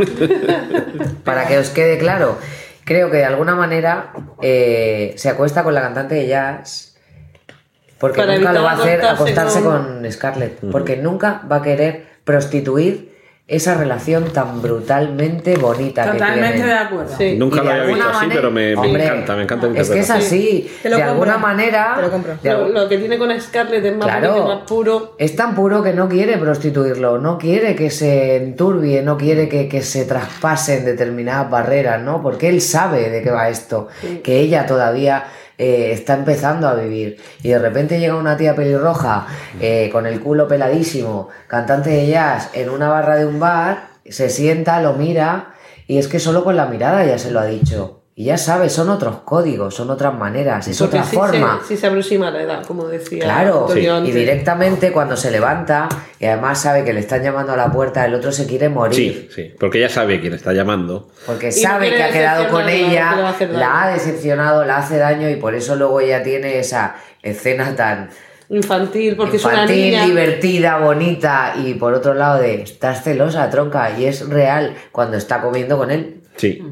[1.25, 2.39] Para que os quede claro.
[2.85, 4.13] Creo que de alguna manera
[4.43, 6.97] eh, se acuesta con la cantante de jazz.
[7.99, 10.61] Porque Para nunca lo va a hacer acostarse acostarse con- con Scarlett.
[10.71, 13.14] Porque nunca va a querer prostituir
[13.47, 17.15] esa relación tan brutalmente bonita Totalmente que de acuerdo.
[17.19, 17.37] Sí.
[17.37, 19.99] Nunca lo había visto así, manera- pero me, me Hombre, encanta, me encanta Es que
[19.99, 20.71] es así.
[20.83, 21.13] Te lo de compro.
[21.31, 21.93] alguna manera.
[21.97, 22.37] Te lo compro.
[22.43, 24.29] de Lo, que tiene con Scarlett es más Claro.
[24.33, 25.15] bonito y más puro.
[25.19, 29.69] Es tan puro que no quiere prostituirlo, no quiere que se enturbie, no quiere que,
[29.69, 32.23] que se traspasen determinadas barreras, ¿no?
[32.23, 33.89] Porque él sabe de qué va esto,
[34.23, 35.25] que ella todavía
[35.59, 37.19] eh, está empezando a vivir.
[37.43, 39.27] Y de repente llega una tía pelirroja
[39.61, 44.29] eh, con el culo peladísimo, cantante de jazz, en una barra de un bar, se
[44.29, 45.55] sienta, lo mira,
[45.87, 48.04] y es que solo con la mirada ya se lo ha dicho.
[48.17, 51.59] Y ya sabe, son otros códigos, son otras maneras, es Porque otra sí forma.
[51.63, 55.89] Se, sí se aproxima la edad, como decía Claro, y directamente cuando se levanta
[56.21, 59.29] y además sabe que le están llamando a la puerta, el otro se quiere morir.
[59.29, 61.09] Sí, sí, porque ella sabe quién está llamando.
[61.27, 65.57] Porque sabe que ha quedado con ella, la ha decepcionado, la hace daño y por
[65.57, 68.11] eso luego ella tiene esa escena tan
[68.51, 70.07] Infantil, porque es una infantil, niña.
[70.07, 75.41] divertida, bonita y por otro lado de estás celosa, tronca, y es real cuando está
[75.41, 76.21] comiendo con él.
[76.37, 76.63] Sí.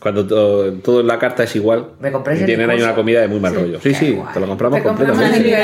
[0.00, 1.90] Cuando to- todo en la carta es igual.
[2.00, 3.78] ¿Me compráis y tienen ahí una comida de muy mal rollo.
[3.82, 4.32] Sí, sí, guay.
[4.32, 5.56] te lo compramos Te compramos completamente.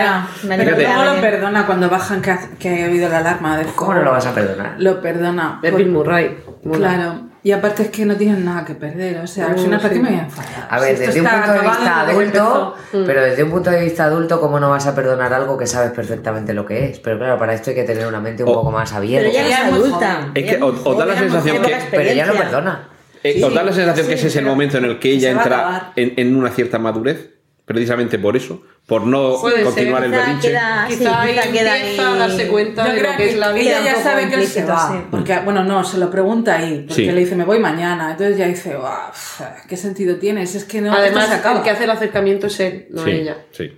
[0.47, 3.95] Pero luego lo perdona cuando bajan que ha, que ha habido la alarma de ¿Cómo
[3.95, 4.75] no lo vas a perdonar?
[4.79, 5.59] Lo perdona.
[5.63, 6.37] Es Bill Murray.
[6.71, 7.21] Claro.
[7.43, 9.19] Y aparte es que no tienen nada que perder.
[9.21, 9.95] O sea, Uh, final, ¿para sí.
[9.95, 10.67] qué me voy a enfadar?
[10.69, 13.07] A ver, Si desde un punto de vista adulto, empezó.
[13.07, 15.93] pero desde un punto de vista adulto, ¿cómo no vas a perdonar algo que sabes
[15.93, 16.99] perfectamente lo que es?
[16.99, 19.29] Pero claro, para esto hay que tener una mente un O- poco más Pero abierta.
[19.29, 20.31] ella no Ella es adulta.
[20.35, 22.43] Es que o- o da la sensación que- Pero ella lo experiencia.
[22.43, 22.89] perdona.
[23.23, 25.11] Eh, Sí, ¿Os da la sensación sí, que ese es el momento en el que
[25.11, 27.31] ella a entra en, en una cierta madurez?
[27.65, 30.05] precisamente por eso, por no Puede continuar ser.
[30.05, 30.49] el Quizá berrinche.
[30.51, 33.17] queda- sí, Quizá ahí quizá queda empieza a ahí- darse cuenta Yo de creo lo
[33.17, 33.63] que es la vida.
[33.81, 34.93] ella ya sabe que él se va.
[34.93, 34.99] sí.
[35.11, 36.85] Porque, bueno, no, se lo pregunta ahí.
[36.87, 37.11] Porque Sí.
[37.11, 38.13] le dice, me voy mañana.
[38.13, 40.47] Entonces ya dice, "Buah, pf, ¿qué sentido tiene?
[40.47, 40.93] Si es que no.
[40.95, 41.59] Además, se acaba".
[41.59, 43.37] el que hace el acercamiento es él, no sí, ella.
[43.51, 43.73] sí.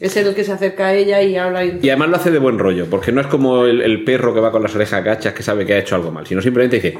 [0.00, 1.64] Es él el que se acerca a ella y habla.
[1.64, 1.78] Y...
[1.80, 4.40] Y además lo hace de buen rollo, porque no es como el, el perro que
[4.40, 6.98] va con las orejas gachas que sabe que ha hecho algo mal, sino simplemente dice,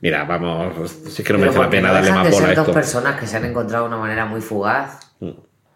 [0.00, 2.56] mira, vamos, si es que no merece la pena no darle más bola a ser
[2.56, 2.72] dos esto.
[2.72, 5.00] personas que se han encontrado de una manera muy fugaz.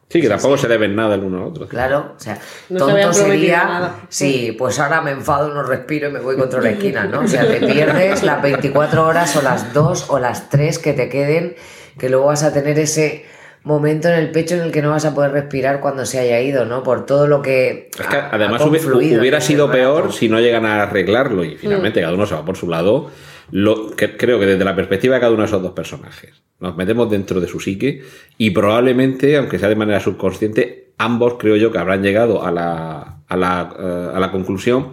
[0.08, 1.68] Sí, que tampoco se deben nada el uno al otro.
[1.68, 3.64] Claro, o sea, No se tonto prometido sería.
[3.64, 3.94] nada.
[4.08, 7.20] Sí, pues ahora me enfado, no respiro y me voy contra la esquina, ¿no?
[7.20, 11.08] O sea, te pierdes las 24 horas o las 2 o las 3 que te
[11.08, 11.54] queden,
[11.96, 13.24] que luego vas a tener ese
[13.62, 16.40] momento en el pecho en el que no vas a poder respirar cuando se haya
[16.40, 16.82] ido, ¿no?
[16.82, 17.88] Por todo lo que.
[17.96, 22.00] Es que ha- además ha hubiera sido peor si no llegan a arreglarlo y finalmente
[22.00, 23.12] cada uno se va por su lado.
[23.52, 26.76] Lo, que, creo que desde la perspectiva de cada uno de esos dos personajes nos
[26.76, 28.02] metemos dentro de su psique
[28.38, 33.22] y probablemente, aunque sea de manera subconsciente, ambos creo yo que habrán llegado a la,
[33.26, 34.92] a la, eh, a la conclusión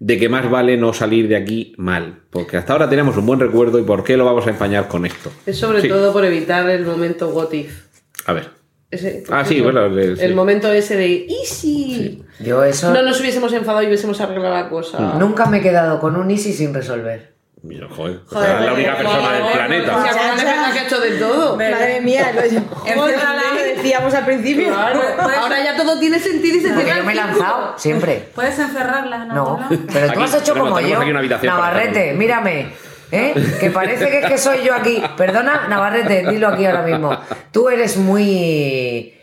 [0.00, 3.38] de que más vale no salir de aquí mal, porque hasta ahora tenemos un buen
[3.40, 5.30] recuerdo y por qué lo vamos a empañar con esto.
[5.46, 5.88] Es sobre Sí.
[5.88, 7.84] todo por evitar el momento what if.
[8.26, 8.48] A ver.
[8.90, 10.24] Ese- Ah, sí, bueno, el- sí.
[10.24, 12.22] El momento ese de easy.
[12.40, 12.92] Yo eso.
[12.92, 15.14] No nos hubiésemos enfadado y hubiésemos arreglado la cosa.
[15.18, 17.33] Nunca me he quedado con un Easy sin resolver.
[17.66, 19.92] Mira, joder, o sea, es la única persona del planeta.
[19.96, 21.56] a Juan le pasa que ha hecho de todo.
[21.56, 24.68] Madre mía, lo, lo decíamos al principio.
[24.68, 25.00] Claro,
[25.40, 28.28] ahora ya todo tiene sentido y se cierra yo me he lanzado, siempre.
[28.34, 29.24] ¿Puedes encerrarla?
[29.24, 29.68] No, Paula?
[29.92, 31.00] pero tú Aquí, has hecho tenemos- como tenemos yo.
[31.00, 32.66] aquí una habitación para Navarrete, mírame.
[33.10, 33.34] ¿eh?
[33.60, 35.02] Que parece que es que soy yo aquí.
[35.16, 37.16] Perdona, Navarrete, dilo aquí ahora mismo.
[37.50, 39.14] Tú eres muy.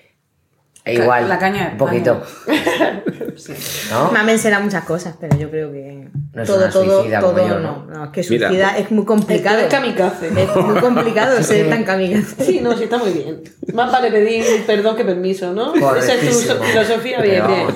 [0.84, 1.30] E Igual.
[1.30, 2.22] la caña de Un poquito.
[3.92, 4.12] ¿No?
[4.12, 7.34] Mamen será muchas cosas, pero yo creo que No es todo, una todo, suicida todo
[7.34, 7.86] como yo, no.
[7.86, 7.86] ¿no?
[7.86, 8.04] no.
[8.06, 8.48] Es que Mira.
[8.48, 9.60] suicida es muy complicado.
[9.60, 10.28] Es kamikaze.
[10.28, 12.46] Es muy complicado ser tan kamikaze.
[12.46, 13.42] Sí, no, sí, está muy bien.
[13.74, 15.74] Más vale pedir perdón que permiso, ¿no?
[15.96, 17.68] Esa es tu filosofía, bien, Pero bien.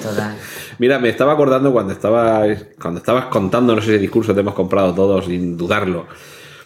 [0.77, 5.25] Mira, me estaba acordando cuando estabas, cuando estabas contándonos ese discurso que hemos comprado todos,
[5.25, 6.07] sin dudarlo,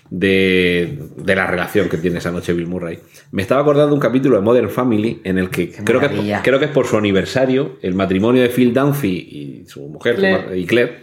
[0.10, 2.99] de, de la relación que tiene esa noche Bill Murray.
[3.31, 6.60] Me estaba acordando de un capítulo de Modern Family en el que creo que, creo
[6.60, 10.57] que es por su aniversario, el matrimonio de Phil Dunphy y su mujer, Claire.
[10.57, 10.98] y Claire,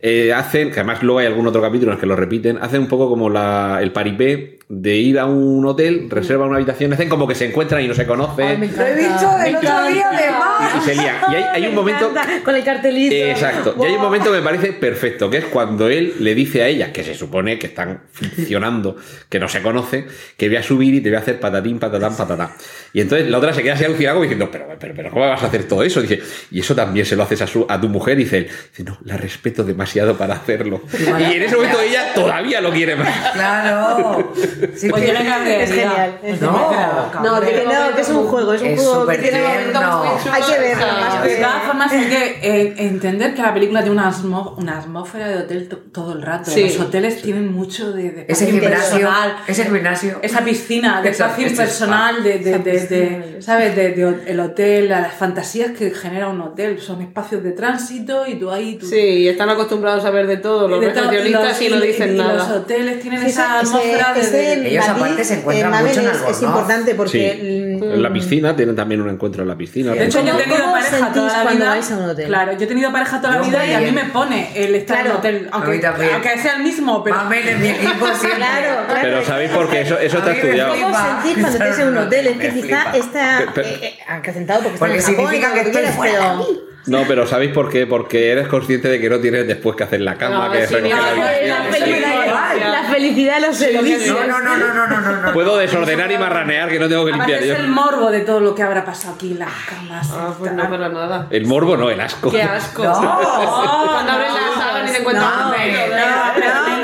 [0.00, 2.82] eh, hacen, que además luego hay algún otro capítulo en el que lo repiten, hacen
[2.82, 7.08] un poco como la, el paripé de ir a un hotel, reservan una habitación, hacen
[7.08, 8.60] como que se encuentran y no se conocen.
[8.60, 10.72] Lo he dicho el otro día además.
[10.76, 11.16] y se lían.
[11.30, 12.12] Y hay, hay un momento...
[12.44, 13.14] Con el cartelito.
[13.14, 13.76] Eh, Exacto.
[13.78, 16.68] Y hay un momento que me parece perfecto, que es cuando él le dice a
[16.68, 18.96] ella, que se supone que están ficcionando,
[19.28, 20.06] que no se conoce,
[20.36, 22.56] que voy a subir y te voy a hacer patatín, patatán, patatá.
[22.92, 25.42] Y entonces la otra se queda así alucinada como diciendo, pero, pero, pero, ¿cómo vas
[25.44, 26.02] a hacer todo eso?
[26.02, 26.20] Dice,
[26.50, 28.18] y eso también se lo haces a, su, a tu mujer.
[28.18, 29.85] Y dice él, dice, no, la respeto demasiado
[30.16, 30.80] para hacerlo.
[30.98, 33.30] Y en ese momento ella todavía lo quiere más.
[33.32, 34.32] Claro.
[34.76, 35.62] Sí Pues que- yo le cambié.
[35.62, 36.18] Es genial.
[36.22, 36.68] es No.
[36.68, 36.90] genial.
[37.22, 40.02] No, que no, que es un juego, es un Es juego que tiene tierno.
[40.32, 41.36] Hay que verlo más De que.
[41.36, 45.78] todas formas, hay que eh, entender que la película tiene una, atmósfera de hotel to-
[45.92, 46.50] todo el rato.
[46.50, 46.64] Sí.
[46.64, 49.08] Los hoteles tienen mucho de, de Ese gimnasio.
[49.46, 50.18] Ese gimnasio.
[50.22, 53.76] Esa piscina de espacio personal, de, de, de- piscina, de- ¿sabes?
[53.76, 56.80] De, de el hotel, las fantasías que genera un hotel.
[56.80, 58.76] Son espacios de tránsito y tú ahí...
[58.76, 62.26] Tú, Sí, están acostumbrados a ver de todo los recepcionistas y no dicen y Los
[62.26, 62.54] nada.
[62.56, 64.68] hoteles tienen Sí, esa atmósfera de- ese de...
[64.68, 66.96] Ellos matiz, aparte se encuentran Mamen mucho en es, importante Sí.
[66.96, 67.76] porque.
[67.76, 69.92] En la piscina, tienen también un encuentro en la piscina.
[69.92, 71.68] De hecho, yo he ¿Cómo- tenido pareja toda la vida.
[71.70, 72.26] vais a un hotel?
[72.26, 73.94] Claro, yo he tenido pareja toda la vida y a mí bien.
[73.94, 75.10] me pone el estar Claro.
[75.10, 75.48] en hotel.
[75.52, 77.16] Aunque, sea el mismo, pero.
[77.16, 78.36] Mamen en mi equipo siempre.
[78.46, 79.00] Claro, claro.
[79.02, 79.80] Pero ¿sabéis por qué?
[79.82, 80.74] Eso, eso está estudiado.
[80.74, 82.26] ¿Cómo sentís cuando estés en un hotel?
[82.28, 83.46] Es que quizá está eh,
[83.82, 86.65] eh, acrecentado porque, está en Japón, que pero-.
[86.86, 87.86] No, pero ¿sabéis por qué?
[87.86, 90.74] Porque eres consciente de que no tienes después que hacer la cama, No, que sí,
[90.74, 91.46] recoger no, la no.
[91.46, 94.16] La felicidad, la felicidad de los servicios.
[94.28, 95.32] No, no, no, no, no, no, no, no.
[95.32, 97.56] Puedo desordenar y marranear que no tengo que limpiar es yo.
[97.56, 100.08] el morbo de todo lo que habrá pasado aquí, las camas.
[100.12, 101.26] Ah, pues no, para nada.
[101.30, 102.30] El morbo no, el asco.
[102.30, 102.84] Qué asco.
[102.84, 102.92] No.
[103.92, 106.75] Cuando abres la sábana y te encuentras No, un pero,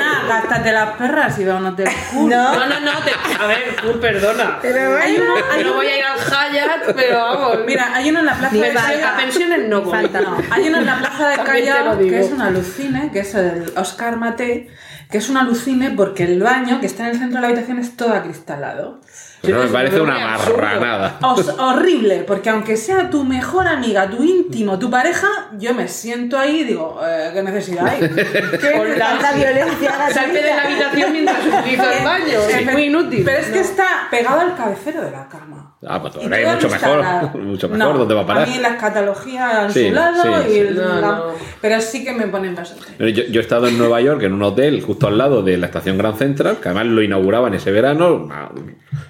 [0.43, 2.29] nena, gástate las perras y un hotel cool.
[2.29, 2.53] No.
[2.53, 3.11] No, no, no, te...
[3.11, 4.59] a ver, perdona.
[4.61, 7.57] Pero Hay uno, hay no voy a ir al Hyatt, pero vamos.
[7.65, 8.73] Mira, hay uno en la plaza Ni de.
[8.73, 9.13] Callao.
[9.13, 9.91] a pensiones no voy.
[9.91, 10.21] falta.
[10.21, 13.71] No, hay uno en la plaza de Callao que es un alucine, que es el
[13.75, 14.69] Oscar Mate,
[15.09, 17.79] que es un alucine porque el baño que está en el centro de la habitación
[17.79, 18.99] es todo acristalado.
[19.43, 21.17] Pero me parece una marranada.
[21.21, 26.39] Os- horrible, porque aunque sea tu mejor amiga, tu íntimo, tu pareja, yo me siento
[26.39, 27.99] ahí y digo, eh, ¿qué necesidad hay?
[28.09, 32.39] ¿Qué Tanta violencia Salte de la habitación mientras utiliza el baño.
[32.53, 33.23] Es muy inútil.
[33.25, 35.72] Pero es que está pegado al cabecero de la cama.
[35.87, 37.39] Ah, pues ahora todo mucho mejor.
[37.43, 37.93] Mucho mejor.
[37.93, 38.43] No, ¿Dónde va a parar?
[38.43, 40.59] A mí la escatología a Sí, su lado sí, y sí.
[40.59, 41.23] el- No, la- no.
[41.61, 43.11] Pero sí que me ponen bastante.
[43.13, 45.65] Yo, yo he estado en Nueva York en un hotel justo al lado de la
[45.67, 48.29] estación Grand Central, que además lo inauguraban ese verano,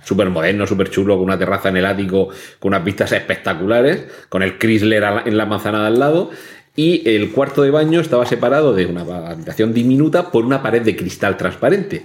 [0.03, 2.29] súper moderno, súper chulo, con una terraza en el ático,
[2.59, 6.31] con unas vistas espectaculares, con el Chrysler en la manzana de al lado.
[6.75, 10.95] Y el cuarto de baño estaba separado de una habitación diminuta por una pared de
[10.95, 12.01] cristal transparente.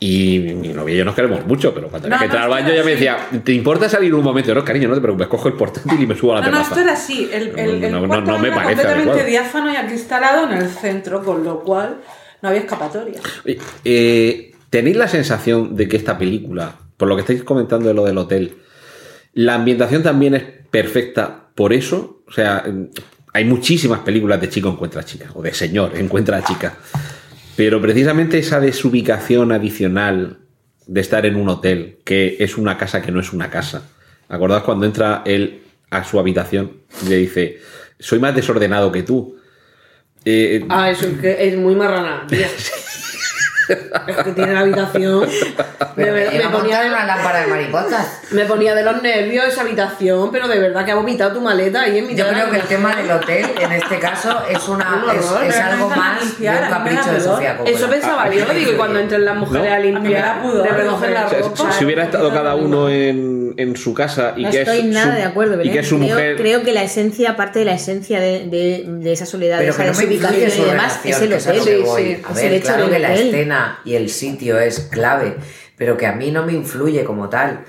[0.00, 2.44] Y mi novia y yo nos queremos mucho, pero cuando No, tenía que no, entrar
[2.44, 4.54] al esto baño ya me decía, ¿te importa salir un momento?
[4.54, 6.52] No, cariño, no te preocupes, cojo el portátil y me subo a la No, no,
[6.58, 6.70] terraza.
[6.70, 7.28] esto era así.
[7.32, 9.24] El, el, el No, no, no me era parece completamente adecuado.
[9.28, 11.96] diáfano y acristalado en el centro, con lo cual
[12.42, 13.20] no había escapatoria.
[13.84, 18.04] Eh, ¿Tenéis la sensación de que esta película, por lo que estáis comentando de lo
[18.04, 18.56] del hotel,
[19.34, 22.22] la ambientación también es perfecta por eso?
[22.28, 22.64] O sea,
[23.32, 26.76] hay muchísimas películas de chico encuentra chica, o de señor encuentra chica.
[27.58, 30.38] Pero precisamente esa desubicación adicional
[30.86, 33.82] de estar en un hotel, que es una casa que no es una casa.
[34.28, 37.58] ¿Acordaos cuando entra él a su habitación y le dice,
[37.98, 39.40] soy más desordenado que tú?
[40.24, 42.28] Eh, Ah, eso es que es muy marrana.
[43.72, 45.26] es que tiene la habitación.
[45.96, 48.20] Pero me, me, me ponía de, una lámpara de mariposas.
[48.30, 51.82] me ponía de los nervios esa habitación, pero de verdad que ha vomitado tu maleta
[51.82, 55.02] ahí en mi Yo creo que el tema del hotel, en este caso, es, una,
[55.04, 57.20] Un es, horror, es algo más de limpiar, un mí me capricho de.
[57.20, 57.76] Sofía Coppola.
[57.76, 59.74] Eso pensaba yo, digo, y cuando entren las mujeres ¿No?
[59.74, 61.72] a limpiar, de recoger la ropa.
[61.72, 64.84] si, si hubiera estado cada uno en, en su casa y No que estoy es
[64.86, 65.72] nada su, de acuerdo, y Belén.
[65.72, 68.84] que es su creo, mujer creo que la esencia, parte de la esencia de, de-
[68.86, 71.56] de esa soledad, de Pero esa desubicación su y demás, es el hotel.
[71.58, 73.30] es ver, el hecho claro del que la hotel.
[73.84, 75.36] Y el sitio es clave,
[75.76, 77.64] pero que a mí no me influye como tal.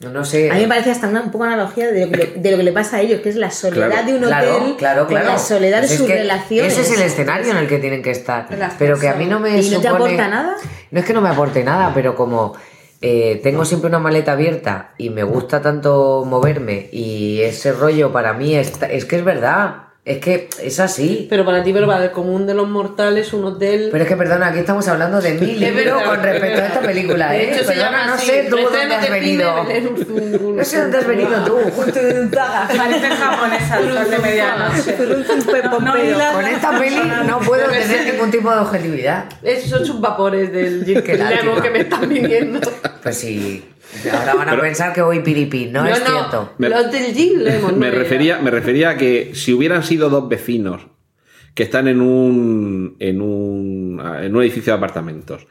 [0.00, 0.50] No sé.
[0.50, 2.56] A mí me parece hasta una un poco analogía de lo, que le, de lo
[2.56, 4.06] que le pasa a ellos, que es la soledad Claro.
[4.06, 5.26] de un hotel claro, claro.
[5.28, 6.72] la soledad Pues de sus relaciones.
[6.72, 8.48] Ese es el escenario en el que tienen que estar.
[8.58, 10.56] Las Pero que a mí no me ¿Y no te aporta nada?
[10.90, 12.54] No es que no me aporte nada, pero como
[13.00, 18.32] eh, tengo siempre una maleta abierta y me gusta tanto moverme y ese rollo para
[18.32, 19.91] mí es, es que es verdad.
[20.04, 21.28] Es que es así.
[21.30, 23.88] Pero para ti, pero para el común de los mortales, un hotel.
[23.92, 26.04] Pero es que, perdona, aquí estamos hablando de mi Es libro verdad.
[26.06, 27.50] con respecto a esta película, de ¿eh?
[27.54, 29.64] hecho, se Perdona, llama no así, sé tú dónde has venido.
[30.56, 31.56] No sé dónde has venido tú.
[31.76, 32.68] Justo de un taga.
[32.76, 34.96] Parece japonesa al sol de medianoche.
[36.32, 39.24] Con esta peli no puedo tener ningún tipo de objetividad.
[39.40, 42.60] Esos son sus vapores del que me están viniendo.
[43.04, 43.71] Pues sí.
[44.12, 46.52] Ahora van a pensar que voy piripí, no, es cierto.
[46.58, 47.78] Me- Los del Jim Lemon.
[47.78, 50.82] me no refería, me refería a que si hubieran sido dos vecinos
[51.54, 55.46] que están en un, en un, en un edificio de apartamentos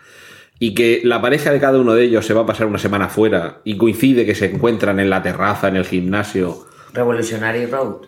[0.57, 3.09] y que la pareja de cada uno de ellos se va a pasar una semana
[3.09, 6.65] fuera y coincide que se encuentran en la terraza, en el gimnasio.
[6.93, 8.07] Revolutionary Road.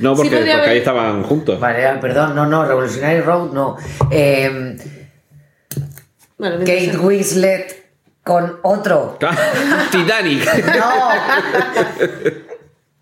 [0.00, 1.58] No, porque, porque haber- ahí estaban juntos.
[1.58, 3.76] Vale, ah, perdón, no, no, Revolutionary Road no.
[4.10, 4.76] Eh,
[6.36, 7.87] Bueno, Kate Winslet
[8.28, 9.16] con otro.
[9.90, 10.44] Titanic.
[10.76, 11.08] No,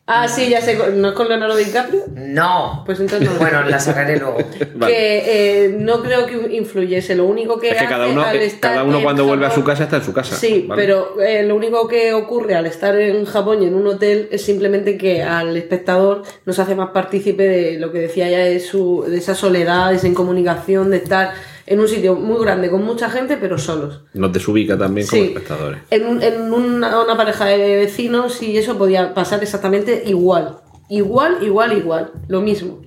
[0.09, 0.79] Ah, sí, ya sé.
[0.95, 2.05] ¿No es con Leonardo DiCaprio?
[2.15, 2.85] no.
[2.87, 3.37] Pues entonces no.
[3.41, 4.39] Bueno, la sacaré luego.
[4.77, 4.95] Vale.
[4.95, 7.17] Que eh, no creo que influyese.
[7.17, 7.71] Lo único que.
[7.71, 9.97] Es que cada uno, al eh, estar cada uno cuando vuelve a su casa está
[9.97, 10.37] en su casa.
[10.37, 10.81] Sí, ¿vale?
[10.81, 14.45] pero eh, lo único que ocurre al estar en Japón y en un hotel es
[14.45, 19.05] simplemente que al espectador nos hace más partícipe de lo que decía ya de, su,
[19.09, 21.33] de esa soledad, de esa incomunicación, de estar
[21.67, 24.03] en un sitio muy grande con mucha gente, pero solos.
[24.15, 25.29] Nos desubica también como Sí.
[25.29, 25.81] espectadores.
[25.91, 30.59] En, un- en una, una pareja de vecinos y eso podía pasar exactamente igual.
[30.89, 32.13] Igual, igual, igual.
[32.29, 32.81] Lo mismo.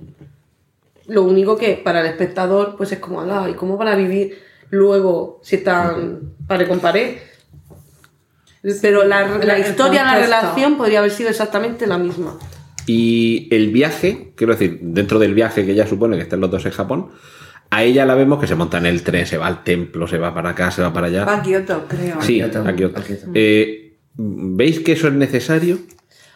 [1.06, 4.38] Lo único que para el espectador, pues es como, ala, ¿y cómo van a vivir
[4.70, 7.16] luego si están pared con pared?
[8.82, 12.38] Pero la, la historia, la relación podría haber sido exactamente la misma.
[12.86, 16.66] Y el viaje, quiero decir, dentro del viaje que ella supone que están los dos
[16.66, 17.08] en Japón,
[17.70, 20.18] a ella la vemos que se monta en el tren, se va al templo, se
[20.18, 21.24] va para acá, se va para allá.
[21.24, 22.20] Va a Kioto, creo.
[22.20, 23.00] Sí, Kioto, a Kioto.
[23.00, 23.26] a Kioto.
[23.34, 25.78] Eh, ¿Veis que eso es necesario?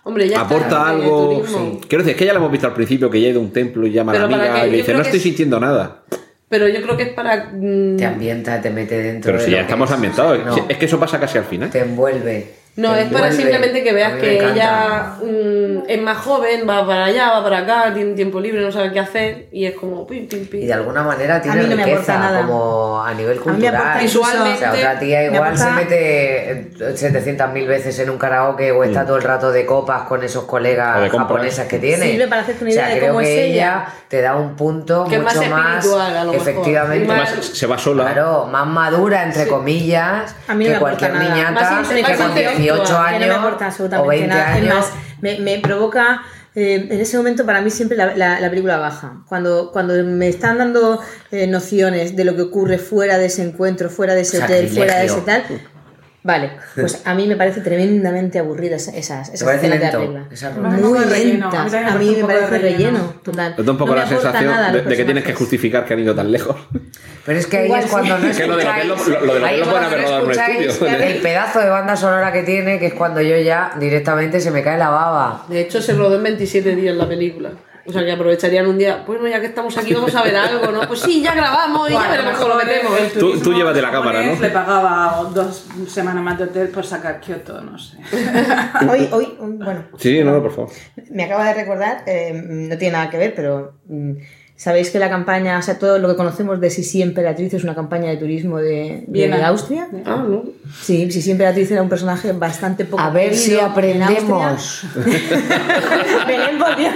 [0.04, 1.42] Hombre, ya está ¿Aporta el algo?
[1.88, 3.42] Quiero decir, es que ya la hemos visto al principio que ella ha ido a
[3.42, 5.58] un templo y llama a la amiga que- y le dice, no estoy es- sintiendo
[5.58, 6.02] nada.
[6.48, 7.50] Pero yo creo que es para.
[7.52, 9.28] mm, Te ambienta, te mete dentro.
[9.32, 9.94] Pero de si lo ya que estamos es.
[9.96, 10.38] ambientados.
[10.44, 11.70] No, Es que eso pasa casi al final.
[11.70, 12.54] te envuelve.
[12.76, 14.52] No, es para simplemente que A veas mí que encanta.
[14.54, 18.72] ella mm, es más joven, va para allá, va para acá, tiene tiempo libre, no
[18.72, 20.60] sabe qué hacer y es como pim, pim, pim.
[20.62, 22.40] Y de alguna manera tiene mí no me aporta riqueza, nada.
[22.42, 23.82] como a nivel A mí cultural.
[24.02, 28.10] incluso- Visualmente, O sea, otra tía me igual aporta- se mete eh, 700.000 veces en
[28.10, 32.10] un karaoke o está todo el rato de copas con esos colegas japonesas que tiene.
[32.10, 33.86] Sirve para hacerte una o sea, idea de creo cómo que es ella.
[34.08, 36.48] te da un punto Que mucho más más, espiritual, a lo mejor.
[36.48, 38.04] efectivamente, más- se va sola.
[38.06, 41.34] claro, más madura entre comillas A mí no que cualquier nada.
[41.34, 44.52] niñata que con 18 intelectual, que años no me aporta o absolutamente 20 nada.
[44.54, 44.68] años.
[44.68, 46.22] Es más, me, me provoca.
[46.56, 49.22] eh, en ese momento para mí siempre la, la- la película baja.
[49.28, 51.00] Cuando, cuando me están dando
[51.32, 54.76] eh, nociones de lo que ocurre fuera de ese encuentro, fuera de ese hotel, Sacrilegio.
[54.76, 55.42] fuera de ese tal.
[56.26, 60.28] Vale, pues a mí me parece tremendamente aburrida esas, esas, escenas de la película.
[60.80, 61.74] Muy lentas.
[61.74, 63.14] A mí me parece relleno, relleno.
[63.22, 63.56] total.
[63.56, 65.92] Te da un poco No la sensación nada de, de que tienes que justificar que
[65.92, 66.56] han ido tan lejos.
[67.26, 67.90] Pero es que ahí Igual es sí.
[67.92, 69.98] cuando no Que lo hotel lo- escucháis- lo- lo del ahí lo pueden cuando haber
[70.00, 70.92] no rodado en un escucháis estudio.
[70.96, 74.62] El pedazo de banda sonora que tiene, que es cuando yo ya directamente se me
[74.62, 75.44] cae la baba.
[75.48, 77.50] De hecho, se rodó en 27 días la película.
[77.86, 80.72] O sea, que aprovecharían un día, bueno, ya que estamos aquí, vamos a ver algo,
[80.72, 80.88] ¿no?
[80.88, 82.98] Pues sí, ya grabamos y ya veremos cómo lo metemos.
[82.98, 84.40] El Tú- tú llévate la cámara, ¿no?
[84.40, 87.98] Le pagaba dos semanas más de hotel por sacar Kioto, no sé.
[88.90, 90.70] Hoy, hoy, bueno, Sí, no, no, por favor.
[91.10, 94.12] me acaba de recordar, eh, no tiene nada que ver, pero mm,
[94.56, 97.74] sabéis que la campaña, o sea, todo lo que conocemos de Sisi Emperatriz es una
[97.74, 99.46] campaña de turismo de, de Viena.
[99.48, 99.88] Austria.
[100.06, 100.44] Ah, no.
[100.80, 104.84] Sí, Sisi Emperatriz era un personaje bastante poco A ver si aprendemos.
[104.84, 105.04] Austria.
[106.26, 106.92] Belén, por Dios.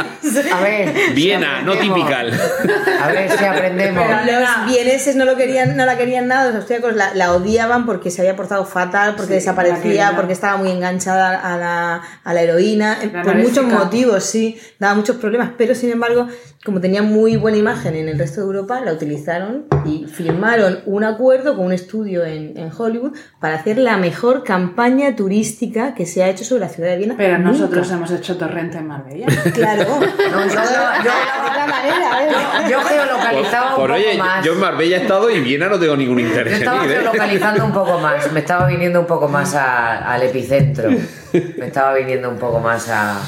[0.52, 0.94] A ver.
[0.94, 1.98] si Viena, no aprendemos.
[1.98, 2.40] typical.
[3.02, 4.04] A ver si aprendemos.
[4.24, 7.86] Pero- Los vieneses no lo querían, no la querían nada, los austríacos la, la odiaban
[7.86, 12.34] porque se había portado fatal, porque Sí, desaparecía, porque estaba muy enganchada a la, a
[12.34, 16.28] la heroína, eh, La por muchos motivos, sí, daba muchos problemas, pero sin embargo,
[16.64, 21.02] como tenía muy buena imagen en el resto de Europa, la utilizaron y firmaron un
[21.02, 26.22] acuerdo con un estudio en, en Hollywood para hacer la mejor campaña turística que se
[26.22, 27.14] ha hecho sobre la ciudad de Viena.
[27.16, 27.50] Pero Nunca.
[27.52, 29.26] nosotros hemos hecho torrente en Marbella.
[29.54, 32.68] Claro, No, yo- yo- de otra manera.
[32.68, 34.44] Yo geolocalizaba un Por poco oye, más.
[34.44, 36.84] yo en Marbella he estado y en Viena no tengo ningún Yo interés en estaba
[36.84, 36.94] ir, ¿eh?
[36.96, 40.90] geolocalizando un poco más, me estaba viniendo un poco más a- al epicentro.
[41.32, 43.18] Me estaba viniendo un poco más a.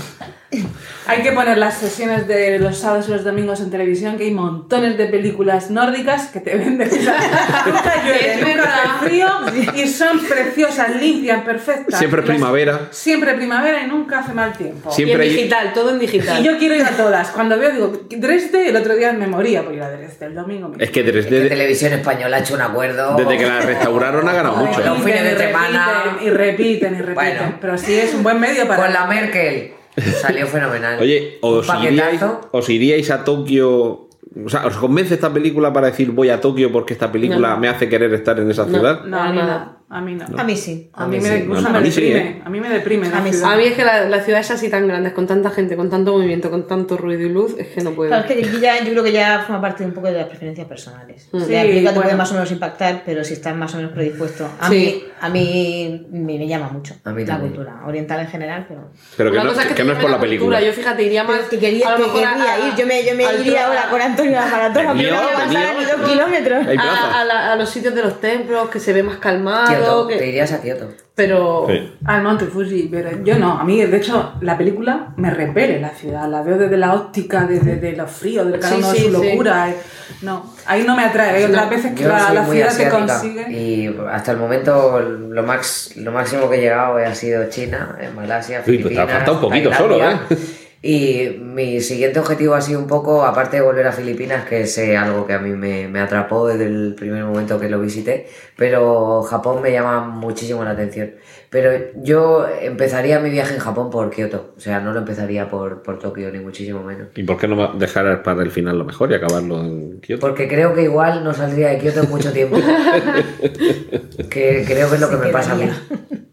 [1.06, 4.30] Hay que poner las sesiones de los sábados y los domingos en televisión, que hay
[4.32, 6.88] montones de películas nórdicas que te venden.
[7.66, 9.28] nunca llueve, Es nunca hace frío
[9.74, 11.98] y son preciosas, limpias, perfectas.
[11.98, 12.88] Siempre es primavera.
[12.90, 14.90] Siempre primavera y nunca hace mal tiempo.
[14.90, 16.40] Y Siempre en hay- digital, todo en digital.
[16.40, 17.28] Y yo quiero ir a todas.
[17.30, 20.68] Cuando veo, digo, Dresde, el otro día me moría por ir a Dresde, el domingo.
[20.68, 23.16] me- Es que Que desde, Televisión Española ha hecho un acuerdo.
[23.16, 24.80] desde que la restauraron ha ganado mucho.
[24.80, 26.02] Los fines de y semana.
[26.04, 27.14] repiten, y repiten, y repiten.
[27.14, 27.58] Bueno.
[27.60, 28.82] Pero sí es un buen medio para...
[28.84, 29.74] Con la Merkel.
[29.96, 30.98] Salió fenomenal.
[31.00, 32.20] Oye, ¿os iríais,
[32.52, 34.08] os iríais a Tokio?
[34.44, 37.58] O sea, ¿os convence esta película para decir voy a Tokio porque esta película No.
[37.58, 39.04] me hace querer estar en esa ciudad?
[39.04, 39.79] No, mí Nada.
[39.92, 40.24] A mí no.
[40.38, 40.88] A mí sí.
[40.94, 41.42] A A mí mí me, sí.
[41.42, 42.28] incluso A me mí sí, deprime.
[42.30, 42.42] ¿eh?
[42.44, 43.08] A mí me deprime.
[43.12, 43.42] A mí sí.
[43.44, 45.90] A mí es que la, la ciudad es así tan grande, con tanta gente, con
[45.90, 48.08] tanto movimiento, con tanto ruido y luz, es que no puedo.
[48.10, 50.12] Claro, es que aquí ya, yo creo que ya forma parte de un poco de
[50.18, 51.28] las preferencias personales.
[51.32, 51.40] Mm.
[51.40, 52.18] Sí, la película te puede bueno.
[52.18, 54.48] más o menos impactar, pero si estás más o menos predispuesto.
[54.60, 54.74] A Sí.
[54.76, 57.52] mí, a mí me, me llama mucho A mí la también.
[57.52, 58.92] cultura oriental en general, pero.
[59.16, 60.60] Pero que Una no, cosa que te no es por la cultura, película.
[60.60, 61.40] Yo fíjate, iría más.
[61.50, 62.74] que quería, a lo que mejor a- querría ir.
[62.76, 65.84] Yo me, yo me iría ahora con Antonio a la El aunque no me ni
[65.84, 66.66] dos kilómetros.
[66.78, 69.79] A los sitios de los templos, que se ve más calmado.
[69.84, 70.88] Kioto, que- te irías a Kioto.
[71.14, 71.66] Pero.
[71.68, 71.92] Sí.
[72.06, 73.58] Al Monte Fuji, pero yo no.
[73.58, 76.26] A mí, de hecho, la película me repele la ciudad.
[76.28, 79.68] La veo desde la óptica, desde de lo frío, de cada Sí, sí, su locura.
[79.68, 79.76] eh.
[80.22, 81.36] No, ahí no me atrae.
[81.36, 83.50] Hay otras veces que la, la ciudad te asiática consigue.
[83.52, 88.14] y hasta el momento lo, max, lo máximo que he llegado ha sido China, en
[88.14, 90.20] Malasia, Uy, pues te Filipinas, ha faltado un poquito Tailandia.
[90.28, 90.36] solo, ¿eh?
[90.82, 94.78] Y mi siguiente objetivo ha sido un poco, aparte de volver a Filipinas, que es
[94.78, 98.28] eh, algo que a mí me, me atrapó desde el primer momento que lo visité,
[98.56, 101.10] pero Japón me llama muchísimo la atención.
[101.50, 105.82] Pero yo empezaría mi viaje en Japón por Kioto, o sea, no lo empezaría por,
[105.82, 107.08] por Tokio, ni muchísimo menos.
[107.14, 110.26] ¿Y por qué no dejar para el final lo mejor y acabarlo en Kioto?
[110.26, 112.56] Porque creo que igual no saldría de Kioto en mucho tiempo.
[114.30, 115.68] que creo que es lo que me pasa a mí.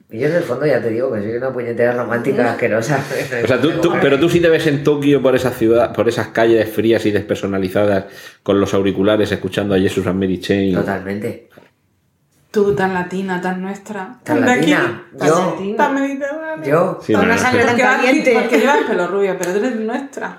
[0.09, 3.03] Y yo en el fondo ya te digo que soy una puñetera romántica asquerosa.
[3.43, 6.07] O sea, tú, tú- pero tú sí te ves en Tokio por esa ciudad, por
[6.07, 8.05] esas calles frías y despersonalizadas,
[8.41, 10.73] con los auriculares escuchando a Jesus and Mary Chain.
[10.75, 11.49] Totalmente.
[12.57, 14.15] Tú, tan latina, tan nuestra.
[14.23, 15.03] Tan de aquí, latina.
[15.19, 16.65] tan Yo- latina, tan mediterránea.
[16.65, 18.31] Yo, Sí, Con no, sangre tan Porque, vas- caliente.
[18.33, 20.37] porque llevas pelo rubio, pero tú eres nuestra.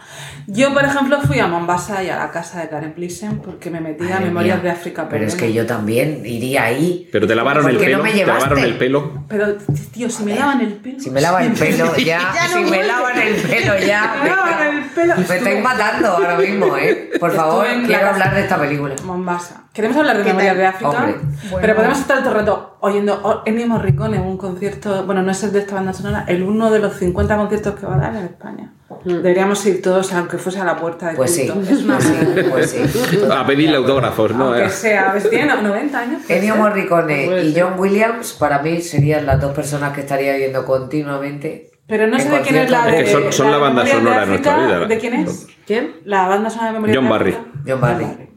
[0.48, 3.80] Yo, por ejemplo, fui a Mombasa y a la casa de Karen Plissen porque me
[3.80, 4.64] metí a Madre Memorias mía.
[4.64, 5.08] de África.
[5.08, 7.08] Pero es que yo también iría ahí.
[7.12, 7.98] Pero te lavaron ¿Por el pelo.
[7.98, 8.68] no me te lavaron llevaste?
[8.72, 9.12] el pelo.
[9.28, 9.54] Pero,
[9.92, 10.98] tío, si me lavan el pelo.
[10.98, 14.28] Si me lavan el pelo ya, Ya no si me lavan el pelo ya, Me
[14.30, 15.14] lavan el pelo.
[15.16, 17.10] me estáis matando ahora mismo, ¿eh?
[17.20, 18.94] Por favor, quiero la- hablar de esta película.
[19.04, 19.62] Mombasa.
[19.78, 20.90] ¿Queremos hablar de ¿Qué Memorias de África?
[20.90, 21.14] Hombre.
[21.22, 21.58] Bueno.
[21.60, 25.40] Pero podemos estar todo el rato oyendo Ennio Morricone en un concierto, bueno, no es
[25.44, 28.16] el de esta banda sonora, el uno de los 50 conciertos que va a dar
[28.16, 28.72] en España.
[29.04, 31.42] Deberíamos ir todos, aunque fuese a la puerta de Pues sí.
[31.42, 32.14] Es pues sí,
[32.50, 33.20] pues sí.
[33.32, 34.52] A pedirle autógrafos, ¿no?
[34.56, 36.22] Eh, sea, pues tiene 90 años.
[36.28, 36.56] Ennio.
[36.56, 37.54] Morricone y.
[37.56, 41.70] John Williams para mí serían las dos personas que estaría viendo continuamente.
[41.86, 42.98] Pero no sé de quién es la de.
[42.98, 44.86] Es que son- son la banda Memorias de sonora de nuestra vida.
[44.86, 45.46] ¿De quién es?
[45.64, 45.96] ¿Quién?
[46.04, 47.36] La banda sonora de Memorias John Barry.
[47.64, 48.28] John Barry.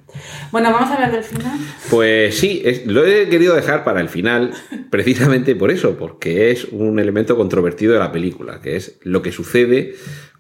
[0.52, 1.58] Bueno, vamos a hablar del final.
[1.90, 4.52] Pues sí, es- lo he querido dejar para el final,
[4.90, 9.32] precisamente por eso, porque es un elemento controvertido de la película, que es lo que
[9.32, 9.96] sucede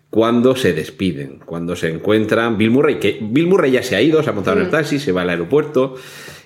[0.09, 4.21] cuando se despiden, cuando se encuentran Bill Murray, que Bill Murray ya se ha ido,
[4.21, 5.95] se ha montado en el taxi, se va al aeropuerto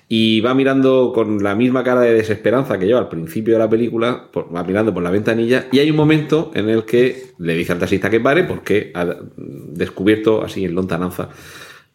[0.08, 3.68] y va mirando con la misma cara de desesperanza que lleva al principio de la
[3.68, 7.72] película, va mirando por la ventanilla y hay un momento en el que le dice
[7.72, 9.04] al taxista que pare porque ha
[9.36, 11.30] descubierto así en lontananza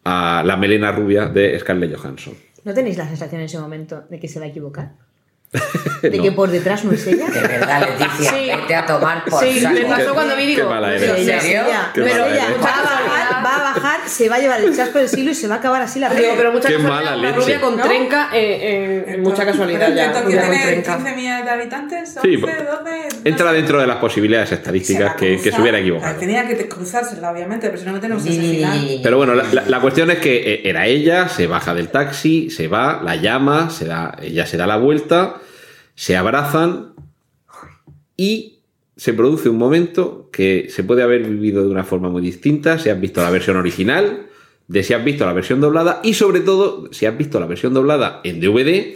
[0.03, 2.33] a la melena rubia de Scarlett Johansson.
[2.63, 4.91] ¿No tenéis la sensación en ese momento de que se va a equivocar?
[6.01, 6.23] De No.
[6.23, 7.29] que por detrás no es ella.
[7.29, 8.47] De verdad, Leticia, Sí.
[8.55, 9.73] vete a tomar por Sí, saco.
[9.75, 10.69] me pasó cuando vi Qué digo.
[10.69, 11.25] mala ¿En eres.
[11.25, 11.63] Serio?
[11.93, 12.57] Qué Pero mala ella eres.
[13.43, 15.57] Va a bajar, se va a llevar el chasco del siglo y se va a
[15.59, 17.83] acabar así la pero mucha Qué mala rubia con ¿No?
[17.83, 20.07] trenca, eh, eh, mucha casualidad Pero ya.
[20.13, 20.95] que Tokio rubia con tiene trenca.
[20.97, 23.07] 15 millones de habitantes, 11, Sí, 12...
[23.25, 26.17] Entra dentro de las posibilidades estadísticas que, se hubiera equivocado.
[26.19, 28.99] Tenía que cruzársela, obviamente, pero si no, no tenemos ese final.
[29.03, 32.49] Pero bueno, la, la- la cuestión es que eh, era ella, se baja del taxi,
[32.49, 35.35] se va, la llama, se da, ella se da la vuelta,
[35.95, 36.93] se abrazan
[38.17, 38.59] y
[39.01, 42.89] se produce un momento que se puede haber vivido de una forma muy distinta si
[42.89, 44.27] has visto la versión original,
[44.67, 47.73] de si has visto la versión doblada y sobre todo si has visto la versión
[47.73, 48.95] doblada en DVD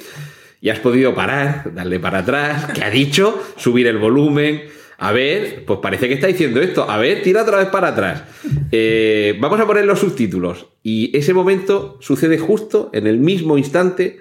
[0.62, 4.66] y has podido parar, darle para atrás, que ha dicho, subir el volumen.
[5.00, 6.88] A ver, pues parece que está diciendo esto.
[6.88, 8.26] A ver, tira otra vez para atrás.
[8.72, 10.68] Eh, vamos a poner los subtítulos.
[10.84, 14.20] Y ese momento sucede justo en el mismo instante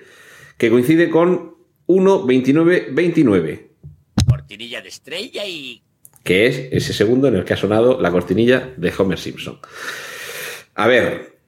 [0.56, 1.56] que coincide con
[1.88, 3.73] 1.29.29,
[4.54, 5.82] Cortinilla de estrella y...
[6.22, 9.58] que es ese segundo en el que ha sonado la cortinilla de Homer Simpson.
[10.76, 11.38] A ver,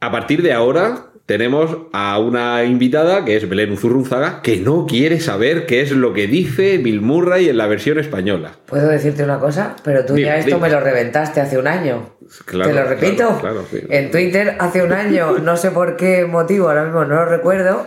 [0.00, 5.20] a partir de ahora tenemos a una invitada que es Belén Uzurrunzaga, que no quiere
[5.20, 8.52] saber qué es lo que dice Bill Murray en la versión española.
[8.64, 9.76] ¿Puedo decirte una cosa?
[9.84, 10.68] Pero tú Dime, ya esto dime.
[10.68, 12.14] me lo reventaste hace un año.
[12.46, 13.38] Claro, Te lo repito.
[13.40, 13.80] claro, claro, sí.
[13.90, 17.86] En Twitter hace un año, no sé por qué motivo, ahora mismo no lo recuerdo,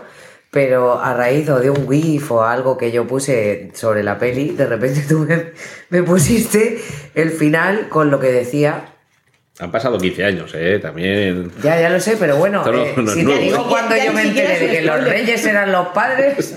[0.51, 4.51] pero a raíz o de un GIF o algo que yo puse sobre la peli,
[4.51, 5.51] de repente tú me,
[5.89, 6.79] me pusiste
[7.15, 8.93] el final con lo que decía.
[9.59, 10.77] Han pasado 15 años, ¿eh?
[10.79, 11.51] También...
[11.63, 14.13] Ya, ya lo sé, pero bueno, no- eh, no si te digo cuando ya yo
[14.13, 16.53] me enteré de que los reyes eran los padres,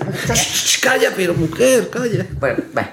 [0.83, 2.25] calla, pero mujer, calla.
[2.39, 2.89] Bueno, bueno,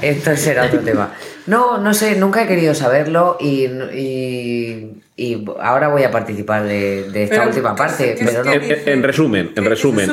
[0.00, 1.14] esto será otro tema.
[1.46, 3.64] No, no sé, nunca he querido saberlo y,
[3.94, 8.52] y, y ahora voy a participar de, de esta Pero, última ¿qué- parte, pero no.
[8.52, 10.10] En, resumen, ¿Qué- en resumen.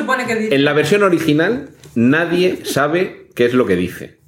[0.50, 4.18] En la versión original nadie sabe qué es lo que dice.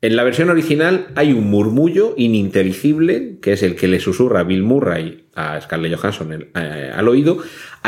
[0.00, 4.62] En la versión original hay un murmullo ininteligible, que es el que le susurra Bill
[4.62, 7.38] Murray a Scarlett Johansson el- eh, al oído.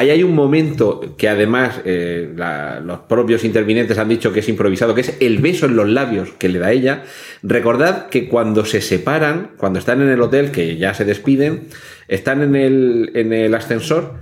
[0.01, 2.33] Ahí hay un momento que además eh,
[2.83, 6.31] los propios intervinientes han dicho que es improvisado, que es el beso en los labios
[6.39, 7.03] que le da ella.
[7.43, 11.69] Recordad que cuando se separan, cuando están en el hotel, que ya se despiden,
[12.09, 14.15] están en el, en el ascensor,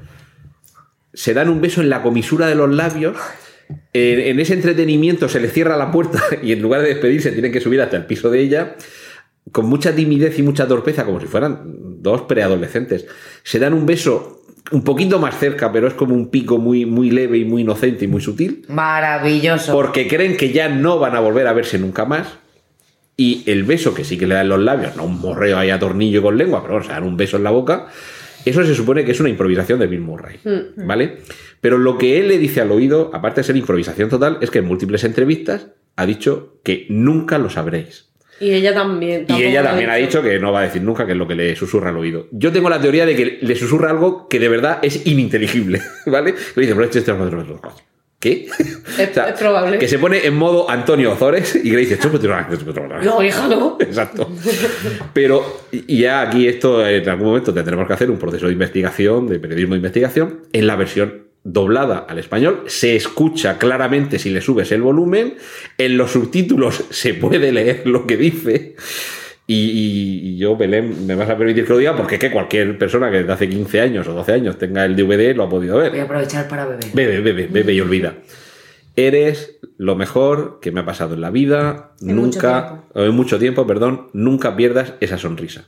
[1.14, 3.16] se dan un beso en la comisura de los labios.
[3.92, 7.52] En, en ese entretenimiento se le cierra la puerta y en lugar de despedirse tienen
[7.52, 8.74] que subir hasta el piso de ella
[9.52, 13.06] con mucha timidez y mucha torpeza, como si fueran dos preadolescentes.
[13.44, 14.38] Se dan un beso
[14.70, 18.05] un poquito más cerca, pero es como un pico muy, muy leve y muy inocente
[18.05, 19.73] y muy sutil, Maravilloso.
[19.73, 22.28] porque creen que ya no van a volver a verse nunca más.
[23.16, 25.78] Y el beso que sí que le dan los labios, no un morreo ahí a
[25.78, 27.89] tornillo con lengua, pero o sea, dan un beso en la boca,
[28.45, 30.36] eso se supone que es una improvisación de Bill Murray,
[30.77, 31.19] ¿vale?
[31.61, 34.61] Pero lo que él le dice al oído, aparte de ser improvisación total, es que
[34.61, 35.66] en múltiples entrevistas
[35.97, 38.07] ha dicho que nunca lo sabréis.
[38.40, 39.27] Y ella también.
[39.28, 41.35] Y ella también ha dicho que no va a decir nunca qué es lo que
[41.35, 42.27] le susurra al oído.
[42.31, 46.35] Yo tengo la teoría de que le susurra algo que de verdad es ininteligible, ¿vale?
[46.55, 47.82] Le dice, "Pero este- este- este- este- este".
[48.20, 48.47] ¿qué?
[48.98, 49.78] Es- es probable.
[49.78, 52.98] Que se pone en modo Antonio Ozores y que le dice, "Esto es es petróleo".
[53.02, 53.77] No, hija, no.
[53.81, 54.28] Exacto.
[55.12, 59.39] Pero ya aquí esto en algún momento tendremos que hacer un proceso de investigación, de
[59.39, 62.65] periodismo de investigación, en la versión doblada al español.
[62.66, 65.36] Se escucha claramente si le subes el volumen.
[65.77, 68.77] En los subtítulos se puede leer lo que dice.
[69.51, 73.10] Y, yo, Belén, me vas a permitir que lo diga porque es que cualquier persona
[73.10, 75.90] que desde hace 15 años o 12 años tenga el DVD lo ha podido ver.
[75.90, 76.85] Voy a aprovechar para beber.
[76.93, 78.15] Bebe, bebe, bebe y olvida.
[78.94, 81.93] Eres lo mejor que me ha pasado en la vida.
[82.02, 82.86] En mucho nunca, tiempo.
[82.93, 85.65] o en mucho tiempo, perdón, nunca pierdas esa sonrisa.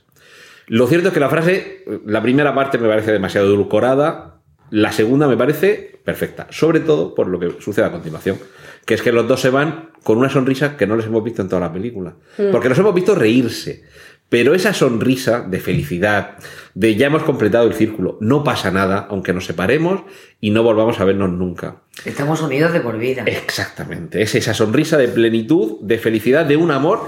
[0.67, 4.30] Lo cierto es que la frase, la primera parte me parece demasiado edulcorada,
[4.71, 8.37] la segunda me parece perfecta, sobre todo por lo que sucede a continuación,
[8.85, 11.41] que es que los dos se van con una sonrisa que no les hemos visto
[11.41, 12.15] en toda la película,
[12.51, 13.83] porque los hemos visto reírse,
[14.29, 16.37] pero esa sonrisa de felicidad,
[16.73, 20.03] de ya hemos completado el círculo, no pasa nada, aunque nos separemos
[20.39, 21.81] y no volvamos a vernos nunca.
[22.05, 23.23] Estamos unidos de por vida.
[23.25, 27.07] Exactamente, es esa sonrisa de plenitud, de felicidad, de un amor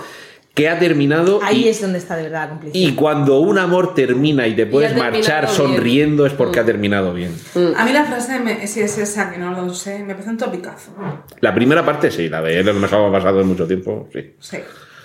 [0.53, 2.87] que ha terminado Ahí y, es donde está de verdad la complicidad.
[2.89, 5.55] y cuando un amor termina y te puedes terminado marchar bien.
[5.55, 7.35] sonriendo es porque ha terminado bien.
[7.75, 10.37] A mí la frase, me- si es esa, que no lo sé, me parece un
[10.37, 10.91] topicazo.
[11.39, 14.35] La primera parte sí, la de él lo mejor ha pasado en mucho tiempo, sí.
[14.39, 14.57] Sí.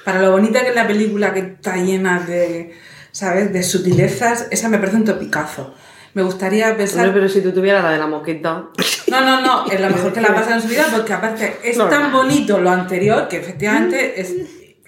[0.05, 2.73] Para lo bonita que es la película, que está llena de,
[3.11, 5.75] ¿sabes?, de sutilezas, esa me parece un topicazo.
[6.15, 7.07] Me gustaría pensar...
[7.07, 8.65] Hombre, pero si tú tuvieras la de la moqueta.
[9.09, 11.57] No, no, no, es lo mejor que le ha pasado en su vida porque aparte
[11.63, 12.19] es No, tan no.
[12.19, 14.35] bonito lo anterior que efectivamente es,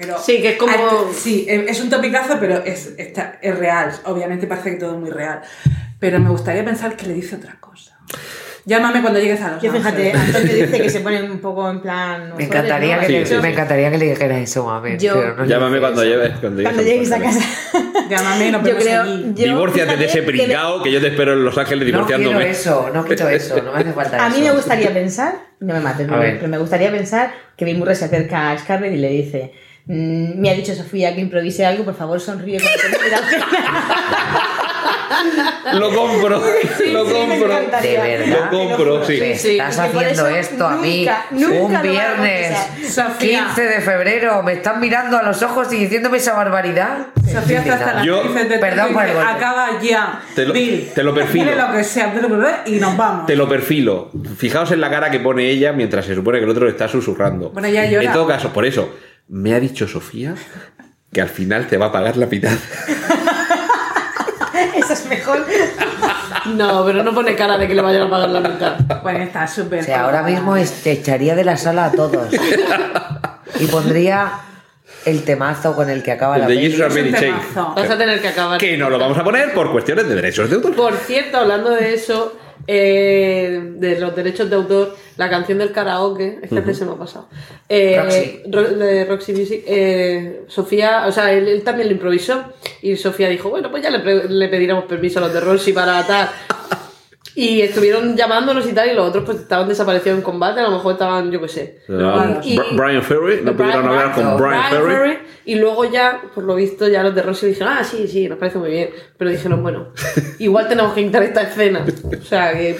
[0.00, 3.58] Pero Sí, que es como- Ah, Sí, eh, es un topicazo, pero es, está- es
[3.58, 3.92] real.
[4.04, 5.42] Obviamente parece que todo es muy real.
[5.98, 7.98] Pero me gustaría pensar que le dice otra cosa.
[8.66, 10.36] Llámame cuando llegues a los Yo fíjate, Ángeles.
[10.36, 12.34] Antonio dice que se pone un poco en plan.
[12.36, 13.00] Me encantaría, ¿no?
[13.00, 14.96] que Sí, le, sí, me encantaría que le dijera eso, mami.
[14.98, 16.10] Yo- pero no Llámame cuando eso.
[16.10, 16.38] llegues.
[16.40, 17.40] Cuando Cuando llegues llegues a casa.
[18.10, 19.02] Llámame y nos Yo creo.
[19.02, 19.32] allí.
[19.34, 22.06] yo- Divórciate de ese fíjate que pringao que yo te espero en Los Ángeles No
[22.06, 22.50] quiero divorciándome.
[22.50, 24.36] eso, no quiero eso, no me hace falta A eso.
[24.38, 27.96] mí me gustaría pensar, no me mates, A pero me gustaría pensar que Bill Murray
[27.96, 31.84] se acerca a Scarlett y le dice: "Mm, Me ha dicho Sofía que improvise algo,
[31.84, 33.46] por favor sonríe cuando termine la cena".
[35.74, 36.44] Lo compro, lo
[36.78, 36.84] sí,
[37.26, 37.52] me compro.
[37.52, 38.02] encantaría.
[38.02, 38.50] De verdad.
[38.50, 39.18] Lo compro, sí.
[39.20, 43.10] Me Sí, estás haciendo esto a mí un viernes confesar.
[43.10, 43.44] Sofía.
[43.54, 44.42] 15 de febrero.
[44.42, 47.08] Me están mirando a los ojos y diciéndome esa barbaridad.
[47.30, 49.30] Sofía está hasta las Yo- de Perdón por el golpe.
[49.30, 50.22] Acaba ya.
[50.34, 51.54] Te lo- te lo perfilo.
[51.54, 52.12] lo que sea,
[52.66, 53.26] y nos vamos.
[53.26, 54.10] Te lo perfilo.
[54.38, 56.88] Fijaos en la cara que pone ella mientras se supone que el otro le está
[56.88, 57.50] susurrando.
[57.50, 58.04] Bueno, ella llora.
[58.04, 58.94] En todo caso, por eso,
[59.30, 60.34] me ha dicho Sofía
[61.12, 62.52] que al final te va a pagar la mitad.
[64.76, 65.46] Eso es mejor.
[66.54, 68.78] No, pero no pone cara de que le vayan a pagar la mitad.
[69.02, 69.80] Bueno, está súper.
[69.80, 72.28] O sea, ahora mismo te echaría de la sala a todos.
[73.58, 74.32] Y pondría
[75.04, 76.54] el temazo con el que acaba El la de
[76.88, 77.32] peli.
[77.54, 78.60] Vas a tener que acabar.
[78.60, 80.74] Que no lo vamos a poner por cuestiones de derechos de autor.
[80.74, 86.38] Por cierto, hablando de eso, eh, de los derechos de autor, la canción del karaoke,
[86.42, 87.28] es que antes se me ha pasado.
[87.68, 88.40] Eh, Roxy.
[88.50, 92.44] Ro- de Roxy Music, eh, Sofía, o sea, él, él también lo improvisó
[92.82, 96.06] y Sofía dijo, bueno, pues ya le, le pediremos permiso a los de Roxy para
[96.06, 96.28] tal.
[97.34, 100.72] Y estuvieron llamándonos y tal, y los otros pues estaban desaparecidos en combate, a lo
[100.72, 101.78] mejor estaban, yo qué sé.
[102.44, 105.18] Y- Brian Ferry, no pudieron hablar con Brian Ferry.
[105.44, 108.38] Y luego ya, por lo visto, ya los de Rossi dijeron, ah, sí, sí, nos
[108.38, 108.90] parece muy bien.
[109.16, 109.88] Pero dijeron, bueno,
[110.38, 111.84] igual tenemos que quitar esta escena.
[112.20, 112.78] O sea, que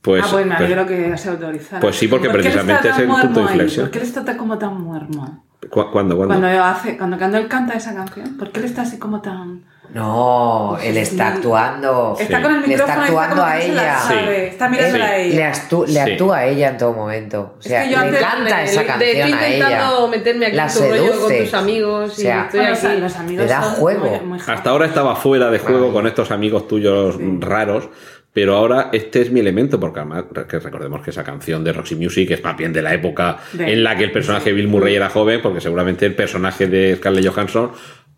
[0.00, 1.80] Pues, ah, bueno, pues- yo creo que se autorizara.
[1.80, 3.86] pues sí, porque ¿Por precisamente es el punto de inflexión.
[3.86, 5.44] ¿Por qué él está tan- como tan muermo?
[5.70, 6.16] ¿cu- ¿Cuándo?
[6.16, 6.26] ¿Cuándo?
[6.38, 9.64] Cuando, hace, cuando, cuando él canta esa canción, ¿por qué él está así como tan...?
[9.94, 12.16] No, él está actuando.
[12.18, 13.98] Está con el Le micrófono está y actuando a ella.
[14.46, 15.36] Está mirándola a ella.
[15.36, 15.98] le, actú- le Sí.
[15.98, 17.54] actúa a ella en todo momento.
[17.56, 19.98] O Es sea, que yo le antes- canta de- esa de- canción estoy a intentando
[19.98, 20.10] ella.
[20.10, 21.40] meterme aquí la en tu rollo con seduce.
[21.44, 24.06] tus amigos O sea, y estoy los amigos Le da son juego.
[24.10, 27.88] muy- muy Hasta ahora estaba fuera de juego con estos amigos tuyos raros,
[28.32, 31.94] pero ahora este es mi elemento, porque además que recordemos que esa canción de Roxy
[31.94, 34.66] Music es más bien de la época De- en la que el personaje de Bill
[34.66, 37.70] Murray era joven, porque seguramente el personaje de Scarlett Johansson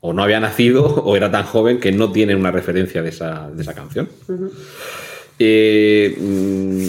[0.06, 3.50] o no había nacido o era tan joven que no tiene una referencia de esa,
[3.50, 4.08] de esa canción.
[5.38, 6.86] Eh, mm,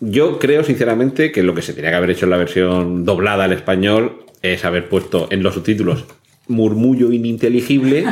[0.00, 3.44] yo creo sinceramente que lo que se tenía que haber hecho en la versión doblada
[3.44, 6.04] al español es haber puesto en los subtítulos
[6.48, 8.04] murmullo ininteligible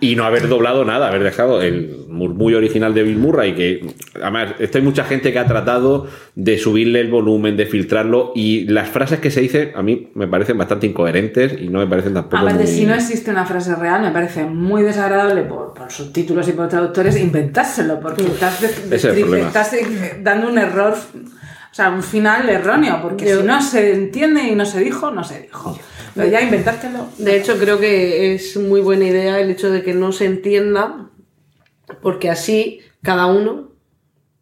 [0.00, 3.86] y no haber doblado nada, haber dejado el murmullo original de Bill Murray, que
[4.22, 8.64] además esto hay mucha gente que ha tratado de subirle el volumen, de filtrarlo y
[8.68, 12.14] las frases que se dicen a mí me parecen bastante incoherentes y no me parecen
[12.14, 15.90] tampoco Aparte, muy- si no existe una frase real, me parece muy desagradable por, por
[15.92, 21.74] subtítulos y por traductores inventárselo, porque estás, de- es estás eh, dando un error, o
[21.74, 25.22] sea, un final erróneo, porque Yo- si no se entiende y no se dijo, no
[25.22, 25.78] se dijo.
[26.14, 27.08] Ya inventártelo.
[27.18, 31.08] De hecho, creo que es muy buena idea el hecho de que no se entienda,
[32.02, 33.72] porque así cada uno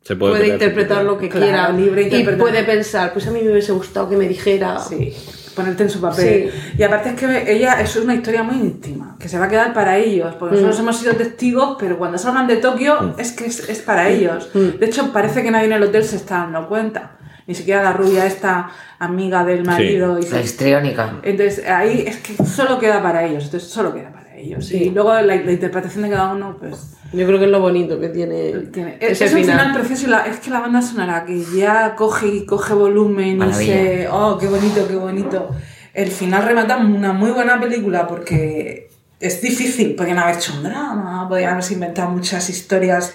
[0.02, 3.40] se puede, puede, interpretar lo que Claro, quiera libre y puede pensar, pues a mí
[3.40, 4.78] me hubiese gustado que me dijera.
[4.80, 5.14] Sí,
[5.54, 6.50] ponerte en su papel.
[6.76, 9.72] Y aparte es que ella es una historia muy íntima, que se va a quedar
[9.72, 13.68] para ellos, porque nosotros hemos sido testigos, pero cuando salgan de Tokio es que es,
[13.68, 14.50] es para ellos.
[14.52, 17.18] De hecho, parece que nadie en el hotel se está dando cuenta.
[17.46, 20.18] Ni siquiera la rubia esta amiga del marido.
[20.18, 21.14] y La histriónica.
[21.22, 24.70] Entonces ahí es que solo queda para ellos, entonces solo queda para ellos.
[24.70, 27.98] Y luego la, la interpretación de cada uno, pues Yo creo que es lo bonito
[28.00, 28.96] que tiene, tiene.
[29.00, 29.58] Es, ese es un final.
[29.60, 33.42] final precioso y la- es que la banda sonora que ya coge y coge volumen
[33.42, 34.08] y se.
[34.10, 35.50] Oh, qué bonito, qué bonito.
[35.94, 38.88] El final remata una muy buena película porque
[39.20, 39.94] es difícil.
[39.94, 43.14] Podrían haber hecho un drama, podrían haberse inventado muchas historias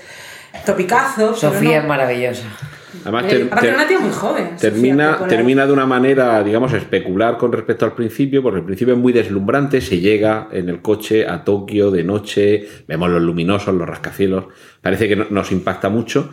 [0.65, 1.39] topicazos.
[1.39, 1.81] pero Sofía no.
[1.83, 2.43] es maravillosa.
[3.03, 4.49] Además, Eh, ter- una tía muy joven.
[4.59, 8.99] Termina, termina de una manera, digamos, especular con respecto al principio, porque el principio es
[8.99, 13.87] muy deslumbrante, se llega en el coche a Tokio de noche, vemos los luminosos, los
[13.87, 14.45] rascacielos,
[14.81, 16.31] parece que no- nos impacta mucho.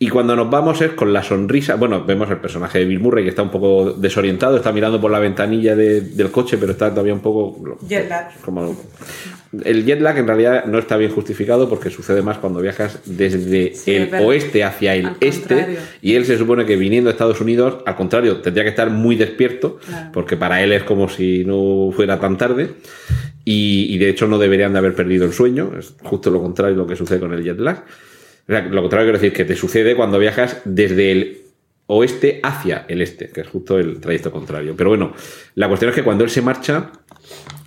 [0.00, 3.24] Y cuando nos vamos es con la sonrisa, bueno, vemos el personaje de Bill Murray
[3.24, 6.90] que está un poco desorientado, está mirando por la ventanilla de- del coche, pero está
[6.90, 7.76] todavía un poco...
[7.88, 8.28] Jet lag.
[8.42, 8.76] Como,
[9.64, 13.74] el jet lag en realidad no está bien justificado porque sucede más cuando viajas desde
[13.74, 15.78] Sí, el oeste hacia el este contrario.
[16.00, 19.16] y él se supone que viniendo a Estados Unidos, al contrario, tendría que estar muy
[19.16, 20.10] despierto, Claro.
[20.12, 22.70] porque para él es como si no fuera tan tarde,
[23.44, 26.76] y, y de hecho no deberían de haber perdido el sueño, es justo lo contrario
[26.76, 27.82] lo que sucede con el jet lag.
[28.48, 31.38] Lo contrario quiero decir que te sucede cuando viajas desde el
[31.86, 34.74] oeste hacia el este, que es justo el trayecto contrario.
[34.76, 35.12] Pero bueno,
[35.58, 36.92] la cuestión es que cuando él se marcha,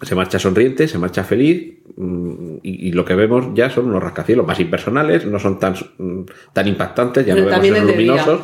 [0.01, 4.01] se marcha sonriente, se marcha feliz, mm, y, y lo que vemos ya son unos
[4.01, 6.21] rascacielos más impersonales, no son tan, mm,
[6.53, 7.83] tan impactantes, ya no vemos día.
[7.83, 8.39] luminosos.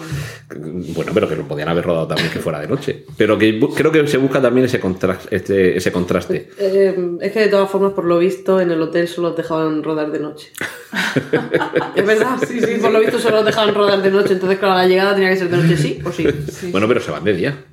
[0.94, 3.06] Bueno, pero que lo podían haber rodado también que fuera de noche.
[3.16, 6.50] Pero que creo que se busca también ese, contraste este, ese contraste.
[6.60, 9.82] Eh, es que de todas formas, por lo visto, en el hotel solo los dejaban
[9.82, 10.52] rodar de noche.
[11.96, 14.34] es verdad, sí, sí, por lo visto solo los dejaban rodar de noche.
[14.34, 16.28] Entonces, claro, la llegada tenía que ser de noche, sí o sí.
[16.70, 17.64] Bueno, pero se van de día.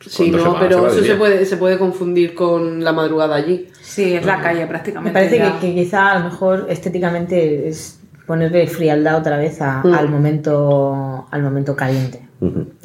[0.00, 3.68] Sí, Cuando se no, pero eso se puede, se puede confundir con la madrugada allí.
[3.80, 5.12] Sí, es la calle Me prácticamente.
[5.12, 5.58] parece ya.
[5.60, 9.94] que, que quizá a lo mejor estéticamente es ponerle frialdad otra vez a- Mm.
[9.94, 12.20] al momento al momento caliente.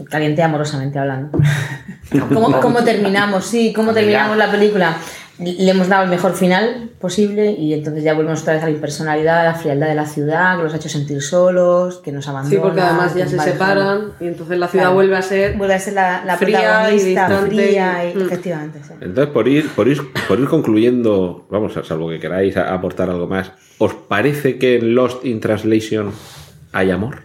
[0.09, 1.37] Caliente amorosamente hablando.
[2.33, 3.45] ¿Cómo, cómo terminamos?
[3.45, 4.95] Sí, cómo terminamos la película.
[5.39, 8.71] Le hemos dado el mejor final posible y entonces ya volvemos otra vez a la
[8.73, 12.27] impersonalidad, a la frialdad de la ciudad, que los ha hecho sentir solos, que nos
[12.27, 12.53] abandona.
[12.53, 14.95] Sí, porque además ya se separan y entonces la ciudad Claro.
[14.95, 15.55] vuelve a ser.
[15.57, 17.55] Vuelve a ser la, la Fría y protagonista distante.
[17.55, 18.21] fría y Mm.
[18.21, 18.79] efectivamente.
[18.85, 18.93] sí.
[18.99, 23.09] Entonces, por ir, por, ir, por ir concluyendo, vamos, a salvo que queráis a- aportar
[23.09, 26.11] algo más, ¿os parece que en Lost in Translation
[26.73, 27.21] hay amor?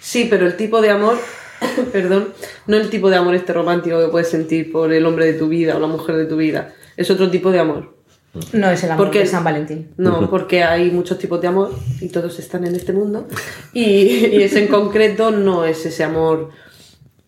[0.00, 1.18] Sí, pero el tipo de amor,
[1.92, 2.28] perdón,
[2.66, 5.48] no el tipo de amor este romántico que puedes sentir por el hombre de tu
[5.48, 6.72] vida o la mujer de tu vida.
[6.96, 7.96] Es otro tipo de amor.
[8.52, 9.90] No es el amor Porque- de San Valentín.
[9.96, 13.26] No, porque hay muchos tipos de amor y todos están en este mundo.
[13.72, 13.82] Y,
[14.32, 16.50] y ese en concreto no es ese amor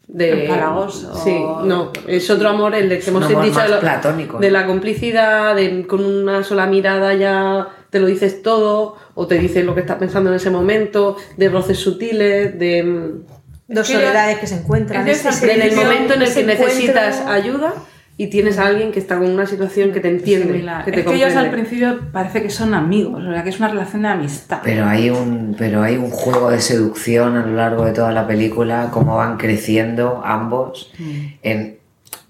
[0.06, 0.42] de.
[0.44, 1.14] Empalagoso.
[1.16, 1.92] Sí, no.
[2.06, 4.38] Es otro amor, el de que hemos dicho de, lo- platónico.
[4.38, 9.36] de la complicidad, de con una sola mirada ya te lo dices todo, o te
[9.38, 13.14] dices lo que estás pensando en ese momento, de roces sutiles, de.
[13.70, 15.06] Mm, Dos que yo- soledades que se encuentran.
[15.08, 17.72] es ese- de en el momento en el que necesitas ayuda
[18.16, 20.84] y tienes a alguien que está con una situación que te entiende, Similar.
[20.84, 23.58] que te es que ellos al principio parece que son amigos, o sea, que es
[23.58, 24.58] una relación de amistad.
[24.62, 28.26] Pero hay un, pero hay un juego de seducción a lo largo de toda la
[28.26, 30.92] película, cómo van creciendo ambos
[31.42, 31.78] en,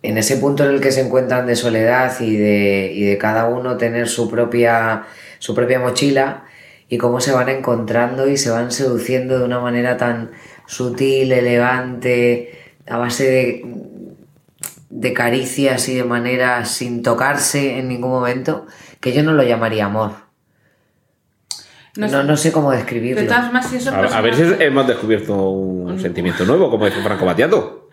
[0.02, 3.48] en ese punto en el que se encuentran de soledad y de, y de cada
[3.48, 5.02] uno tener su propia,
[5.40, 6.44] su propia mochila
[6.88, 10.30] y cómo se van encontrando y se van seduciendo de una manera tan
[10.70, 13.74] sutil, elegante, a base de,
[14.88, 18.66] de caricias y de manera sin tocarse en ningún momento,
[19.00, 20.12] que yo no lo llamaría amor.
[21.96, 22.24] No No, sé.
[22.24, 23.20] no sé cómo describirlo.
[23.20, 26.86] de todas formas, si esos A, a ver si hemos descubierto un sentimiento nuevo, como
[26.86, 27.88] dice Franco Batiato.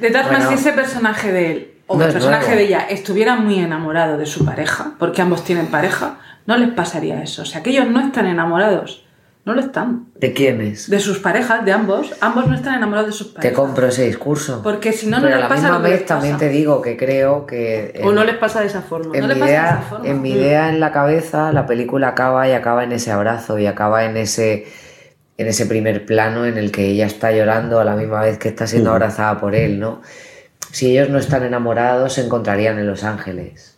[0.00, 0.48] De todas formas, Bueno.
[0.48, 2.58] si ese personaje de él o No el personaje nuevo.
[2.58, 7.22] de ella estuviera muy enamorado de su pareja, porque ambos tienen pareja, no les pasaría
[7.22, 7.42] eso.
[7.42, 9.03] O sea, que ellos no están enamorados.
[9.44, 10.06] No lo están.
[10.18, 10.88] ¿De quién es?
[10.88, 12.14] De sus parejas, de ambos.
[12.22, 13.56] Ambos no están enamorados de sus Te parejas.
[13.58, 14.62] compro ese discurso.
[14.62, 16.38] Porque si no, no Pero a les la pasa misma lo que les vez también
[16.38, 18.00] te digo que creo que...
[18.02, 19.14] O no les pasa de esa forma.
[19.14, 20.08] en, no mi pasa de idea, esa forma.
[20.08, 23.66] en mi idea en la cabeza, la película acaba y acaba en ese abrazo y
[23.66, 24.66] acaba en ese,
[25.36, 28.48] en ese primer plano en el que ella está llorando a la misma vez que
[28.48, 30.00] está siendo abrazada por él, ¿no?
[30.70, 33.76] Si ellos no están enamorados, se encontrarían en Los Ángeles.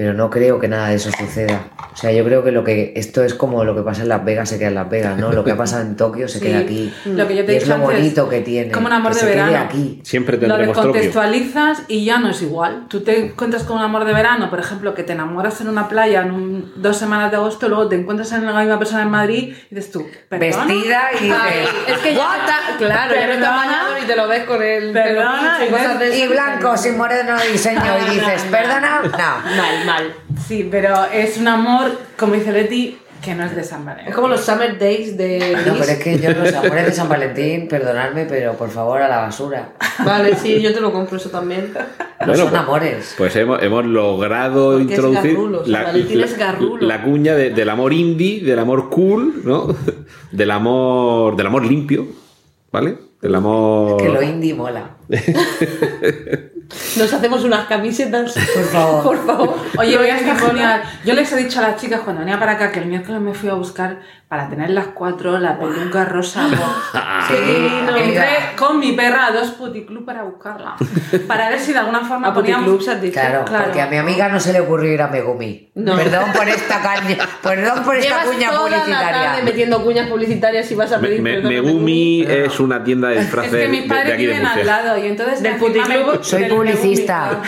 [0.00, 1.64] Pero no creo que nada de eso suceda.
[1.92, 4.24] O sea, yo creo que lo que esto es como lo que pasa en Las
[4.24, 5.30] Vegas se queda en Las Vegas, ¿no?
[5.30, 6.46] Lo que ha pasado en Tokio se Sí.
[6.46, 6.90] queda aquí.
[7.04, 8.72] Lo que yo te y es lo bonito que tiene.
[8.72, 9.64] como un amor que de se quede verano.
[9.66, 10.00] aquí.
[10.02, 10.92] Siempre Lo tendremos Tokio.
[10.92, 12.86] descontextualizas y ya no es igual.
[12.88, 15.86] Tú te encuentras con un amor de verano, por ejemplo, que te enamoras en una
[15.86, 19.10] playa en un- dos semanas de agosto, luego te encuentras en la misma persona en
[19.10, 20.64] Madrid y dices tú, ¿perdona?
[20.64, 23.50] Vestida y dices, Ay, es que ya no está, claro, ya no Perdona.
[23.56, 27.36] bañado y te lo ves con el pelo Perdona, pincho y Y blanco, sin moreno
[27.52, 29.02] diseño, y dices, ¿perdona?
[29.02, 29.10] No.
[29.56, 30.12] Mal, mal.
[30.46, 34.08] Sí, pero es un amor, como dice Leti, que no es de San Valentín.
[34.08, 35.76] Es como los Summer Days de No, Gris.
[35.80, 39.18] pero es que yo los amores de San Valentín, perdonadme, pero por favor a la
[39.18, 39.72] basura.
[40.04, 41.70] Vale, sí, yo te lo compro eso también.
[41.74, 43.14] No Bueno, son amores.
[43.18, 45.64] Pues hemos, hemos logrado Porque es introducir garrulo,
[46.24, 46.86] es garrulo.
[46.86, 49.74] la cuña de- del amor indie, del amor cool, ¿no?
[50.32, 52.06] Del amor, del amor limpio,
[52.72, 52.96] ¿vale?
[53.20, 54.00] Del amor...
[54.00, 54.92] Que lo indie mola.
[56.96, 58.34] Nos hacemos unas camisetas.
[58.54, 59.02] Por favor.
[59.02, 59.56] Por favor.
[59.78, 60.82] Oye, voy a estar genial.
[61.04, 63.34] Yo les he dicho a las chicas cuando venía para acá que el miércoles me
[63.34, 66.48] fui a buscar para tener las cuatro, la peluca rosa.
[67.30, 68.26] Sí, Entré amiga.
[68.56, 70.74] con mi perra a dos puticlub para buscarla.
[71.28, 73.12] Para ver si de alguna forma A dicho.
[73.12, 73.64] Claro, Claro.
[73.66, 75.70] porque a mi amiga no se le ocurrió ir a Megumi.
[75.76, 75.94] No.
[75.96, 79.44] Perdón por esta caña, perdón por esta Llevas cuña toda la tarde publicitaria.
[79.44, 83.08] metiendo cuñas publicitarias y vas a Me- pedir me- perdón a Megumi es una tienda
[83.08, 84.76] de Es disfraces que mis de, padres de aquí de viven al Murcia.
[84.82, 85.42] lado y entonces...
[85.42, 86.24] Del me- puticlub.
[86.24, 87.40] Soy del publicista.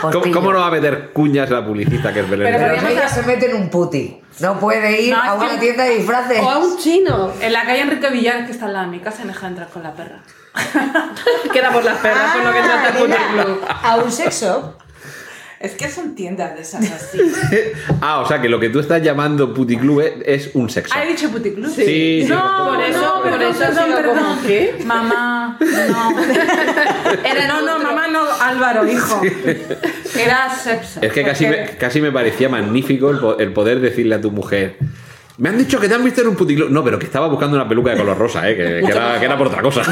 [0.00, 2.48] ¿Cómo, cómo no va a meter cuñas la publicista que es Belén?
[2.56, 4.18] Pero Pero ella se mete en un puti.
[4.40, 6.40] No puede ir No, a que- una tienda de disfraces.
[6.40, 7.32] O a un chino.
[7.40, 9.68] En la calle Enrique Villar, que está al lado de mi casa, me deja entrar
[9.68, 10.18] con la perra.
[11.52, 13.64] Queda por las perras, por lo que trata el Ah, puticlub.
[13.84, 14.76] A un sexo.
[15.62, 17.18] Es que son tiendas de esas así.
[18.00, 20.92] Ah, o sea que lo que tú estás llamando puticlub es un sexo.
[20.98, 21.70] ¿Ha dicho puticlub?
[21.72, 24.18] Sí, sí, No, por eso- no, por perdón, eso perdón, perdón.
[24.18, 24.74] como, ¿qué?
[24.84, 26.20] Mamá, no.
[27.24, 29.20] Era, no, no, mamá, no, Álvaro, hijo.
[30.18, 31.00] Era sexo.
[31.00, 34.30] Es que casi me, casi me parecía magnífico el, po- el poder decirle a tu
[34.30, 34.76] mujer.
[35.38, 36.70] Me han dicho que te han visto en un puticlub.
[36.70, 38.56] No, pero que estaba buscando una peluca de color rosa, ¿eh?
[38.56, 39.82] que, que era, que era por otra cosa.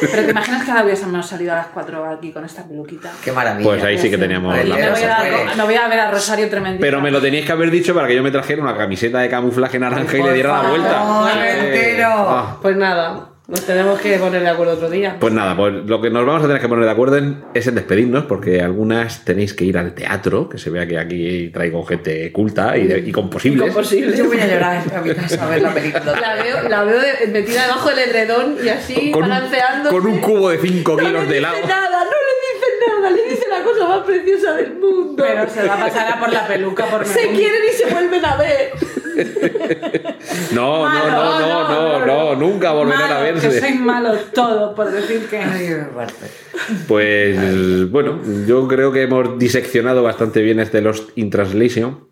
[0.00, 3.10] Pero te imaginas que ahora hubiésemos salido a las 4 aquí con esta peluquita.
[3.22, 3.68] Qué maravilla.
[3.68, 6.48] Pues ahí sí que teníamos la Me voy, a me voy a ver a Rosario
[6.48, 6.80] tremendita.
[6.80, 9.28] Pero me lo teníais que haber dicho para que yo me trajera una camiseta de
[9.28, 11.30] camuflaje naranja y le diera la vuelta.
[11.36, 12.08] Eh, entero.
[12.10, 12.58] ah.
[12.62, 15.16] Pues nada, nos tenemos que poner de acuerdo otro día.
[15.18, 17.66] Pues nada, pues lo que nos vamos a tener que poner de acuerdo en- es
[17.66, 21.84] en despedirnos, porque algunas tenéis que ir al teatro, que se vea que aquí traigo
[21.84, 23.68] gente culta y, de- y con posibles.
[23.68, 24.16] Imposible.
[24.16, 26.20] Yo voy a llorar a mi casa a ver la película.
[26.20, 27.00] La veo, la veo
[27.32, 29.90] metida debajo del edredón y así Con un, balanceando.
[29.90, 31.56] con un cubo de 5 no le kilos de helado.
[31.66, 35.24] nada, no le dice nada, le dice la cosa más preciosa del mundo.
[35.26, 38.24] Pero se va a pasar a por la peluca por se quieren y se vuelven
[38.24, 38.70] a ver.
[40.52, 43.48] No, no, Malo, no, no, no, no, nunca volverán a verse.
[43.48, 45.40] Que soy malo todo por decir que.
[46.86, 52.06] Pues bueno, yo creo que hemos diseccionado bastante bien este Lost in Translation.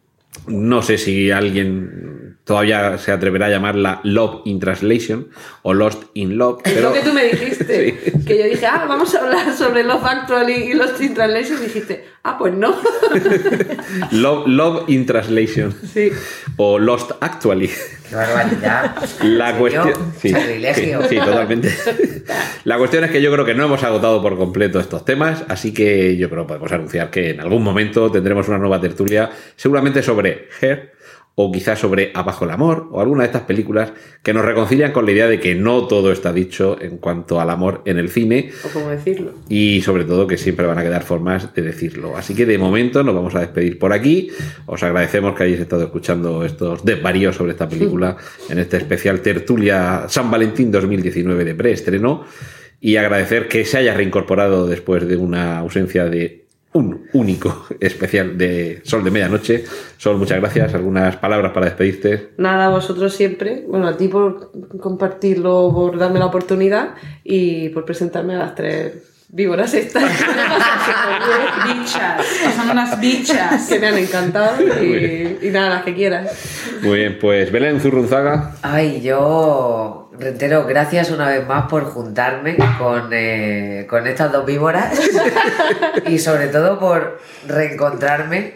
[0.46, 2.17] No sé si alguien
[2.48, 5.28] todavía se atreverá a llamarla Love in Translation
[5.60, 6.62] o Lost in Love.
[6.64, 8.14] Es Pero lo que tú me dijiste.
[8.26, 11.60] Que yo dije, ah, vamos a hablar sobre Love Actually y los Teen Translations.
[11.60, 12.74] Y dijiste, ah, pues no.
[14.12, 16.10] Love, Love in Translation sí.
[16.56, 17.70] o Lost Actually.
[18.08, 18.96] Qué barbaridad.
[19.24, 19.92] La cuestión.
[20.18, 20.32] Sí,
[21.08, 21.70] sí, totalmente.
[22.64, 25.74] La cuestión es que yo creo que no hemos agotado por completo estos temas, así
[25.74, 30.02] que yo creo que podemos anunciar que en algún momento tendremos una nueva tertulia, seguramente
[30.02, 30.97] sobre Her
[31.40, 33.92] o quizás sobre Abajo el amor o alguna de estas películas
[34.24, 37.48] que nos reconcilian con la idea de que no todo está dicho en cuanto al
[37.48, 39.30] amor en el cine O cómo decirlo.
[39.48, 42.16] y sobre todo que siempre van a quedar formas de decirlo.
[42.16, 44.30] Así que de momento nos vamos a despedir por aquí.
[44.66, 48.16] Os agradecemos que hayáis estado escuchando estos desvaríos sobre esta película
[48.48, 52.24] en este especial tertulia San Valentín 2019 de preestreno
[52.80, 58.80] y agradecer que se haya reincorporado después de una ausencia de un único especial de
[58.84, 59.64] Sol de Medianoche.
[59.96, 60.74] Sol, muchas gracias.
[60.74, 62.30] ¿Algunas palabras para despedirte?
[62.38, 63.64] Nada, a vosotros siempre.
[63.66, 68.94] Bueno, a ti por compartirlo, por darme la oportunidad y por presentarme a las tres
[69.30, 70.04] víboras estas.
[71.66, 72.26] Bichas.
[72.56, 73.68] Son unas bichas.
[73.68, 76.32] que me han encantado y, y nada, las que quieras.
[76.82, 78.56] Muy bien, pues Belén Zurrunzaga.
[78.62, 84.98] Ay, yo reitero, gracias una vez más por juntarme con, eh, con estas dos víboras
[86.06, 88.54] y sobre todo por reencontrarme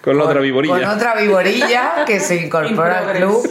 [0.00, 0.92] Con la otra con viborilla.
[0.92, 3.48] otra viborilla que se incorpora al club.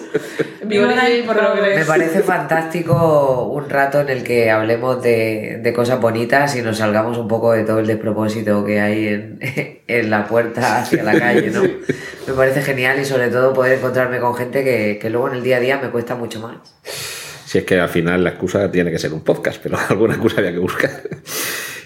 [0.63, 1.77] Víbora y progres.
[1.77, 6.77] Me parece fantástico un rato en el que hablemos de, de cosas bonitas y nos
[6.80, 9.39] salgamos un poco de todo el despropósito que hay en,
[9.88, 11.61] en la puerta hacia la calle, ¿no?
[11.61, 15.43] Me parece genial y sobre todo poder encontrarme con gente que, que luego en el
[15.43, 16.57] día a día me cuesta mucho más.
[17.56, 20.40] Si es que al final la excusa tiene que ser un podcast, pero alguna excusa
[20.40, 20.91] había que buscar.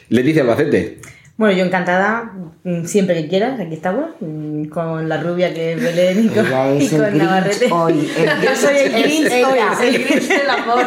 [0.09, 0.97] Leticia Albacete.
[1.39, 2.33] Bueno, yo encantada,
[2.65, 6.45] mm, siempre que quieras, aquí estamos, mm, con la rubia que es Belén y con,
[6.45, 7.71] Ella es y con Navarrete.
[7.71, 10.85] hoy, el Yo soy el Grinch hoy, el Grinch del amor.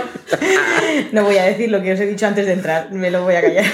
[1.12, 3.34] No voy a decir lo que os he dicho antes de entrar, me lo voy
[3.36, 3.64] a callar.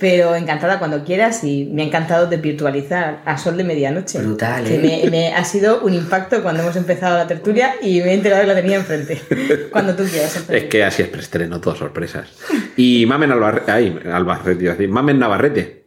[0.00, 4.18] Pero encantada cuando quieras y me ha encantado de virtualizar a sol de medianoche.
[4.20, 5.02] Brutal, Que ¿eh?
[5.04, 8.40] me, me ha sido un impacto cuando hemos empezado la tertulia y me he enterado
[8.40, 9.20] que la tenía enfrente.
[9.70, 10.42] Cuando tú quieras.
[10.48, 12.28] Es que así es preestreno, todas sorpresas.
[12.76, 13.72] Y Mamen Albarrete.
[13.72, 14.90] Ay, Albarrete, iba a decir.
[14.90, 15.84] Mamen Navarrete.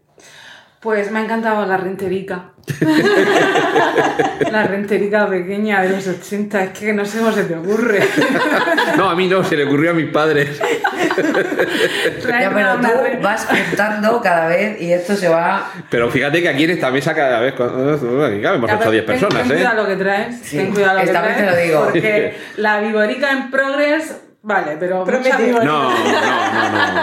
[0.80, 2.52] Pues me ha encantado la renterica.
[4.52, 6.64] la renterica pequeña de los 80.
[6.64, 7.99] Es que no sé cómo se te ocurre.
[8.98, 10.60] No, a mí no, se le ocurrió a mis padres.
[12.28, 15.72] Ya, pero tú vas juntando cada vez y esto se va...
[15.90, 17.53] Pero fíjate que aquí en esta mesa cada vez.
[17.53, 19.56] Aquí cabemos A 8 o ver, 10 ten- personas, ten ¿eh?
[19.56, 20.36] cuidado lo que traes.
[20.44, 21.49] Sí, ten cuidado lo que esta vez traes.
[21.49, 21.84] te lo digo.
[21.91, 27.02] Porque la viborica en progress, vale, pero viborica- No, no, no, no.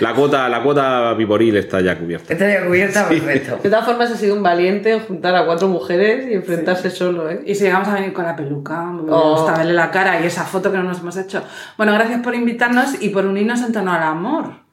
[0.00, 2.32] La cuota, la cuota viboril está ya cubierta.
[2.32, 3.58] Esta ya cubierta, perfecto.
[3.62, 7.30] De todas formas, ha sido un valiente en juntar a cuatro mujeres y enfrentarse solo,
[7.30, 7.42] ¿eh?
[7.46, 9.36] Y si llegamos a venir con la peluca, me Oh.
[9.36, 11.42] gusta verle la cara y esa foto que no nos hemos hecho.
[11.78, 14.65] Bueno, gracias por invitarnos y por unirnos en torno al amor.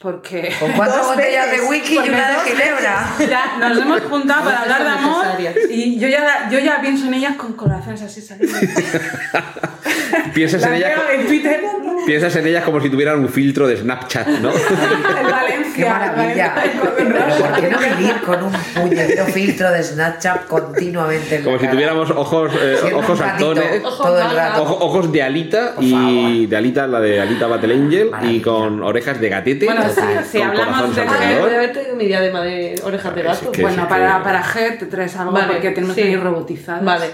[0.00, 3.14] Porque Con cuatro Dos botellas veces, de whisky y una de ginebra.
[3.30, 5.26] ya nos hemos juntado para hablar de amor
[5.70, 8.58] y yo ya, yo ya pienso en ellas con corazones así saliendo.
[10.34, 10.88] Piensas en Las ella.
[10.88, 11.60] veo en Twitter
[12.06, 14.50] piensas en ellas como si tuvieran un filtro de Snapchat, ¿no?
[15.30, 15.72] Valencia.
[15.74, 16.54] ¡Qué maravilla!
[16.82, 21.60] ¿por qué no vivir con un puñetero filtro de Snapchat continuamente en la Como si
[21.62, 21.72] cara?
[21.72, 23.82] tuviéramos ojos, eh, ojos saltones.
[23.82, 24.62] todo el rato.
[24.62, 29.20] Ojo- ojos de Alita y de Alita, la de Alita Battle Angel, y con orejas
[29.20, 29.64] de gatete.
[29.64, 30.00] Bueno, sí,
[30.30, 33.50] si hablamos de verte mi diadema de orejas de gato.
[33.52, 34.42] que- Bueno, sí para, que- para
[34.78, 36.02] te traes algo Vale, porque tenemos sí.
[36.02, 36.84] que ir robotizados.
[36.84, 37.06] Vale.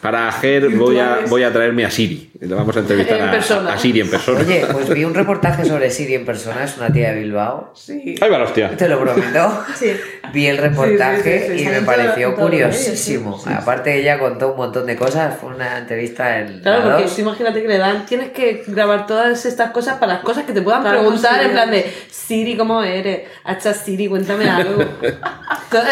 [0.00, 2.30] Para Ger voy a, voy a traerme a Siri.
[2.46, 3.72] Le vamos a entrevistar En a- persona.
[3.72, 4.40] a, Siri en persona.
[4.40, 7.72] Oye, pues vi un reportaje sobre Siri en persona, es una tía de Bilbao.
[7.74, 8.14] Sí.
[8.20, 8.76] Ahí va la hostia.
[8.76, 9.64] Te lo prometo.
[9.74, 9.92] Sí.
[10.32, 11.64] Vi el reportaje Sí, sí, sí, sí.
[11.64, 13.40] y me todo- pareció curiosísimo.
[13.46, 15.36] Aparte, ella contó un montón de cosas.
[15.38, 16.60] Fue una entrevista en.
[16.60, 20.14] Claro, la porque tú imagínate que le dan, tienes que grabar todas estas cosas para
[20.14, 21.46] las cosas que te puedan Claro, preguntar sí.
[21.46, 23.22] en plan de Siri, ¿cómo eres?
[23.44, 24.82] Hacha Siri, cuéntame algo.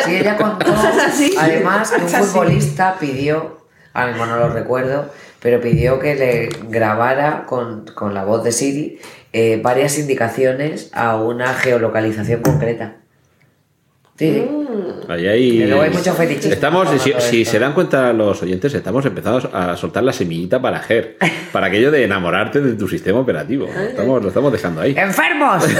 [0.04, 0.72] Sí, ella contó.
[1.06, 1.34] Así.
[1.38, 3.58] Además, que un futbolista pidió,
[3.92, 5.12] ahora mismo no lo recuerdo,
[5.42, 8.98] pero pidió que le grabara con, con la voz de Siri
[9.32, 12.96] eh, varias indicaciones a una geolocalización concreta.
[14.16, 14.46] Sí,
[15.08, 16.88] Ahí, ahí- luego hay mucho fetichismo Estamos,
[17.18, 21.16] si, se dan cuenta los oyentes, estamos empezando a soltar la semillita para Ger.
[21.50, 23.66] Para aquello de enamorarte de tu sistema operativo.
[23.66, 24.94] Estamos, lo estamos dejando ahí.
[24.96, 25.64] ¡Enfermos!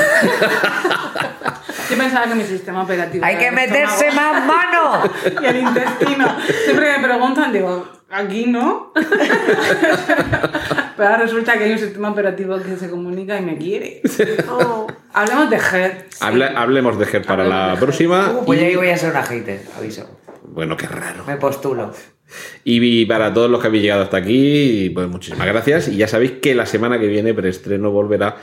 [1.93, 3.25] Yo pensaba que mi sistema operativo.
[3.25, 5.03] ¡Hay que meterse más mano!
[5.43, 6.27] Y el intestino.
[6.65, 8.93] Siempre que me preguntan, digo, aquí no.
[10.97, 14.03] Pero ahora resulta que hay un sistema operativo que se comunica y me quiere.
[14.49, 14.87] Oh.
[15.13, 16.07] Hablemos de Ger.
[16.11, 16.19] sí.
[16.25, 18.31] Hable- hablemos de Ger para la próxima.
[18.31, 20.09] Uh, pues y- yo ahí voy a ser una hater, aviso.
[20.45, 21.25] Bueno, qué raro.
[21.27, 21.93] Me postulo.
[22.65, 25.89] Y para todos los que habéis llegado hasta aquí, pues muchísimas gracias.
[25.89, 28.37] Y ya sabéis que la semana que viene preestreno volverá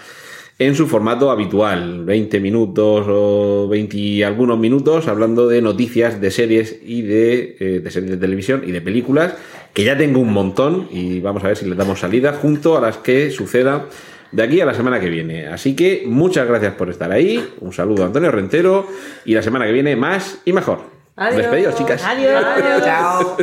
[0.59, 6.31] en su formato habitual, 20 minutos o 20 y algunos minutos, hablando de noticias de
[6.31, 9.35] series y de, eh, de series de televisión y de películas,
[9.73, 12.81] que ya tengo un montón y vamos a ver si les damos salida junto a
[12.81, 13.85] las que suceda
[14.33, 15.47] de aquí a la semana que viene.
[15.47, 18.85] Así que muchas gracias por estar ahí, un saludo a Antonio Rentero
[19.23, 20.81] y la semana que viene más y mejor.
[21.15, 21.37] Adiós.
[21.37, 22.03] Despedidos, chicas.
[22.03, 22.43] Adiós.
[22.83, 23.37] Chao.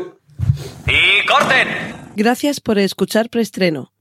[0.87, 1.69] ¡Y corten!
[2.15, 3.96] Gracias por escuchar Preestreno.